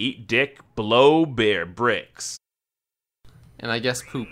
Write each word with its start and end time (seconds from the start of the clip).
eat 0.00 0.28
dick, 0.28 0.60
blow 0.76 1.26
bear 1.26 1.66
bricks. 1.66 2.38
And 3.58 3.72
I 3.72 3.80
guess 3.80 4.00
poop. 4.02 4.28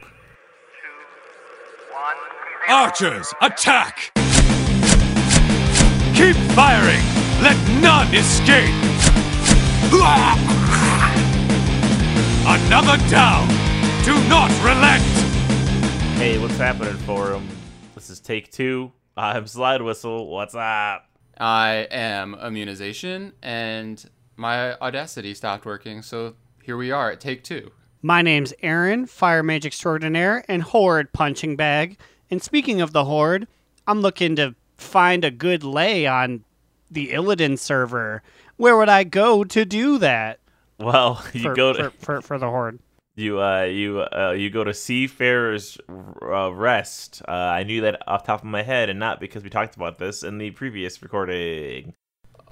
Archers, 2.68 3.32
attack! 3.40 4.12
Keep 6.14 6.36
firing! 6.54 7.02
Let 7.42 7.56
none 7.80 8.14
escape! 8.14 8.74
Another 12.46 12.96
down! 13.10 13.48
Do 14.04 14.14
not 14.28 14.50
relent! 14.62 15.02
Hey, 16.16 16.38
what's 16.38 16.56
happening 16.56 16.96
for 16.98 17.32
him? 17.32 17.48
This 17.96 18.08
is 18.08 18.20
take 18.20 18.52
two. 18.52 18.92
I'm 19.16 19.48
Slide 19.48 19.82
Whistle. 19.82 20.28
What's 20.28 20.54
up? 20.54 21.08
I 21.38 21.88
am 21.90 22.34
immunization, 22.34 23.32
and 23.42 24.04
my 24.36 24.74
Audacity 24.78 25.34
stopped 25.34 25.64
working, 25.64 26.02
so 26.02 26.34
here 26.62 26.76
we 26.76 26.90
are 26.90 27.10
at 27.12 27.20
take 27.20 27.42
two. 27.44 27.70
My 28.02 28.22
name's 28.22 28.52
Aaron, 28.62 29.06
Fire 29.06 29.42
Mage 29.42 29.66
Extraordinaire 29.66 30.44
and 30.48 30.62
Horde 30.62 31.12
Punching 31.12 31.56
Bag. 31.56 31.98
And 32.30 32.42
speaking 32.42 32.80
of 32.80 32.92
the 32.92 33.04
Horde, 33.04 33.48
I'm 33.86 34.00
looking 34.00 34.36
to 34.36 34.54
find 34.76 35.24
a 35.24 35.30
good 35.30 35.64
lay 35.64 36.06
on 36.06 36.44
the 36.90 37.08
Illidan 37.10 37.58
server. 37.58 38.22
Where 38.56 38.76
would 38.76 38.88
I 38.88 39.04
go 39.04 39.44
to 39.44 39.64
do 39.64 39.98
that? 39.98 40.38
Well, 40.78 41.24
you 41.32 41.42
For, 41.42 41.54
go 41.54 41.72
to 41.72 41.90
for, 41.90 41.98
for, 41.98 42.22
for 42.22 42.38
the 42.38 42.48
Horde. 42.48 42.78
you 43.16 43.40
uh 43.40 43.62
you 43.62 44.00
uh 44.00 44.34
you 44.36 44.50
go 44.50 44.62
to 44.64 44.74
Seafarer's 44.74 45.78
uh, 46.22 46.52
Rest. 46.52 47.22
Uh, 47.26 47.32
I 47.32 47.62
knew 47.64 47.80
that 47.80 48.02
off 48.06 48.24
the 48.24 48.26
top 48.28 48.40
of 48.40 48.46
my 48.46 48.62
head, 48.62 48.90
and 48.90 49.00
not 49.00 49.20
because 49.20 49.42
we 49.42 49.50
talked 49.50 49.74
about 49.76 49.98
this 49.98 50.22
in 50.22 50.38
the 50.38 50.50
previous 50.50 51.02
recording. 51.02 51.94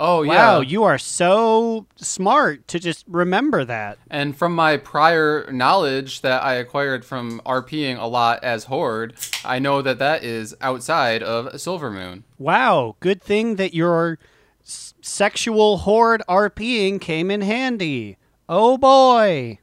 Oh, 0.00 0.24
Wow, 0.24 0.60
yeah. 0.60 0.68
you 0.68 0.82
are 0.84 0.98
so 0.98 1.86
smart 1.96 2.66
to 2.68 2.80
just 2.80 3.04
remember 3.06 3.64
that. 3.64 3.98
And 4.10 4.36
from 4.36 4.54
my 4.54 4.76
prior 4.76 5.48
knowledge 5.52 6.22
that 6.22 6.42
I 6.42 6.54
acquired 6.54 7.04
from 7.04 7.40
RPing 7.46 7.98
a 8.00 8.06
lot 8.06 8.42
as 8.42 8.64
Horde, 8.64 9.14
I 9.44 9.58
know 9.60 9.82
that 9.82 9.98
that 10.00 10.24
is 10.24 10.54
outside 10.60 11.22
of 11.22 11.46
Silvermoon. 11.54 12.24
Wow, 12.38 12.96
good 13.00 13.22
thing 13.22 13.54
that 13.56 13.72
your 13.74 14.18
s- 14.64 14.94
sexual 15.00 15.78
Horde 15.78 16.22
RPing 16.28 17.00
came 17.00 17.30
in 17.30 17.42
handy. 17.42 18.16
Oh 18.48 18.76
boy. 18.76 19.58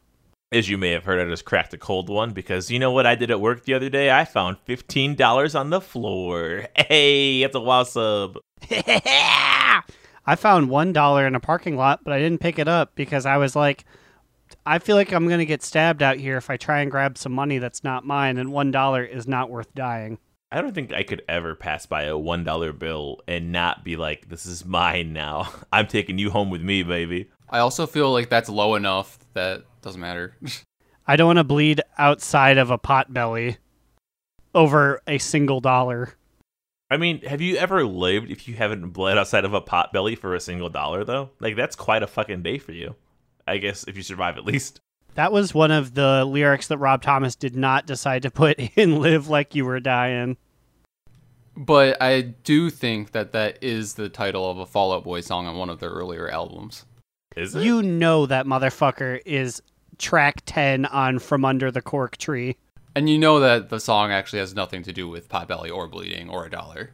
As 0.53 0.69
you 0.69 0.77
may 0.77 0.91
have 0.91 1.05
heard, 1.05 1.25
I 1.25 1.29
just 1.29 1.45
cracked 1.45 1.73
a 1.73 1.77
cold 1.77 2.09
one 2.09 2.31
because 2.31 2.69
you 2.71 2.77
know 2.79 2.91
what 2.91 3.05
I 3.05 3.15
did 3.15 3.31
at 3.31 3.39
work 3.39 3.63
the 3.63 3.73
other 3.73 3.89
day? 3.89 4.11
I 4.11 4.25
found 4.25 4.57
fifteen 4.65 5.15
dollars 5.15 5.55
on 5.55 5.69
the 5.71 5.81
floor. 5.81 6.67
Hey, 6.75 7.41
that's 7.41 7.55
a 7.55 7.59
wow 7.59 7.83
sub. 7.83 8.37
I 10.25 10.35
found 10.35 10.69
one 10.69 10.93
dollar 10.93 11.25
in 11.25 11.35
a 11.35 11.39
parking 11.39 11.77
lot, 11.77 12.03
but 12.03 12.13
I 12.13 12.19
didn't 12.19 12.41
pick 12.41 12.59
it 12.59 12.67
up 12.67 12.95
because 12.95 13.25
I 13.25 13.37
was 13.37 13.55
like, 13.55 13.85
I 14.65 14.79
feel 14.79 14.95
like 14.95 15.11
I'm 15.11 15.27
gonna 15.27 15.45
get 15.45 15.63
stabbed 15.63 16.03
out 16.03 16.17
here 16.17 16.37
if 16.37 16.49
I 16.49 16.57
try 16.57 16.81
and 16.81 16.91
grab 16.91 17.17
some 17.17 17.31
money 17.31 17.57
that's 17.57 17.83
not 17.83 18.05
mine, 18.05 18.37
and 18.37 18.51
one 18.51 18.71
dollar 18.71 19.03
is 19.03 19.27
not 19.27 19.49
worth 19.49 19.73
dying. 19.73 20.19
I 20.51 20.61
don't 20.61 20.75
think 20.75 20.91
I 20.91 21.03
could 21.03 21.23
ever 21.29 21.55
pass 21.55 21.85
by 21.85 22.03
a 22.03 22.17
one 22.17 22.43
dollar 22.43 22.73
bill 22.73 23.21
and 23.27 23.51
not 23.51 23.83
be 23.83 23.95
like, 23.95 24.29
"This 24.29 24.45
is 24.45 24.65
mine 24.65 25.13
now. 25.13 25.51
I'm 25.73 25.87
taking 25.87 26.17
you 26.17 26.29
home 26.29 26.49
with 26.49 26.61
me, 26.61 26.83
baby." 26.83 27.29
I 27.49 27.59
also 27.59 27.87
feel 27.87 28.11
like 28.11 28.29
that's 28.29 28.49
low 28.49 28.75
enough 28.75 29.19
that 29.33 29.63
doesn't 29.81 29.99
matter. 29.99 30.37
I 31.07 31.15
don't 31.15 31.27
want 31.27 31.37
to 31.37 31.43
bleed 31.43 31.81
outside 31.97 32.57
of 32.57 32.69
a 32.69 32.77
pot 32.77 33.13
belly 33.13 33.57
over 34.53 35.01
a 35.07 35.17
single 35.17 35.59
dollar. 35.59 36.13
I 36.91 36.97
mean, 36.97 37.21
have 37.21 37.39
you 37.39 37.55
ever 37.55 37.85
lived 37.85 38.29
if 38.29 38.49
you 38.49 38.55
haven't 38.55 38.89
bled 38.89 39.17
outside 39.17 39.45
of 39.45 39.53
a 39.53 39.61
pot 39.61 39.93
belly 39.93 40.15
for 40.15 40.35
a 40.35 40.41
single 40.41 40.69
dollar 40.69 41.05
though? 41.05 41.29
Like 41.39 41.55
that's 41.55 41.75
quite 41.75 42.03
a 42.03 42.07
fucking 42.07 42.43
day 42.43 42.57
for 42.57 42.73
you. 42.73 42.95
I 43.47 43.57
guess 43.57 43.85
if 43.87 43.95
you 43.95 44.03
survive 44.03 44.37
at 44.37 44.43
least. 44.43 44.81
That 45.15 45.31
was 45.31 45.53
one 45.53 45.71
of 45.71 45.93
the 45.93 46.25
lyrics 46.25 46.67
that 46.67 46.77
Rob 46.79 47.01
Thomas 47.01 47.35
did 47.35 47.55
not 47.55 47.87
decide 47.87 48.23
to 48.23 48.29
put 48.29 48.59
in 48.75 48.99
"Live 48.99 49.29
Like 49.29 49.55
You 49.55 49.65
Were 49.65 49.79
Dying." 49.79 50.35
but 51.55 52.01
I 52.01 52.21
do 52.21 52.69
think 52.69 53.11
that 53.11 53.33
that 53.33 53.57
is 53.61 53.93
the 53.93 54.09
title 54.09 54.49
of 54.49 54.57
a 54.57 54.65
Fall 54.65 54.93
Out 54.93 55.03
Boy 55.03 55.21
song 55.21 55.47
on 55.47 55.57
one 55.57 55.69
of 55.69 55.79
their 55.79 55.89
earlier 55.89 56.29
albums. 56.29 56.85
Is 57.35 57.55
it? 57.55 57.63
You 57.63 57.81
know 57.81 58.25
that 58.25 58.45
motherfucker 58.45 59.21
is 59.25 59.61
track 59.97 60.41
ten 60.45 60.85
on 60.85 61.19
"From 61.19 61.45
Under 61.45 61.71
the 61.71 61.81
Cork 61.81 62.17
Tree." 62.17 62.57
And 62.95 63.09
you 63.09 63.17
know 63.17 63.39
that 63.39 63.69
the 63.69 63.79
song 63.79 64.11
actually 64.11 64.39
has 64.39 64.53
nothing 64.53 64.83
to 64.83 64.91
do 64.93 65.07
with 65.07 65.29
Potbelly 65.29 65.73
or 65.73 65.87
bleeding 65.87 66.29
or 66.29 66.45
a 66.45 66.49
dollar. 66.49 66.91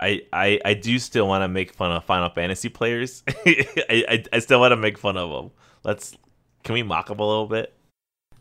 I, 0.00 0.22
I, 0.32 0.60
I 0.64 0.74
do 0.74 0.98
still 0.98 1.28
want 1.28 1.42
to 1.42 1.48
make 1.48 1.72
fun 1.72 1.92
of 1.92 2.04
Final 2.04 2.30
Fantasy 2.30 2.68
players. 2.68 3.22
I, 3.28 3.66
I, 3.88 4.24
I 4.32 4.38
still 4.40 4.60
want 4.60 4.72
to 4.72 4.76
make 4.76 4.98
fun 4.98 5.16
of 5.16 5.30
them. 5.30 5.50
Let's 5.84 6.16
can 6.64 6.72
we 6.72 6.82
mock 6.82 7.08
them 7.08 7.18
a 7.20 7.26
little 7.26 7.46
bit? 7.46 7.72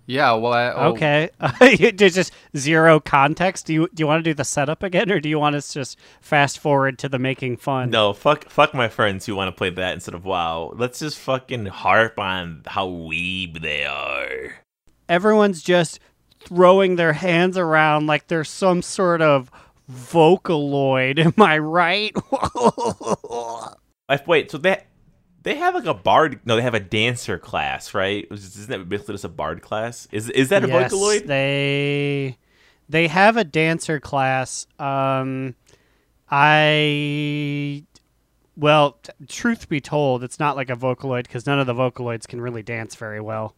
Yeah, 0.05 0.33
well, 0.33 0.51
I, 0.53 0.67
oh, 0.71 0.89
Okay, 0.91 1.29
there's 1.93 2.15
just 2.15 2.33
zero 2.57 2.99
context. 2.99 3.67
Do 3.67 3.73
you 3.73 3.87
do 3.93 4.01
you 4.01 4.07
want 4.07 4.23
to 4.23 4.29
do 4.29 4.33
the 4.33 4.43
setup 4.43 4.83
again, 4.83 5.09
or 5.11 5.21
do 5.21 5.29
you 5.29 5.39
want 5.39 5.55
us 5.55 5.67
to 5.69 5.79
just 5.79 5.97
fast 6.19 6.59
forward 6.59 6.99
to 6.99 7.09
the 7.09 7.19
making 7.19 7.55
fun? 7.57 7.89
No, 7.89 8.11
fuck 8.11 8.49
fuck 8.49 8.73
my 8.73 8.89
friends 8.89 9.25
who 9.25 9.35
want 9.35 9.47
to 9.47 9.57
play 9.57 9.69
that 9.69 9.93
instead 9.93 10.13
of 10.13 10.25
WoW. 10.25 10.73
Let's 10.75 10.99
just 10.99 11.17
fucking 11.19 11.67
harp 11.67 12.19
on 12.19 12.63
how 12.65 12.87
weeb 12.87 13.61
they 13.61 13.85
are. 13.85 14.55
everyone's 15.07 15.61
just 15.61 15.99
throwing 16.45 16.95
their 16.95 17.13
hands 17.13 17.57
around 17.57 18.07
like 18.07 18.27
they're 18.27 18.43
some 18.43 18.81
sort 18.81 19.21
of 19.21 19.51
vocaloid. 19.91 21.19
Am 21.25 21.33
I 21.37 21.57
right? 21.57 22.15
Wait, 24.27 24.51
so 24.51 24.57
they 24.57 24.83
they 25.43 25.55
have 25.55 25.75
like 25.75 25.85
a 25.85 25.93
bard? 25.93 26.39
No, 26.45 26.55
they 26.55 26.61
have 26.61 26.73
a 26.73 26.79
dancer 26.79 27.37
class, 27.37 27.93
right? 27.93 28.27
Isn't 28.31 28.69
that 28.69 28.89
basically 28.89 29.15
just 29.15 29.25
a 29.25 29.29
bard 29.29 29.61
class? 29.61 30.07
Is 30.11 30.29
is 30.29 30.49
that 30.49 30.63
a 30.63 30.67
yes, 30.67 30.93
Vocaloid? 30.93 31.27
they 31.27 32.37
they 32.89 33.07
have 33.07 33.37
a 33.37 33.43
dancer 33.43 33.99
class. 33.99 34.67
Um, 34.79 35.55
I 36.29 37.83
well, 38.55 38.99
t- 39.03 39.11
truth 39.27 39.67
be 39.67 39.81
told, 39.81 40.23
it's 40.23 40.39
not 40.39 40.55
like 40.55 40.69
a 40.69 40.75
vocaloid 40.75 41.23
because 41.23 41.45
none 41.45 41.59
of 41.59 41.67
the 41.67 41.73
vocaloids 41.73 42.27
can 42.27 42.39
really 42.39 42.63
dance 42.63 42.95
very 42.95 43.19
well. 43.19 43.55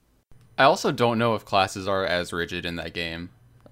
I 0.57 0.63
also 0.63 0.91
don't 0.91 1.17
know 1.17 1.35
if 1.35 1.45
classes 1.45 1.87
are 1.87 2.05
as 2.05 2.31
rigid 2.31 2.65
in 2.65 2.77
that 2.77 2.93
game. 2.93 3.29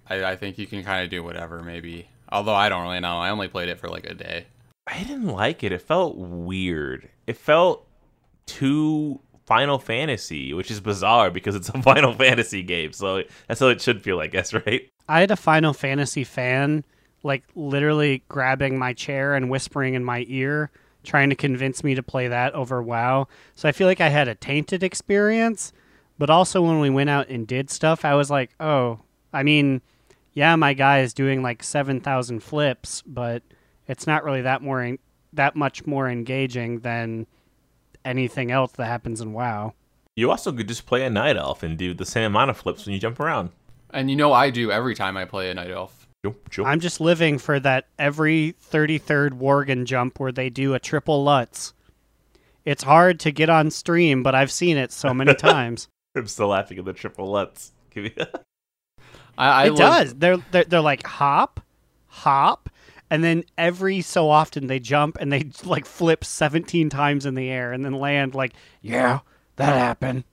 I, 0.09 0.23
I 0.23 0.35
think 0.35 0.57
you 0.57 0.67
can 0.67 0.83
kind 0.83 1.03
of 1.03 1.09
do 1.09 1.23
whatever, 1.23 1.61
maybe. 1.61 2.07
Although 2.29 2.55
I 2.55 2.69
don't 2.69 2.83
really 2.83 2.99
know. 2.99 3.17
I 3.17 3.29
only 3.29 3.47
played 3.47 3.69
it 3.69 3.79
for 3.79 3.87
like 3.87 4.05
a 4.05 4.13
day. 4.13 4.47
I 4.87 5.03
didn't 5.03 5.27
like 5.27 5.63
it. 5.63 5.71
It 5.71 5.81
felt 5.81 6.17
weird. 6.17 7.09
It 7.25 7.37
felt 7.37 7.87
too 8.45 9.21
Final 9.45 9.79
Fantasy, 9.79 10.53
which 10.53 10.71
is 10.71 10.81
bizarre 10.81 11.31
because 11.31 11.55
it's 11.55 11.69
a 11.69 11.81
Final 11.81 12.13
Fantasy 12.13 12.63
game. 12.63 12.91
So 12.91 13.23
that's 13.47 13.59
how 13.59 13.67
it 13.67 13.81
should 13.81 14.01
feel, 14.01 14.19
I 14.19 14.27
guess, 14.27 14.53
right? 14.65 14.89
I 15.07 15.21
had 15.21 15.31
a 15.31 15.35
Final 15.35 15.73
Fantasy 15.73 16.23
fan 16.23 16.83
like 17.23 17.43
literally 17.55 18.21
grabbing 18.27 18.77
my 18.77 18.91
chair 18.93 19.33
and 19.33 19.49
whispering 19.49 19.93
in 19.93 20.03
my 20.03 20.25
ear, 20.27 20.69
trying 21.03 21.29
to 21.29 21.35
convince 21.35 21.83
me 21.83 21.95
to 21.95 22.03
play 22.03 22.27
that 22.27 22.53
over 22.53 22.83
WoW. 22.83 23.27
So 23.55 23.69
I 23.69 23.71
feel 23.71 23.87
like 23.87 24.01
I 24.01 24.09
had 24.09 24.27
a 24.27 24.35
tainted 24.35 24.83
experience. 24.83 25.71
But 26.17 26.29
also 26.29 26.61
when 26.61 26.79
we 26.79 26.89
went 26.89 27.09
out 27.09 27.29
and 27.29 27.47
did 27.47 27.69
stuff, 27.69 28.05
I 28.05 28.15
was 28.15 28.29
like, 28.29 28.51
oh, 28.59 28.99
I 29.33 29.43
mean, 29.43 29.81
yeah, 30.33 30.55
my 30.55 30.73
guy 30.73 30.99
is 30.99 31.13
doing 31.13 31.41
like 31.41 31.63
seven 31.63 31.99
thousand 31.99 32.41
flips, 32.41 33.01
but 33.05 33.43
it's 33.87 34.07
not 34.07 34.23
really 34.23 34.41
that 34.41 34.61
more 34.61 34.81
en- 34.81 34.99
that 35.33 35.55
much 35.55 35.85
more 35.85 36.09
engaging 36.09 36.79
than 36.79 37.25
anything 38.05 38.51
else 38.51 38.71
that 38.73 38.85
happens 38.85 39.21
in 39.21 39.33
WoW. 39.33 39.73
You 40.15 40.29
also 40.29 40.51
could 40.51 40.67
just 40.67 40.85
play 40.85 41.03
a 41.05 41.09
Night 41.09 41.37
Elf 41.37 41.63
and 41.63 41.77
do 41.77 41.93
the 41.93 42.05
same 42.05 42.25
amount 42.25 42.51
of 42.51 42.57
flips 42.57 42.85
when 42.85 42.93
you 42.93 42.99
jump 42.99 43.19
around. 43.19 43.49
And 43.89 44.09
you 44.09 44.15
know 44.15 44.33
I 44.33 44.49
do 44.49 44.71
every 44.71 44.95
time 44.95 45.17
I 45.17 45.25
play 45.25 45.49
a 45.49 45.53
Night 45.53 45.71
Elf. 45.71 46.07
Jump, 46.23 46.49
jump. 46.49 46.67
I'm 46.67 46.79
just 46.79 47.01
living 47.01 47.37
for 47.37 47.59
that 47.59 47.87
every 47.97 48.55
33rd 48.71 49.31
Worgen 49.31 49.85
jump 49.85 50.19
where 50.19 50.31
they 50.31 50.49
do 50.49 50.73
a 50.73 50.79
triple 50.79 51.23
Lutz. 51.23 51.73
It's 52.65 52.83
hard 52.83 53.19
to 53.21 53.31
get 53.31 53.49
on 53.49 53.71
stream, 53.71 54.23
but 54.23 54.35
I've 54.35 54.51
seen 54.51 54.77
it 54.77 54.91
so 54.91 55.13
many 55.13 55.35
times. 55.35 55.87
I'm 56.15 56.27
still 56.27 56.47
laughing 56.47 56.77
at 56.79 56.85
the 56.85 56.93
triple 56.93 57.31
lets. 57.31 57.71
Give 57.89 58.03
me 58.05 58.13
I, 59.37 59.47
I 59.49 59.65
it 59.65 59.69
love- 59.71 59.77
does. 59.77 60.13
They're, 60.15 60.37
they're 60.51 60.63
they're 60.65 60.81
like 60.81 61.05
hop, 61.05 61.59
hop, 62.07 62.69
and 63.09 63.23
then 63.23 63.43
every 63.57 64.01
so 64.01 64.29
often 64.29 64.67
they 64.67 64.79
jump 64.79 65.17
and 65.19 65.31
they 65.31 65.49
like 65.65 65.85
flip 65.85 66.23
17 66.23 66.89
times 66.89 67.25
in 67.25 67.33
the 67.35 67.49
air 67.49 67.73
and 67.73 67.83
then 67.83 67.93
land 67.93 68.35
like, 68.35 68.53
yeah, 68.81 69.19
that 69.55 69.73
happened. 69.77 70.23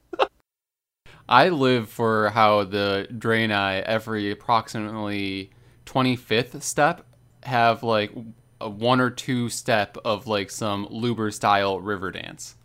I 1.29 1.49
live 1.49 1.89
for 1.89 2.31
how 2.31 2.65
the 2.65 3.07
Draenei 3.13 3.83
every 3.83 4.31
approximately 4.31 5.51
25th 5.87 6.61
step 6.63 7.07
have 7.45 7.83
like 7.83 8.13
a 8.61 8.69
one 8.69 9.01
or 9.01 9.11
two 9.11 9.49
step 9.49 9.97
of 10.05 10.27
like 10.27 10.51
some 10.51 10.87
Luber 10.89 11.33
style 11.33 11.81
river 11.81 12.11
dance. 12.11 12.57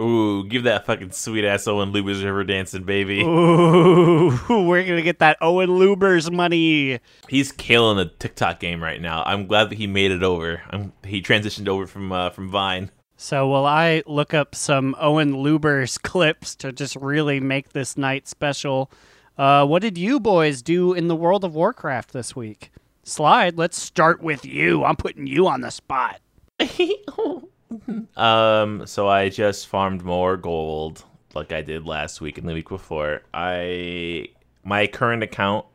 Ooh, 0.00 0.44
give 0.44 0.62
that 0.62 0.86
fucking 0.86 1.12
sweet 1.12 1.44
ass 1.44 1.66
Owen 1.66 1.92
Lubers 1.92 2.24
River 2.24 2.42
dancing, 2.44 2.84
baby. 2.84 3.20
Ooh, 3.20 4.38
we're 4.48 4.84
gonna 4.84 5.02
get 5.02 5.18
that 5.18 5.36
Owen 5.40 5.68
Lubers 5.70 6.32
money. 6.32 7.00
He's 7.28 7.52
killing 7.52 7.98
the 7.98 8.06
TikTok 8.06 8.60
game 8.60 8.82
right 8.82 9.00
now. 9.00 9.22
I'm 9.26 9.46
glad 9.46 9.68
that 9.70 9.76
he 9.76 9.86
made 9.86 10.10
it 10.10 10.22
over. 10.22 10.62
I'm, 10.70 10.92
he 11.04 11.20
transitioned 11.20 11.68
over 11.68 11.86
from 11.86 12.12
uh, 12.12 12.30
from 12.30 12.48
Vine. 12.48 12.90
So 13.16 13.46
will 13.46 13.66
I 13.66 14.02
look 14.06 14.32
up 14.32 14.54
some 14.54 14.96
Owen 14.98 15.36
Luber's 15.36 15.98
clips 16.02 16.54
to 16.56 16.72
just 16.72 16.96
really 16.96 17.38
make 17.38 17.70
this 17.70 17.98
night 17.98 18.26
special? 18.26 18.90
Uh, 19.36 19.66
what 19.66 19.82
did 19.82 19.98
you 19.98 20.18
boys 20.18 20.62
do 20.62 20.94
in 20.94 21.08
the 21.08 21.16
World 21.16 21.44
of 21.44 21.54
Warcraft 21.54 22.14
this 22.14 22.34
week? 22.34 22.72
Slide, 23.04 23.58
let's 23.58 23.80
start 23.80 24.22
with 24.22 24.46
you. 24.46 24.84
I'm 24.84 24.96
putting 24.96 25.26
you 25.26 25.46
on 25.46 25.60
the 25.60 25.70
spot. 25.70 26.20
Um, 28.16 28.86
so 28.86 29.08
I 29.08 29.28
just 29.28 29.68
farmed 29.68 30.02
more 30.02 30.36
gold 30.36 31.04
like 31.34 31.52
I 31.52 31.62
did 31.62 31.86
last 31.86 32.20
week 32.20 32.38
and 32.38 32.48
the 32.48 32.54
week 32.54 32.68
before. 32.68 33.22
I 33.32 34.28
my 34.64 34.86
current 34.86 35.22
account, 35.22 35.66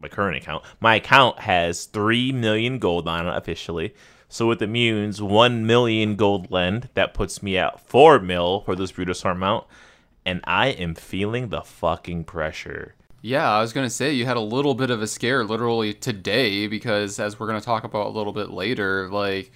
my 0.00 0.08
current 0.08 0.36
account, 0.36 0.64
my 0.80 0.96
account 0.96 1.40
has 1.40 1.86
three 1.86 2.32
million 2.32 2.78
gold 2.78 3.08
on 3.08 3.26
it 3.26 3.36
officially. 3.36 3.94
So 4.28 4.46
with 4.46 4.60
the 4.60 4.66
immunes, 4.66 5.20
one 5.20 5.66
million 5.66 6.16
gold 6.16 6.50
lend 6.50 6.88
that 6.94 7.12
puts 7.12 7.42
me 7.42 7.58
at 7.58 7.80
four 7.80 8.18
mil 8.18 8.60
for 8.60 8.74
this 8.74 8.92
Brutus 8.92 9.20
Brutosaur 9.22 9.36
mount, 9.36 9.66
and 10.24 10.40
I 10.44 10.68
am 10.68 10.94
feeling 10.94 11.48
the 11.48 11.60
fucking 11.60 12.24
pressure. 12.24 12.94
Yeah, 13.20 13.48
I 13.48 13.60
was 13.60 13.72
gonna 13.72 13.90
say 13.90 14.12
you 14.12 14.24
had 14.24 14.36
a 14.36 14.40
little 14.40 14.74
bit 14.74 14.90
of 14.90 15.02
a 15.02 15.06
scare 15.06 15.44
literally 15.44 15.94
today 15.94 16.66
because 16.66 17.20
as 17.20 17.38
we're 17.38 17.46
gonna 17.46 17.60
talk 17.60 17.84
about 17.84 18.06
a 18.06 18.10
little 18.10 18.32
bit 18.32 18.50
later, 18.50 19.08
like 19.10 19.52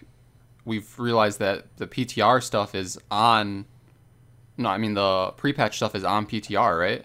we've 0.66 0.98
realized 0.98 1.38
that 1.38 1.74
the 1.78 1.86
PTR 1.86 2.42
stuff 2.42 2.74
is 2.74 2.98
on. 3.10 3.64
No, 4.58 4.68
I 4.68 4.76
mean 4.76 4.92
the 4.92 5.32
pre-patch 5.38 5.76
stuff 5.76 5.94
is 5.94 6.04
on 6.04 6.26
PTR, 6.26 6.78
right? 6.78 7.04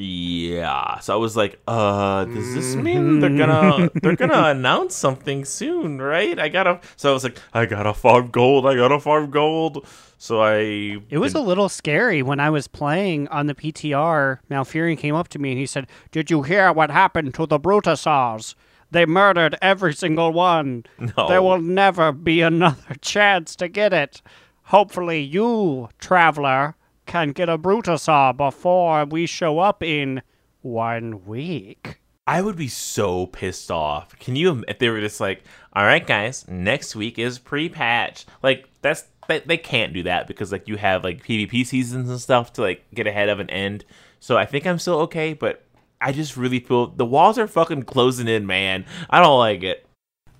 Yeah. 0.00 1.00
So 1.00 1.12
I 1.12 1.16
was 1.16 1.36
like, 1.36 1.58
uh, 1.66 2.24
does 2.24 2.54
this 2.54 2.76
mean 2.76 3.18
they're 3.18 3.36
gonna 3.36 3.90
they're 4.02 4.14
gonna 4.14 4.50
announce 4.50 4.94
something 4.94 5.44
soon, 5.44 6.00
right? 6.00 6.38
I 6.38 6.48
gotta 6.48 6.80
so 6.96 7.10
I 7.10 7.12
was 7.12 7.24
like, 7.24 7.38
I 7.52 7.66
gotta 7.66 7.92
farm 7.92 8.28
gold, 8.30 8.66
I 8.66 8.76
gotta 8.76 9.00
farm 9.00 9.30
gold. 9.30 9.84
So 10.16 10.40
I 10.40 10.98
It 11.10 11.18
was 11.18 11.34
a 11.34 11.40
little 11.40 11.68
scary 11.68 12.22
when 12.22 12.38
I 12.38 12.48
was 12.48 12.68
playing 12.68 13.26
on 13.28 13.46
the 13.46 13.54
PTR. 13.54 14.38
Malfurion 14.48 14.98
came 14.98 15.16
up 15.16 15.28
to 15.28 15.38
me 15.40 15.50
and 15.50 15.58
he 15.58 15.66
said, 15.66 15.88
Did 16.12 16.30
you 16.30 16.42
hear 16.42 16.72
what 16.72 16.90
happened 16.90 17.34
to 17.34 17.46
the 17.46 17.58
Brutosaurs? 17.58 18.54
They 18.90 19.06
murdered 19.06 19.56
every 19.60 19.94
single 19.94 20.32
one. 20.32 20.84
No. 20.98 21.28
There 21.28 21.42
will 21.42 21.60
never 21.60 22.12
be 22.12 22.40
another 22.40 22.94
chance 23.00 23.54
to 23.56 23.68
get 23.68 23.92
it. 23.92 24.22
Hopefully, 24.64 25.20
you, 25.20 25.88
traveler, 25.98 26.76
can 27.06 27.30
get 27.30 27.48
a 27.48 27.58
Brutosaur 27.58 28.36
before 28.36 29.04
we 29.04 29.26
show 29.26 29.58
up 29.58 29.82
in 29.82 30.22
one 30.60 31.24
week. 31.24 32.00
I 32.26 32.42
would 32.42 32.56
be 32.56 32.68
so 32.68 33.26
pissed 33.26 33.70
off. 33.70 34.18
Can 34.18 34.36
you 34.36 34.62
if 34.68 34.78
they 34.78 34.90
were 34.90 35.00
just 35.00 35.18
like, 35.18 35.42
all 35.72 35.84
right, 35.84 36.06
guys, 36.06 36.46
next 36.46 36.94
week 36.94 37.18
is 37.18 37.38
pre-patch. 37.38 38.26
Like 38.42 38.68
that's 38.82 39.04
they, 39.28 39.40
they 39.40 39.56
can't 39.56 39.94
do 39.94 40.02
that 40.02 40.26
because 40.26 40.52
like 40.52 40.68
you 40.68 40.76
have 40.76 41.04
like 41.04 41.24
PvP 41.24 41.66
seasons 41.66 42.10
and 42.10 42.20
stuff 42.20 42.52
to 42.54 42.60
like 42.60 42.84
get 42.92 43.06
ahead 43.06 43.30
of 43.30 43.40
an 43.40 43.48
end. 43.48 43.86
So 44.20 44.36
I 44.36 44.44
think 44.44 44.66
I'm 44.66 44.78
still 44.78 45.00
okay, 45.00 45.32
but 45.32 45.64
I 46.00 46.12
just 46.12 46.36
really 46.36 46.60
feel 46.60 46.88
the 46.88 47.04
walls 47.04 47.38
are 47.38 47.48
fucking 47.48 47.84
closing 47.84 48.28
in, 48.28 48.46
man. 48.46 48.84
I 49.10 49.20
don't 49.20 49.38
like 49.38 49.62
it. 49.62 49.86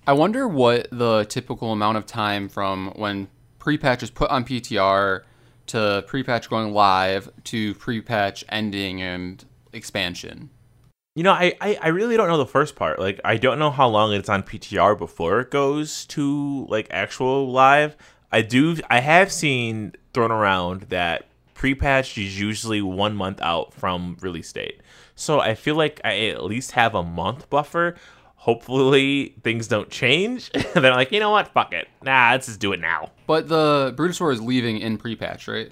I 0.07 0.13
wonder 0.13 0.47
what 0.47 0.87
the 0.91 1.25
typical 1.25 1.71
amount 1.71 1.97
of 1.97 2.05
time 2.05 2.49
from 2.49 2.93
when 2.95 3.27
pre-patch 3.59 4.01
is 4.01 4.09
put 4.09 4.29
on 4.31 4.45
PTR 4.45 5.21
to 5.67 6.03
pre-patch 6.07 6.49
going 6.49 6.73
live 6.73 7.29
to 7.43 7.75
pre-patch 7.75 8.43
ending 8.49 9.01
and 9.01 9.45
expansion. 9.71 10.49
You 11.15 11.23
know, 11.23 11.33
I, 11.33 11.53
I, 11.59 11.77
I 11.81 11.87
really 11.89 12.17
don't 12.17 12.27
know 12.27 12.37
the 12.37 12.45
first 12.45 12.75
part. 12.75 12.97
Like, 12.97 13.19
I 13.23 13.37
don't 13.37 13.59
know 13.59 13.71
how 13.71 13.87
long 13.87 14.13
it's 14.13 14.29
on 14.29 14.41
PTR 14.43 14.97
before 14.97 15.41
it 15.41 15.51
goes 15.51 16.05
to 16.07 16.65
like 16.69 16.87
actual 16.89 17.51
live. 17.51 17.97
I 18.31 18.41
do. 18.41 18.77
I 18.89 19.01
have 19.01 19.31
seen 19.31 19.93
thrown 20.13 20.31
around 20.31 20.83
that 20.83 21.25
pre-patch 21.53 22.17
is 22.17 22.39
usually 22.39 22.81
one 22.81 23.15
month 23.15 23.41
out 23.41 23.73
from 23.73 24.17
release 24.21 24.51
date. 24.53 24.81
So 25.19 25.41
I 25.41 25.53
feel 25.53 25.75
like 25.75 25.99
I 26.05 26.27
at 26.27 26.45
least 26.45 26.71
have 26.71 26.95
a 26.95 27.03
month 27.03 27.49
buffer. 27.49 27.95
Hopefully 28.35 29.35
things 29.43 29.67
don't 29.67 29.89
change. 29.89 30.49
and 30.53 30.63
then 30.73 30.85
I'm 30.85 30.95
like, 30.95 31.11
you 31.11 31.19
know 31.19 31.31
what? 31.31 31.49
Fuck 31.49 31.73
it. 31.73 31.89
Nah, 32.01 32.31
let's 32.31 32.47
just 32.47 32.61
do 32.61 32.71
it 32.71 32.79
now. 32.79 33.11
But 33.27 33.49
the 33.49 33.93
Brutosaur 33.97 34.31
is 34.31 34.41
leaving 34.41 34.79
in 34.79 34.97
pre-patch, 34.97 35.49
right? 35.49 35.71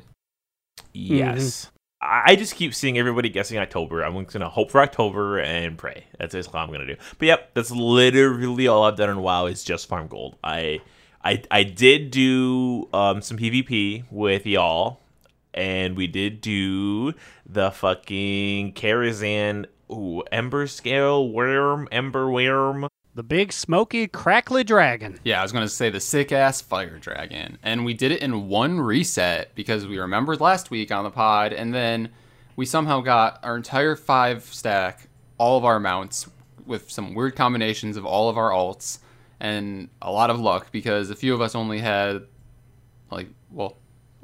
Yes. 0.93 1.71
I 2.01 2.23
I 2.25 2.35
just 2.35 2.55
keep 2.55 2.75
seeing 2.75 2.97
everybody 2.97 3.29
guessing 3.29 3.57
October. 3.57 4.03
I'm 4.03 4.13
just 4.21 4.33
gonna 4.33 4.49
hope 4.49 4.69
for 4.69 4.81
October 4.81 5.39
and 5.39 5.77
pray. 5.77 6.03
That's 6.19 6.33
just 6.33 6.53
all 6.53 6.61
I'm 6.61 6.71
gonna 6.71 6.85
do. 6.85 6.97
But 7.17 7.25
yep, 7.25 7.53
that's 7.53 7.71
literally 7.71 8.67
all 8.67 8.83
I've 8.83 8.97
done 8.97 9.09
in 9.09 9.19
WoW 9.19 9.45
is 9.45 9.63
just 9.63 9.87
farm 9.87 10.07
gold. 10.07 10.35
I 10.43 10.81
I 11.23 11.41
I 11.49 11.63
did 11.63 12.11
do 12.11 12.89
um, 12.93 13.21
some 13.21 13.37
PvP 13.37 14.03
with 14.11 14.45
y'all, 14.45 14.99
and 15.57 15.97
we 15.97 16.05
did 16.05 16.39
do 16.39 17.13
the 17.45 17.71
fucking 17.71 18.73
Karazhan 18.73 19.65
ooh 19.91 20.21
Ember 20.31 20.67
Scale 20.67 21.29
Worm 21.29 21.87
Ember 21.91 22.29
Worm. 22.29 22.87
The 23.15 23.23
big, 23.23 23.51
smoky, 23.51 24.07
crackly 24.07 24.63
dragon. 24.63 25.19
Yeah, 25.23 25.39
I 25.39 25.41
was 25.41 25.51
gonna 25.51 25.67
say 25.67 25.89
the 25.89 25.99
sick 25.99 26.31
ass 26.31 26.61
fire 26.61 26.99
dragon, 26.99 27.57
and 27.63 27.83
we 27.83 27.95
did 27.95 28.11
it 28.11 28.21
in 28.21 28.47
one 28.47 28.79
reset 28.79 29.55
because 29.55 29.87
we 29.87 29.97
remembered 29.97 30.39
last 30.39 30.69
week 30.69 30.91
on 30.91 31.03
the 31.03 31.09
pod, 31.09 31.51
and 31.51 31.73
then 31.73 32.09
we 32.55 32.65
somehow 32.65 33.01
got 33.01 33.39
our 33.43 33.57
entire 33.57 33.95
five 33.95 34.43
stack, 34.43 35.09
all 35.39 35.57
of 35.57 35.65
our 35.65 35.79
mounts 35.79 36.29
with 36.67 36.91
some 36.91 37.15
weird 37.15 37.35
combinations 37.35 37.97
of 37.97 38.05
all 38.05 38.29
of 38.29 38.37
our 38.37 38.51
alts, 38.51 38.99
and 39.39 39.89
a 40.03 40.11
lot 40.11 40.29
of 40.29 40.39
luck 40.39 40.71
because 40.71 41.09
a 41.09 41.15
few 41.15 41.33
of 41.33 41.41
us 41.41 41.55
only 41.55 41.79
had 41.79 42.27
like 43.09 43.29
well, 43.51 43.77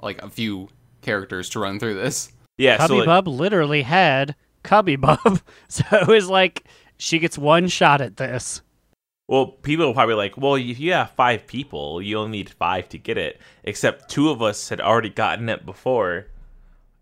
like 0.04 0.22
a 0.22 0.30
few 0.30 0.70
characters 1.04 1.50
to 1.50 1.60
run 1.60 1.80
through 1.80 1.96
this. 1.96 2.32
Yeah, 2.58 2.86
so 2.86 2.98
like, 2.98 3.06
Bub 3.06 3.28
literally 3.28 3.82
had 3.82 4.36
Cubby 4.64 4.96
Bub. 4.96 5.42
So 5.68 5.84
it 5.92 6.08
was 6.08 6.30
like 6.30 6.66
she 6.98 7.20
gets 7.20 7.38
one 7.38 7.68
shot 7.68 8.02
at 8.02 8.18
this. 8.18 8.62
Well, 9.28 9.48
people 9.48 9.90
are 9.90 9.94
probably 9.94 10.16
like, 10.16 10.38
well, 10.38 10.56
if 10.56 10.80
you 10.80 10.94
have 10.94 11.12
five 11.12 11.48
people, 11.48 12.02
you 12.02 12.18
only 12.20 12.38
need 12.38 12.50
five 12.50 12.90
to 12.90 12.98
get 12.98 13.18
it. 13.18 13.40
Except 13.64 14.10
two 14.10 14.30
of 14.30 14.42
us 14.42 14.70
had 14.70 14.82
already 14.82 15.10
gotten 15.10 15.50
it 15.50 15.66
before, 15.66 16.28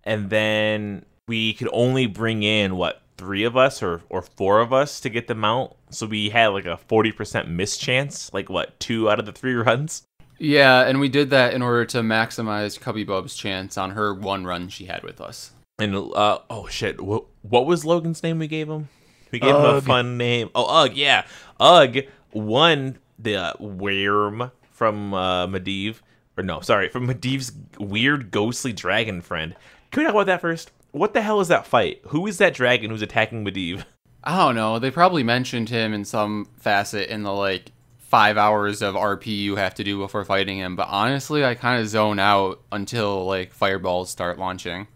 and 0.03 0.29
then 0.29 1.05
we 1.27 1.53
could 1.53 1.69
only 1.73 2.05
bring 2.05 2.43
in 2.43 2.75
what 2.75 3.01
three 3.17 3.43
of 3.43 3.57
us 3.57 3.83
or 3.83 4.01
or 4.09 4.21
four 4.21 4.61
of 4.61 4.71
us 4.71 4.99
to 5.01 5.09
get 5.09 5.27
the 5.27 5.35
mount. 5.35 5.73
So 5.89 6.05
we 6.05 6.29
had 6.29 6.47
like 6.47 6.65
a 6.65 6.77
forty 6.77 7.11
percent 7.11 7.49
miss 7.49 7.77
chance, 7.77 8.33
like 8.33 8.49
what 8.49 8.79
two 8.79 9.09
out 9.09 9.19
of 9.19 9.25
the 9.25 9.31
three 9.31 9.53
runs. 9.55 10.03
Yeah, 10.41 10.81
and 10.81 10.99
we 10.99 11.07
did 11.07 11.29
that 11.29 11.53
in 11.53 11.61
order 11.61 11.85
to 11.85 11.99
maximize 11.99 12.79
Cubby 12.79 13.03
Bub's 13.03 13.35
chance 13.35 13.77
on 13.77 13.91
her 13.91 14.11
one 14.11 14.43
run 14.43 14.69
she 14.69 14.85
had 14.85 15.03
with 15.03 15.21
us. 15.21 15.51
And 15.77 15.95
uh, 15.95 16.39
oh 16.49 16.65
shit, 16.67 16.99
what 16.99 17.25
what 17.43 17.67
was 17.67 17.85
Logan's 17.85 18.23
name 18.23 18.39
we 18.39 18.47
gave 18.47 18.67
him? 18.67 18.89
We 19.31 19.39
gave 19.39 19.55
him 19.55 19.63
a 19.63 19.81
fun 19.81 20.17
name. 20.17 20.49
Oh, 20.55 20.83
Ugg, 20.83 20.95
yeah, 20.95 21.25
Ugg 21.59 21.99
won 22.33 22.97
the 23.19 23.53
worm 23.59 24.51
from 24.71 25.13
uh, 25.13 25.45
Medivh, 25.45 25.97
or 26.35 26.43
no, 26.43 26.59
sorry, 26.61 26.89
from 26.89 27.07
Medivh's 27.07 27.51
weird 27.77 28.31
ghostly 28.31 28.73
dragon 28.73 29.21
friend. 29.21 29.55
Can 29.91 30.01
we 30.01 30.05
talk 30.05 30.15
about 30.15 30.25
that 30.25 30.41
first? 30.41 30.71
What 30.89 31.13
the 31.13 31.21
hell 31.21 31.39
is 31.39 31.49
that 31.49 31.67
fight? 31.67 32.01
Who 32.07 32.25
is 32.25 32.39
that 32.39 32.55
dragon 32.55 32.89
who's 32.89 33.03
attacking 33.03 33.45
Medivh? 33.45 33.85
I 34.23 34.37
don't 34.37 34.55
know. 34.55 34.79
They 34.79 34.89
probably 34.89 35.23
mentioned 35.23 35.69
him 35.69 35.93
in 35.93 36.03
some 36.03 36.47
facet 36.57 37.09
in 37.09 37.21
the 37.21 37.31
like 37.31 37.71
five 38.11 38.35
hours 38.35 38.81
of 38.81 38.93
RP 38.95 39.27
you 39.27 39.55
have 39.55 39.73
to 39.75 39.85
do 39.85 39.97
before 39.97 40.25
fighting 40.25 40.57
him. 40.57 40.75
But 40.75 40.89
honestly, 40.89 41.45
I 41.45 41.55
kind 41.55 41.81
of 41.81 41.87
zone 41.87 42.19
out 42.19 42.61
until 42.69 43.25
like 43.25 43.53
fireballs 43.53 44.09
start 44.09 44.37
launching. 44.37 44.87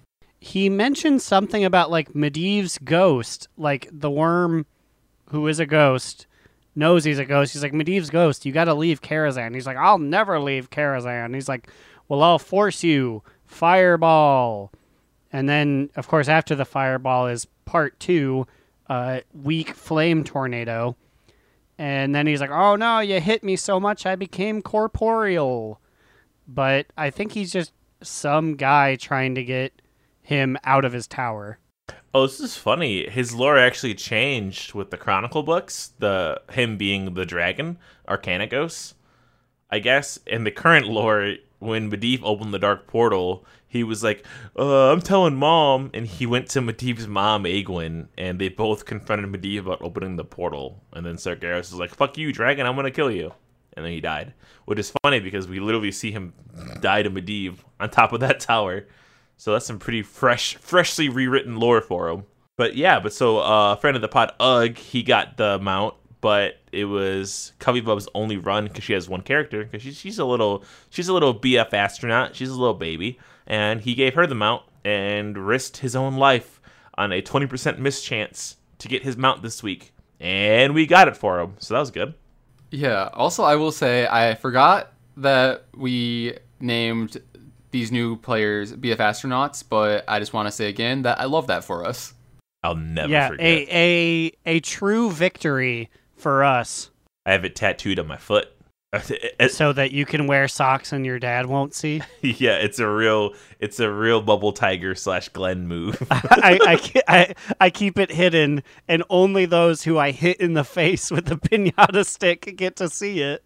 He 0.42 0.70
mentioned 0.70 1.22
something 1.22 1.64
about 1.64 1.90
like 1.90 2.12
Medivh's 2.12 2.78
ghost, 2.78 3.48
like 3.58 3.88
the 3.90 4.12
worm 4.12 4.66
who 5.30 5.48
is 5.48 5.60
a 5.62 5.66
ghost 5.66 6.28
knows 6.76 7.06
he's 7.06 7.18
a 7.18 7.26
ghost. 7.26 7.54
He's 7.54 7.64
like, 7.64 7.72
Medivh's 7.72 8.10
ghost, 8.10 8.46
you 8.46 8.52
gotta 8.52 8.74
leave 8.74 9.02
Karazhan. 9.02 9.56
He's 9.56 9.66
like, 9.66 9.78
I'll 9.78 9.98
never 9.98 10.38
leave 10.38 10.70
Karazhan. 10.70 11.34
He's 11.34 11.48
like, 11.48 11.70
Well, 12.10 12.22
I'll 12.22 12.38
force 12.38 12.84
you. 12.84 13.24
Fireball. 13.46 14.74
And 15.32 15.48
then, 15.48 15.90
of 15.96 16.10
course, 16.10 16.28
after 16.28 16.54
the 16.54 16.66
fireball 16.66 17.28
is 17.28 17.48
part 17.64 17.98
two, 17.98 18.46
uh, 18.90 19.22
weak 19.34 19.70
flame 19.70 20.26
tornado. 20.26 20.98
And 21.78 22.16
then 22.16 22.28
he's 22.28 22.42
like, 22.42 22.52
Oh 22.52 22.76
no, 22.76 23.00
you 23.00 23.20
hit 23.20 23.44
me 23.44 23.56
so 23.56 23.80
much 23.80 24.06
I 24.06 24.16
became 24.16 24.62
corporeal. 24.62 25.80
But 26.48 26.88
I 26.98 27.10
think 27.10 27.34
he's 27.34 27.52
just 27.52 27.74
some 28.02 28.56
guy 28.56 28.96
trying 28.96 29.36
to 29.36 29.44
get 29.44 29.82
him 30.22 30.58
out 30.64 30.86
of 30.86 30.94
his 30.94 31.08
tower. 31.08 31.60
Oh, 32.14 32.26
this 32.26 32.40
is 32.40 32.56
funny. 32.56 33.10
His 33.10 33.34
lore 33.34 33.58
actually 33.58 33.94
changed 33.94 34.74
with 34.74 34.90
the 34.90 34.98
Chronicle 34.98 35.44
books. 35.44 35.92
The 36.00 36.42
him 36.52 36.78
being 36.78 37.14
the 37.14 37.26
dragon, 37.26 37.78
Arcanagos. 38.08 38.94
I 39.70 39.80
guess 39.80 40.20
in 40.26 40.46
the 40.46 40.52
current 40.52 40.88
lore, 40.88 41.36
when 41.60 41.92
Medivh 41.92 42.22
opened 42.24 42.54
the 42.54 42.60
Dark 42.60 42.88
Portal, 42.88 43.46
he 43.76 43.84
was 43.84 44.04
like, 44.04 44.26
uh, 44.58 44.92
"I'm 44.92 45.02
telling 45.02 45.36
mom," 45.36 45.92
and 45.94 46.08
he 46.08 46.26
went 46.26 46.50
to 46.50 46.62
Medivh's 46.62 47.08
mom, 47.08 47.44
Aegwynn, 47.44 48.08
and 48.18 48.40
they 48.40 48.50
both 48.50 48.86
confronted 48.86 49.32
Medivh 49.32 49.60
about 49.60 49.82
opening 49.82 50.16
the 50.16 50.26
portal. 50.26 50.82
And 50.94 51.06
then 51.06 51.16
Sargeras 51.16 51.72
was 51.72 51.76
like, 51.76 51.94
"Fuck 51.94 52.18
you, 52.18 52.32
dragon! 52.32 52.66
I'm 52.66 52.76
gonna 52.76 52.92
kill 52.92 53.12
you." 53.12 53.34
and 53.76 53.86
then 53.86 53.92
he 53.92 54.02
died. 54.02 54.34
Which 54.66 54.80
is 54.80 54.94
funny 55.04 55.20
because 55.20 55.48
we 55.48 55.60
literally 55.60 55.92
see 55.92 56.12
him 56.12 56.34
die 56.80 57.04
to 57.04 57.10
Medivh 57.10 57.58
on 57.80 57.90
top 57.90 58.14
of 58.14 58.22
that 58.22 58.40
tower. 58.40 58.86
So 59.38 59.54
that's 59.54 59.66
some 59.66 59.80
pretty 59.80 60.02
fresh, 60.02 60.56
freshly 60.56 61.10
rewritten 61.10 61.58
lore 61.58 61.82
for 61.82 62.10
him. 62.10 62.24
But 62.58 62.76
yeah, 62.76 63.00
but 63.00 63.14
so 63.14 63.40
uh, 63.40 63.76
friend 63.76 63.96
of 63.96 64.02
the 64.02 64.08
pod, 64.08 64.32
Ugg, 64.40 64.78
he 64.78 65.04
got 65.04 65.36
the 65.36 65.60
mount, 65.60 65.96
but 66.22 66.56
it 66.72 66.86
was 66.86 67.52
Cubby 67.60 67.82
Bub's 67.82 68.08
only 68.16 68.38
run 68.38 68.66
because 68.66 68.84
she 68.86 68.94
has 68.94 69.10
one 69.10 69.22
character 69.22 69.66
because 69.66 69.82
she's 69.82 69.98
she's 69.98 70.20
a 70.20 70.26
little 70.26 70.64
she's 70.90 71.10
a 71.10 71.14
little 71.14 71.38
BF 71.38 71.74
astronaut, 71.74 72.34
she's 72.34 72.50
a 72.50 72.56
little 72.56 72.74
baby, 72.74 73.20
and 73.48 73.82
he 73.82 73.96
gave 73.96 74.14
her 74.16 74.28
the 74.28 74.36
mount 74.36 74.64
and 74.84 75.38
risked 75.38 75.78
his 75.78 75.96
own 75.96 76.16
life 76.16 76.62
on 76.98 77.12
a 77.12 77.22
twenty 77.22 77.48
percent 77.48 77.80
mischance 77.80 78.58
to 78.80 78.88
get 78.88 79.04
his 79.04 79.18
mount 79.18 79.42
this 79.42 79.64
week, 79.64 79.94
and 80.20 80.74
we 80.74 80.86
got 80.86 81.08
it 81.08 81.18
for 81.18 81.40
him, 81.40 81.56
so 81.60 81.74
that 81.74 81.80
was 81.80 81.92
good. 81.92 82.14
Yeah. 82.72 83.10
Also, 83.14 83.44
I 83.44 83.56
will 83.56 83.72
say 83.72 84.08
I 84.08 84.36
forgot 84.36 84.94
that 85.18 85.66
we 85.76 86.38
named 86.60 87.22
these 87.72 87.92
new 87.92 88.16
players 88.18 88.74
BF 88.74 88.98
astronauts, 88.98 89.64
but 89.68 90.04
I 90.08 90.20
just 90.20 90.34
want 90.34 90.48
to 90.48 90.52
say 90.52 90.70
again 90.70 91.04
that 91.04 91.20
I 91.20 91.26
love 91.26 91.48
that 91.48 91.64
for 91.64 91.86
us. 91.86 92.14
I'll 92.64 92.76
never 92.76 93.10
yeah, 93.10 93.28
forget. 93.30 93.46
a 93.46 93.68
a 93.70 94.32
a 94.46 94.60
true 94.62 95.12
victory 95.12 95.90
for 96.16 96.44
us, 96.44 96.90
I 97.26 97.34
have 97.34 97.46
it 97.46 97.56
tattooed 97.56 98.00
on 98.00 98.08
my 98.08 98.18
foot. 98.18 98.55
It's- 99.10 99.54
so 99.56 99.74
that 99.74 99.92
you 99.92 100.06
can 100.06 100.28
wear 100.28 100.48
socks 100.48 100.92
and 100.94 101.06
your 101.06 101.20
dad 101.20 101.46
won't 101.48 101.74
see. 101.74 102.02
yeah, 102.22 102.56
it's 102.58 102.80
a 102.80 102.88
real 102.88 103.34
it's 103.60 103.80
a 103.80 103.92
real 103.92 104.22
bubble 104.22 104.52
tiger 104.54 104.96
slash 104.96 105.30
Glenn 105.30 105.68
move. 105.68 106.02
I, 106.12 106.60
I, 106.64 107.02
I, 107.08 107.36
I 107.60 107.70
keep 107.70 107.98
it 108.00 108.12
hidden, 108.12 108.64
and 108.88 109.04
only 109.10 109.46
those 109.46 109.84
who 109.84 109.98
I 109.98 110.12
hit 110.12 110.40
in 110.40 110.54
the 110.54 110.64
face 110.64 111.10
with 111.12 111.26
the 111.26 111.36
pinata 111.38 112.06
stick 112.06 112.56
get 112.56 112.76
to 112.78 112.90
see 112.90 113.22
it. 113.22 113.44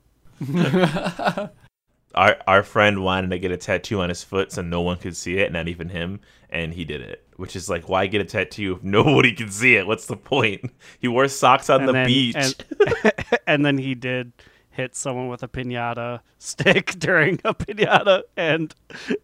our 2.15 2.38
our 2.48 2.63
friend 2.63 3.03
wanted 3.03 3.29
to 3.32 3.39
get 3.39 3.51
a 3.51 3.58
tattoo 3.58 4.01
on 4.01 4.10
his 4.10 4.24
foot 4.24 4.51
so 4.51 4.62
no 4.62 4.82
one 4.82 4.98
could 4.98 5.15
see 5.15 5.38
it, 5.38 5.51
not 5.51 5.68
even 5.68 5.89
him, 5.89 6.20
and 6.50 6.74
he 6.74 6.86
did 6.86 7.01
it. 7.01 7.24
Which 7.38 7.56
is 7.56 7.70
like, 7.70 7.88
why 7.88 8.08
get 8.08 8.22
a 8.22 8.25
tattoo 8.25 8.75
if 8.75 8.84
nobody 8.84 9.32
can 9.34 9.50
see 9.50 9.75
it? 9.75 9.88
What's 9.88 10.08
the 10.08 10.18
point? 10.18 10.72
He 11.00 11.08
wore 11.08 11.27
socks 11.27 11.70
on 11.70 11.82
And 11.82 11.89
the 11.89 11.94
then- 11.94 12.08
beach. 12.08 12.36
and, 12.36 13.13
and 13.48 13.65
then 13.65 13.77
he 13.77 13.96
did 13.96 14.34
hit 14.79 14.95
someone 14.95 15.27
with 15.27 15.43
a 15.43 15.48
pinata 15.48 16.21
stick 16.38 16.95
during 17.00 17.39
a 17.43 17.53
pinata, 17.53 18.24
and 18.38 18.74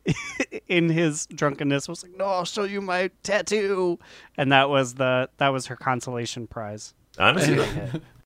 in 0.67 0.89
his 0.89 1.27
drunkenness 1.27 1.87
was 1.87 2.03
like, 2.03 2.15
"No, 2.17 2.25
I'll 2.25 2.45
show 2.45 2.63
you 2.63 2.81
my 2.81 3.09
tattoo," 3.23 3.97
and 4.37 4.51
that 4.51 4.69
was 4.69 4.95
the 4.95 5.29
that 5.37 5.49
was 5.49 5.67
her 5.67 5.75
consolation 5.75 6.45
prize. 6.47 6.93
Honestly, 7.17 7.65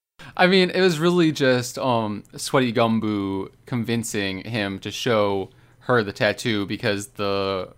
I 0.36 0.46
mean, 0.48 0.70
it 0.70 0.80
was 0.80 0.98
really 0.98 1.30
just 1.30 1.78
um 1.78 2.24
Sweaty 2.36 2.72
Gumbo 2.72 3.48
convincing 3.66 4.42
him 4.44 4.78
to 4.80 4.90
show 4.90 5.50
her 5.80 6.02
the 6.02 6.12
tattoo 6.12 6.66
because 6.66 7.08
the 7.08 7.72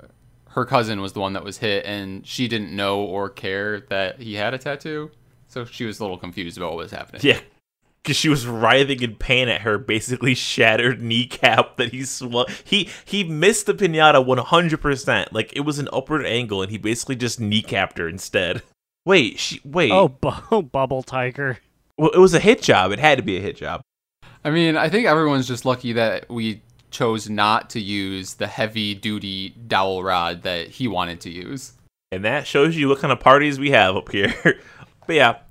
her 0.49 0.65
cousin 0.65 1.01
was 1.01 1.13
the 1.13 1.21
one 1.21 1.35
that 1.35 1.45
was 1.45 1.59
hit 1.59 1.85
and 1.87 2.27
she 2.27 2.49
didn't 2.49 2.75
know 2.75 3.01
or 3.01 3.31
care 3.31 3.81
that 3.89 4.21
he 4.21 4.35
had 4.35 4.55
a 4.55 4.59
tattoo. 4.59 5.11
So 5.49 5.65
she 5.67 5.85
was 5.85 5.99
a 6.01 6.03
little 6.03 6.19
confused 6.19 6.57
about 6.57 6.73
what 6.73 6.79
was 6.79 6.91
happening. 6.91 7.21
yeah, 7.25 7.41
because 8.03 8.17
she 8.17 8.29
was 8.29 8.47
writhing 8.47 9.01
in 9.03 9.15
pain 9.17 9.49
at 9.49 9.63
her 9.63 9.79
basically 9.79 10.35
shattered 10.35 11.01
kneecap 11.01 11.77
that 11.77 11.91
he 11.91 12.05
swung. 12.05 12.47
He 12.65 12.89
he 13.05 13.25
missed 13.25 13.67
the 13.67 13.75
pinata 13.75 14.25
one 14.25 14.39
hundred 14.39 14.81
percent. 14.81 15.33
Like 15.33 15.53
it 15.55 15.61
was 15.61 15.79
an 15.79 15.89
upward 15.93 16.27
angle, 16.27 16.63
and 16.63 16.71
he 16.71 16.79
basically 16.79 17.17
just 17.17 17.41
kneecapped 17.41 17.99
her 17.99 18.09
instead. 18.09 18.63
Wait, 19.05 19.39
she 19.39 19.61
wait. 19.65 19.91
Oh, 19.91 20.09
bu- 20.09 20.31
oh, 20.51 20.63
bubble 20.63 21.03
tiger. 21.03 21.59
well, 21.99 22.11
it 22.11 22.19
was 22.19 22.35
a 22.35 22.41
hit 22.41 22.63
job. 22.63 22.93
It 22.93 22.99
had 22.99 23.19
to 23.19 23.25
be 23.25 23.37
a 23.37 23.41
hit 23.41 23.57
job. 23.57 23.81
I 24.45 24.51
mean, 24.51 24.77
I 24.77 24.89
think 24.89 25.07
everyone's 25.07 25.47
just 25.47 25.65
lucky 25.65 25.93
that 25.93 26.29
we 26.29 26.63
chose 26.91 27.31
not 27.31 27.71
to 27.71 27.81
use 27.81 28.35
the 28.35 28.47
heavy 28.47 28.95
duty 28.95 29.51
dowel 29.67 30.03
rod 30.03 30.43
that 30.43 30.69
he 30.69 30.89
wanted 30.89 31.21
to 31.23 31.31
use. 31.31 31.73
And 32.11 32.25
that 32.25 32.47
shows 32.47 32.77
you 32.77 32.89
what 32.89 32.99
kind 32.99 33.13
of 33.13 33.21
parties 33.21 33.59
we 33.59 33.71
have 33.71 33.97
up 33.97 34.11
here. 34.11 34.35
but 35.07 35.17
yeah, 35.17 35.33
th- 35.33 35.45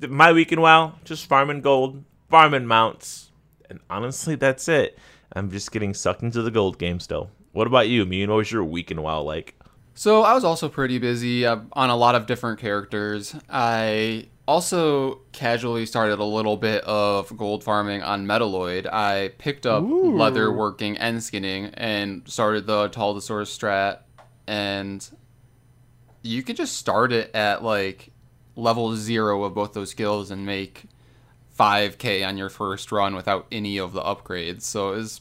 my 0.00 0.32
week 0.32 0.52
in 0.52 0.60
WoW, 0.60 0.94
just 1.04 1.26
farming 1.26 1.60
gold, 1.60 2.04
farming 2.28 2.66
mounts. 2.66 3.30
And 3.68 3.80
honestly, 3.90 4.34
that's 4.34 4.68
it. 4.68 4.98
I'm 5.32 5.50
just 5.50 5.72
getting 5.72 5.94
sucked 5.94 6.22
into 6.22 6.42
the 6.42 6.50
gold 6.50 6.78
game 6.78 7.00
still. 7.00 7.30
What 7.52 7.66
about 7.66 7.88
you, 7.88 8.06
me? 8.06 8.26
What 8.26 8.36
was 8.36 8.52
your 8.52 8.64
week 8.64 8.90
in 8.90 9.02
WoW 9.02 9.20
like? 9.22 9.54
So 9.94 10.22
I 10.22 10.34
was 10.34 10.44
also 10.44 10.68
pretty 10.68 10.98
busy 10.98 11.44
uh, 11.44 11.58
on 11.72 11.90
a 11.90 11.96
lot 11.96 12.14
of 12.14 12.26
different 12.26 12.60
characters. 12.60 13.34
I 13.48 14.28
also 14.46 15.20
casually 15.32 15.84
started 15.86 16.20
a 16.20 16.24
little 16.24 16.56
bit 16.56 16.84
of 16.84 17.36
gold 17.36 17.64
farming 17.64 18.02
on 18.02 18.24
Metalloid. 18.24 18.86
I 18.86 19.32
picked 19.38 19.66
up 19.66 19.84
leather 19.84 20.52
working 20.52 20.96
and 20.98 21.22
skinning 21.22 21.66
and 21.74 22.22
started 22.28 22.66
the 22.66 22.88
Taldosaurus 22.90 23.48
strat. 23.58 23.98
And 24.46 25.06
you 26.22 26.42
could 26.42 26.56
just 26.56 26.76
start 26.76 27.12
it 27.12 27.34
at 27.34 27.62
like 27.62 28.10
level 28.58 28.94
zero 28.96 29.44
of 29.44 29.54
both 29.54 29.72
those 29.72 29.90
skills 29.90 30.30
and 30.30 30.44
make 30.44 30.84
5k 31.58 32.26
on 32.26 32.36
your 32.36 32.48
first 32.48 32.90
run 32.92 33.14
without 33.14 33.46
any 33.50 33.78
of 33.78 33.92
the 33.92 34.02
upgrades. 34.02 34.62
So 34.62 34.92
it's 34.92 35.20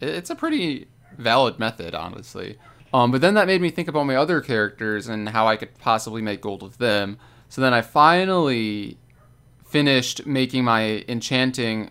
it's 0.00 0.30
a 0.30 0.34
pretty 0.34 0.88
valid 1.16 1.58
method, 1.58 1.94
honestly. 1.94 2.58
Um, 2.92 3.10
but 3.10 3.20
then 3.20 3.34
that 3.34 3.46
made 3.46 3.60
me 3.60 3.70
think 3.70 3.88
about 3.88 4.04
my 4.04 4.16
other 4.16 4.40
characters 4.40 5.08
and 5.08 5.28
how 5.28 5.46
I 5.46 5.56
could 5.56 5.78
possibly 5.78 6.20
make 6.20 6.40
gold 6.40 6.62
with 6.62 6.78
them. 6.78 7.18
So 7.48 7.60
then 7.60 7.72
I 7.72 7.82
finally 7.82 8.98
finished 9.64 10.26
making 10.26 10.64
my 10.64 11.04
enchanting 11.08 11.90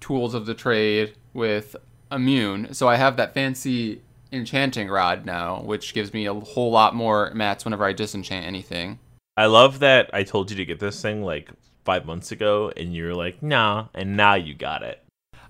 tools 0.00 0.34
of 0.34 0.46
the 0.46 0.54
trade 0.54 1.14
with 1.34 1.76
immune. 2.10 2.72
So 2.74 2.88
I 2.88 2.96
have 2.96 3.16
that 3.16 3.34
fancy 3.34 4.02
enchanting 4.30 4.88
rod 4.88 5.26
now, 5.26 5.60
which 5.62 5.92
gives 5.92 6.12
me 6.14 6.26
a 6.26 6.34
whole 6.34 6.70
lot 6.70 6.94
more 6.94 7.30
mats 7.34 7.64
whenever 7.64 7.84
I 7.84 7.92
disenchant 7.92 8.46
anything. 8.46 8.98
I 9.36 9.46
love 9.46 9.78
that 9.78 10.10
I 10.12 10.24
told 10.24 10.50
you 10.50 10.56
to 10.58 10.64
get 10.64 10.78
this 10.78 11.00
thing 11.00 11.22
like 11.22 11.50
five 11.84 12.04
months 12.04 12.32
ago, 12.32 12.72
and 12.76 12.94
you're 12.94 13.14
like, 13.14 13.42
nah, 13.42 13.86
and 13.94 14.16
now 14.16 14.34
you 14.34 14.54
got 14.54 14.82
it. 14.82 15.02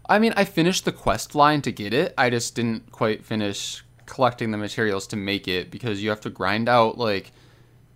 I 0.08 0.18
mean, 0.18 0.32
I 0.36 0.44
finished 0.44 0.84
the 0.84 0.92
quest 0.92 1.34
line 1.34 1.62
to 1.62 1.72
get 1.72 1.92
it. 1.92 2.14
I 2.16 2.30
just 2.30 2.54
didn't 2.54 2.90
quite 2.92 3.24
finish 3.24 3.84
collecting 4.06 4.50
the 4.50 4.58
materials 4.58 5.06
to 5.08 5.16
make 5.16 5.48
it 5.48 5.70
because 5.70 6.02
you 6.02 6.10
have 6.10 6.20
to 6.20 6.30
grind 6.30 6.68
out 6.68 6.98
like 6.98 7.32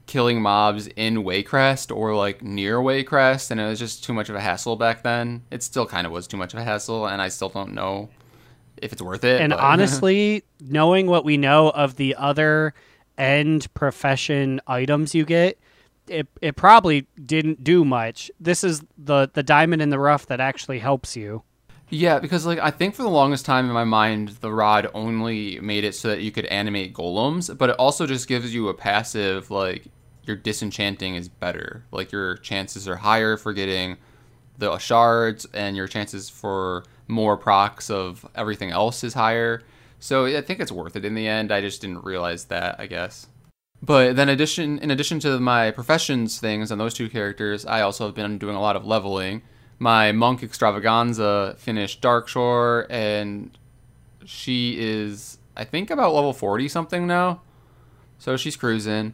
killing 0.07 0.40
mobs 0.40 0.87
in 0.87 1.16
Waycrest 1.25 1.95
or 1.95 2.14
like 2.14 2.43
near 2.43 2.78
Waycrest, 2.78 3.50
and 3.50 3.61
it 3.61 3.66
was 3.66 3.78
just 3.78 4.02
too 4.05 4.12
much 4.12 4.28
of 4.28 4.35
a 4.35 4.40
hassle 4.40 4.76
back 4.76 5.02
then. 5.02 5.43
It 5.50 5.62
still 5.62 5.87
kind 5.87 6.07
of 6.07 6.12
was 6.12 6.26
too 6.26 6.37
much 6.37 6.52
of 6.52 6.61
a 6.61 6.64
hassle, 6.64 7.07
and 7.07 7.23
I 7.23 7.28
still 7.28 7.49
don't 7.49 7.75
know 7.75 8.09
if 8.76 8.93
it's 8.93 9.02
worth 9.02 9.25
it. 9.25 9.40
And 9.40 9.50
but- 9.50 9.61
honestly, 9.61 10.45
knowing 10.61 11.07
what 11.07 11.25
we 11.25 11.37
know 11.37 11.71
of 11.71 11.97
the 11.97 12.14
other 12.16 12.75
end 13.19 13.73
profession 13.75 14.61
items 14.66 15.14
you 15.14 15.25
get, 15.25 15.59
it 16.09 16.29
it 16.41 16.57
probably 16.57 17.07
didn't 17.25 17.65
do 17.65 17.85
much. 17.85 18.31
This 18.41 18.65
is 18.65 18.83
the 18.97 19.31
the 19.33 19.43
diamond 19.43 19.83
in 19.83 19.91
the 19.91 19.99
rough 19.99 20.27
that 20.27 20.41
actually 20.41 20.79
helps 20.79 21.17
you. 21.17 21.43
Yeah, 21.89 22.19
because 22.19 22.47
like 22.47 22.59
I 22.59 22.71
think 22.71 22.95
for 22.95 23.03
the 23.03 23.09
longest 23.11 23.45
time 23.45 23.67
in 23.67 23.73
my 23.73 23.85
mind, 23.85 24.31
the 24.41 24.53
rod 24.53 24.89
only 24.93 25.61
made 25.61 25.85
it 25.85 25.95
so 25.95 26.09
that 26.09 26.21
you 26.21 26.33
could 26.33 26.47
animate 26.47 26.95
golems, 26.95 27.57
but 27.57 27.71
it 27.71 27.77
also 27.77 28.07
just 28.07 28.27
gives 28.27 28.53
you 28.53 28.69
a 28.69 28.75
passive 28.75 29.51
like 29.51 29.87
your 30.25 30.37
disenchanting 30.37 31.15
is 31.15 31.29
better. 31.29 31.85
Like 31.93 32.11
your 32.11 32.37
chances 32.39 32.89
are 32.89 32.97
higher 32.97 33.37
for 33.37 33.53
getting 33.53 33.97
the 34.59 34.77
shards, 34.79 35.47
and 35.55 35.77
your 35.77 35.87
chances 35.87 36.29
for 36.29 36.85
more 37.09 37.37
procs 37.37 37.91
of 37.91 38.27
everything 38.35 38.71
else 38.71 39.05
is 39.05 39.15
higher. 39.15 39.63
So 40.01 40.27
I 40.27 40.41
think 40.41 40.61
it's 40.61 40.73
worth 40.73 40.97
it 40.97 41.05
in 41.05 41.15
the 41.15 41.29
end. 41.29 41.53
I 41.53 41.61
just 41.61 41.81
didn't 41.81 42.05
realize 42.05 42.47
that, 42.47 42.77
I 42.79 42.87
guess. 42.87 43.29
But 43.83 44.16
then 44.16 44.28
addition 44.28 44.78
in 44.78 44.90
addition 44.90 45.21
to 45.21 45.38
my 45.38 45.71
professions 45.71 46.38
things 46.40 46.71
and 46.71 46.80
those 46.80 46.95
two 46.95 47.09
characters, 47.09 47.66
I 47.66 47.83
also 47.83 48.06
have 48.06 48.14
been 48.14 48.38
doing 48.38 48.56
a 48.56 48.61
lot 48.61 48.76
of 48.76 48.87
leveling. 48.87 49.42
My 49.78 50.12
monk 50.12 50.42
extravaganza 50.42 51.54
finished 51.59 52.00
Darkshore 52.00 52.87
and 52.88 53.56
she 54.25 54.78
is 54.78 55.38
I 55.56 55.64
think 55.64 55.90
about 55.90 56.14
level 56.14 56.33
40 56.33 56.68
something 56.68 57.06
now. 57.06 57.42
So 58.18 58.37
she's 58.37 58.56
cruising. 58.56 59.12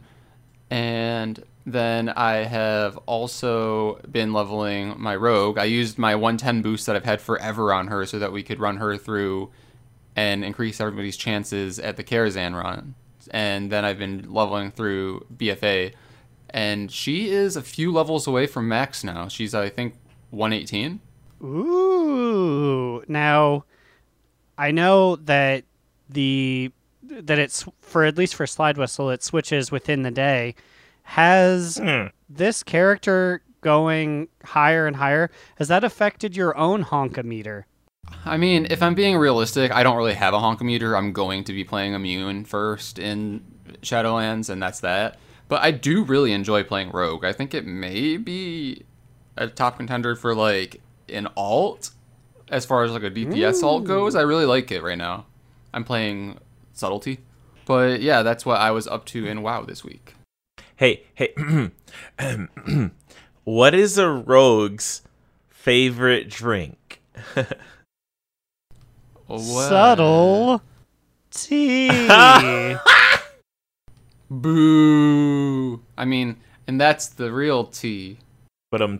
And 0.69 1.43
then 1.65 2.09
I 2.09 2.37
have 2.43 2.97
also 3.05 3.99
been 4.11 4.33
leveling 4.33 4.95
my 4.97 5.15
rogue. 5.15 5.57
I 5.57 5.65
used 5.65 5.97
my 5.97 6.15
110 6.15 6.61
boost 6.61 6.85
that 6.85 6.95
I've 6.95 7.05
had 7.05 7.21
forever 7.21 7.73
on 7.73 7.87
her 7.87 8.05
so 8.05 8.19
that 8.19 8.31
we 8.31 8.43
could 8.43 8.59
run 8.59 8.77
her 8.77 8.97
through 8.97 9.51
and 10.15 10.43
increase 10.43 10.81
everybody's 10.81 11.17
chances 11.17 11.79
at 11.79 11.95
the 11.95 12.03
Karazhan 12.03 12.55
run. 12.55 12.95
And 13.31 13.71
then 13.71 13.85
I've 13.85 13.99
been 13.99 14.31
leveling 14.31 14.71
through 14.71 15.25
BFA. 15.35 15.93
And 16.49 16.91
she 16.91 17.29
is 17.31 17.55
a 17.55 17.61
few 17.61 17.91
levels 17.91 18.27
away 18.27 18.45
from 18.47 18.67
max 18.67 19.03
now. 19.03 19.27
She's, 19.27 19.55
I 19.55 19.69
think, 19.69 19.95
118. 20.29 20.99
Ooh. 21.43 23.03
Now, 23.07 23.65
I 24.57 24.71
know 24.71 25.15
that 25.17 25.63
the 26.09 26.71
that 27.01 27.37
it's 27.37 27.65
for 27.81 28.05
at 28.05 28.17
least 28.17 28.35
for 28.35 28.47
slide 28.47 28.77
whistle 28.77 29.09
it 29.09 29.23
switches 29.23 29.71
within 29.71 30.03
the 30.03 30.11
day. 30.11 30.55
Has 31.03 31.77
Hmm. 31.77 32.07
this 32.29 32.63
character 32.63 33.41
going 33.61 34.27
higher 34.45 34.87
and 34.87 34.95
higher. 34.97 35.29
Has 35.57 35.67
that 35.69 35.83
affected 35.83 36.35
your 36.35 36.55
own 36.57 36.85
honkometer? 36.85 37.63
I 38.25 38.37
mean, 38.37 38.67
if 38.69 38.81
I'm 38.81 38.95
being 38.95 39.17
realistic, 39.17 39.71
I 39.71 39.83
don't 39.83 39.97
really 39.97 40.13
have 40.13 40.33
a 40.33 40.37
honkometer. 40.37 40.97
I'm 40.97 41.11
going 41.11 41.43
to 41.45 41.53
be 41.53 41.63
playing 41.63 41.93
Immune 41.93 42.45
first 42.45 42.99
in 42.99 43.43
Shadowlands, 43.81 44.49
and 44.49 44.61
that's 44.61 44.79
that. 44.81 45.19
But 45.49 45.61
I 45.61 45.71
do 45.71 46.03
really 46.03 46.31
enjoy 46.31 46.63
playing 46.63 46.91
Rogue. 46.91 47.25
I 47.25 47.33
think 47.33 47.53
it 47.53 47.65
may 47.65 48.17
be 48.17 48.83
a 49.35 49.47
top 49.47 49.77
contender 49.77 50.15
for 50.15 50.33
like 50.33 50.81
an 51.09 51.27
alt 51.35 51.91
as 52.49 52.65
far 52.65 52.83
as 52.83 52.91
like 52.91 53.03
a 53.03 53.11
DPS 53.11 53.61
alt 53.63 53.83
goes. 53.83 54.15
I 54.15 54.21
really 54.21 54.45
like 54.45 54.71
it 54.71 54.83
right 54.83 54.97
now. 54.97 55.25
I'm 55.73 55.83
playing 55.83 56.39
Subtlety. 56.73 57.19
But 57.65 58.01
yeah, 58.01 58.23
that's 58.23 58.45
what 58.45 58.59
I 58.59 58.71
was 58.71 58.87
up 58.87 59.05
to 59.07 59.25
in 59.25 59.41
WoW 59.41 59.63
this 59.63 59.83
week. 59.83 60.15
Hey, 60.75 61.03
hey, 61.13 61.33
what 63.43 63.73
is 63.73 63.97
a 63.97 64.09
rogue's 64.09 65.01
favorite 65.49 66.29
drink? 66.29 67.01
What? 69.39 69.69
Subtle 69.69 70.61
tea. 71.31 72.07
Boo. 74.29 75.81
I 75.97 76.05
mean, 76.05 76.37
and 76.67 76.79
that's 76.79 77.07
the 77.07 77.31
real 77.31 77.65
T. 77.65 78.17
But 78.71 78.81
um, 78.81 78.99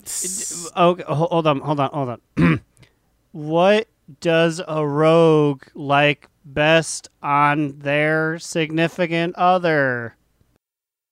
oh, 0.76 0.90
Okay, 0.90 1.04
hold 1.08 1.48
on, 1.48 1.60
hold 1.62 1.80
on, 1.80 1.90
hold 1.92 2.20
on. 2.38 2.62
what 3.32 3.88
does 4.20 4.62
a 4.68 4.86
rogue 4.86 5.64
like 5.74 6.28
best 6.46 7.10
on 7.24 7.80
their 7.80 8.38
significant 8.38 9.36
other? 9.36 10.16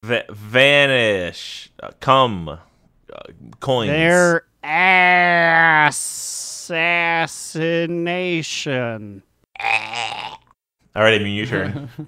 va- 0.04 0.26
vanish, 0.30 1.72
uh, 1.82 1.92
come, 2.00 2.50
uh, 2.50 2.58
coins. 3.60 3.90
Their 3.90 4.46
assassination. 6.72 9.24
All 9.60 11.04
right, 11.04 11.14
I 11.14 11.20
mean, 11.24 11.36
your 11.36 11.46
turn. 11.46 11.90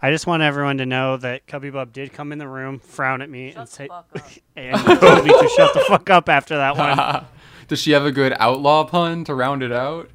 I 0.00 0.10
just 0.10 0.26
want 0.26 0.42
everyone 0.42 0.78
to 0.78 0.86
know 0.86 1.16
that 1.18 1.46
Cubby 1.46 1.70
Bub 1.70 1.92
did 1.92 2.12
come 2.12 2.32
in 2.32 2.38
the 2.38 2.48
room, 2.48 2.78
frown 2.78 3.22
at 3.22 3.30
me, 3.30 3.54
and 3.54 3.68
say, 3.68 3.88
and 4.56 4.76
told 4.76 5.24
me 5.24 5.30
to 5.30 5.50
shut 5.56 5.72
the 5.72 5.84
fuck 5.88 6.10
up 6.10 6.28
after 6.28 6.56
that 6.56 6.76
one. 6.76 7.24
Does 7.68 7.80
she 7.80 7.92
have 7.92 8.04
a 8.04 8.12
good 8.12 8.34
outlaw 8.38 8.84
pun 8.84 9.24
to 9.24 9.34
round 9.34 9.62
it 9.62 9.72
out? 9.72 10.10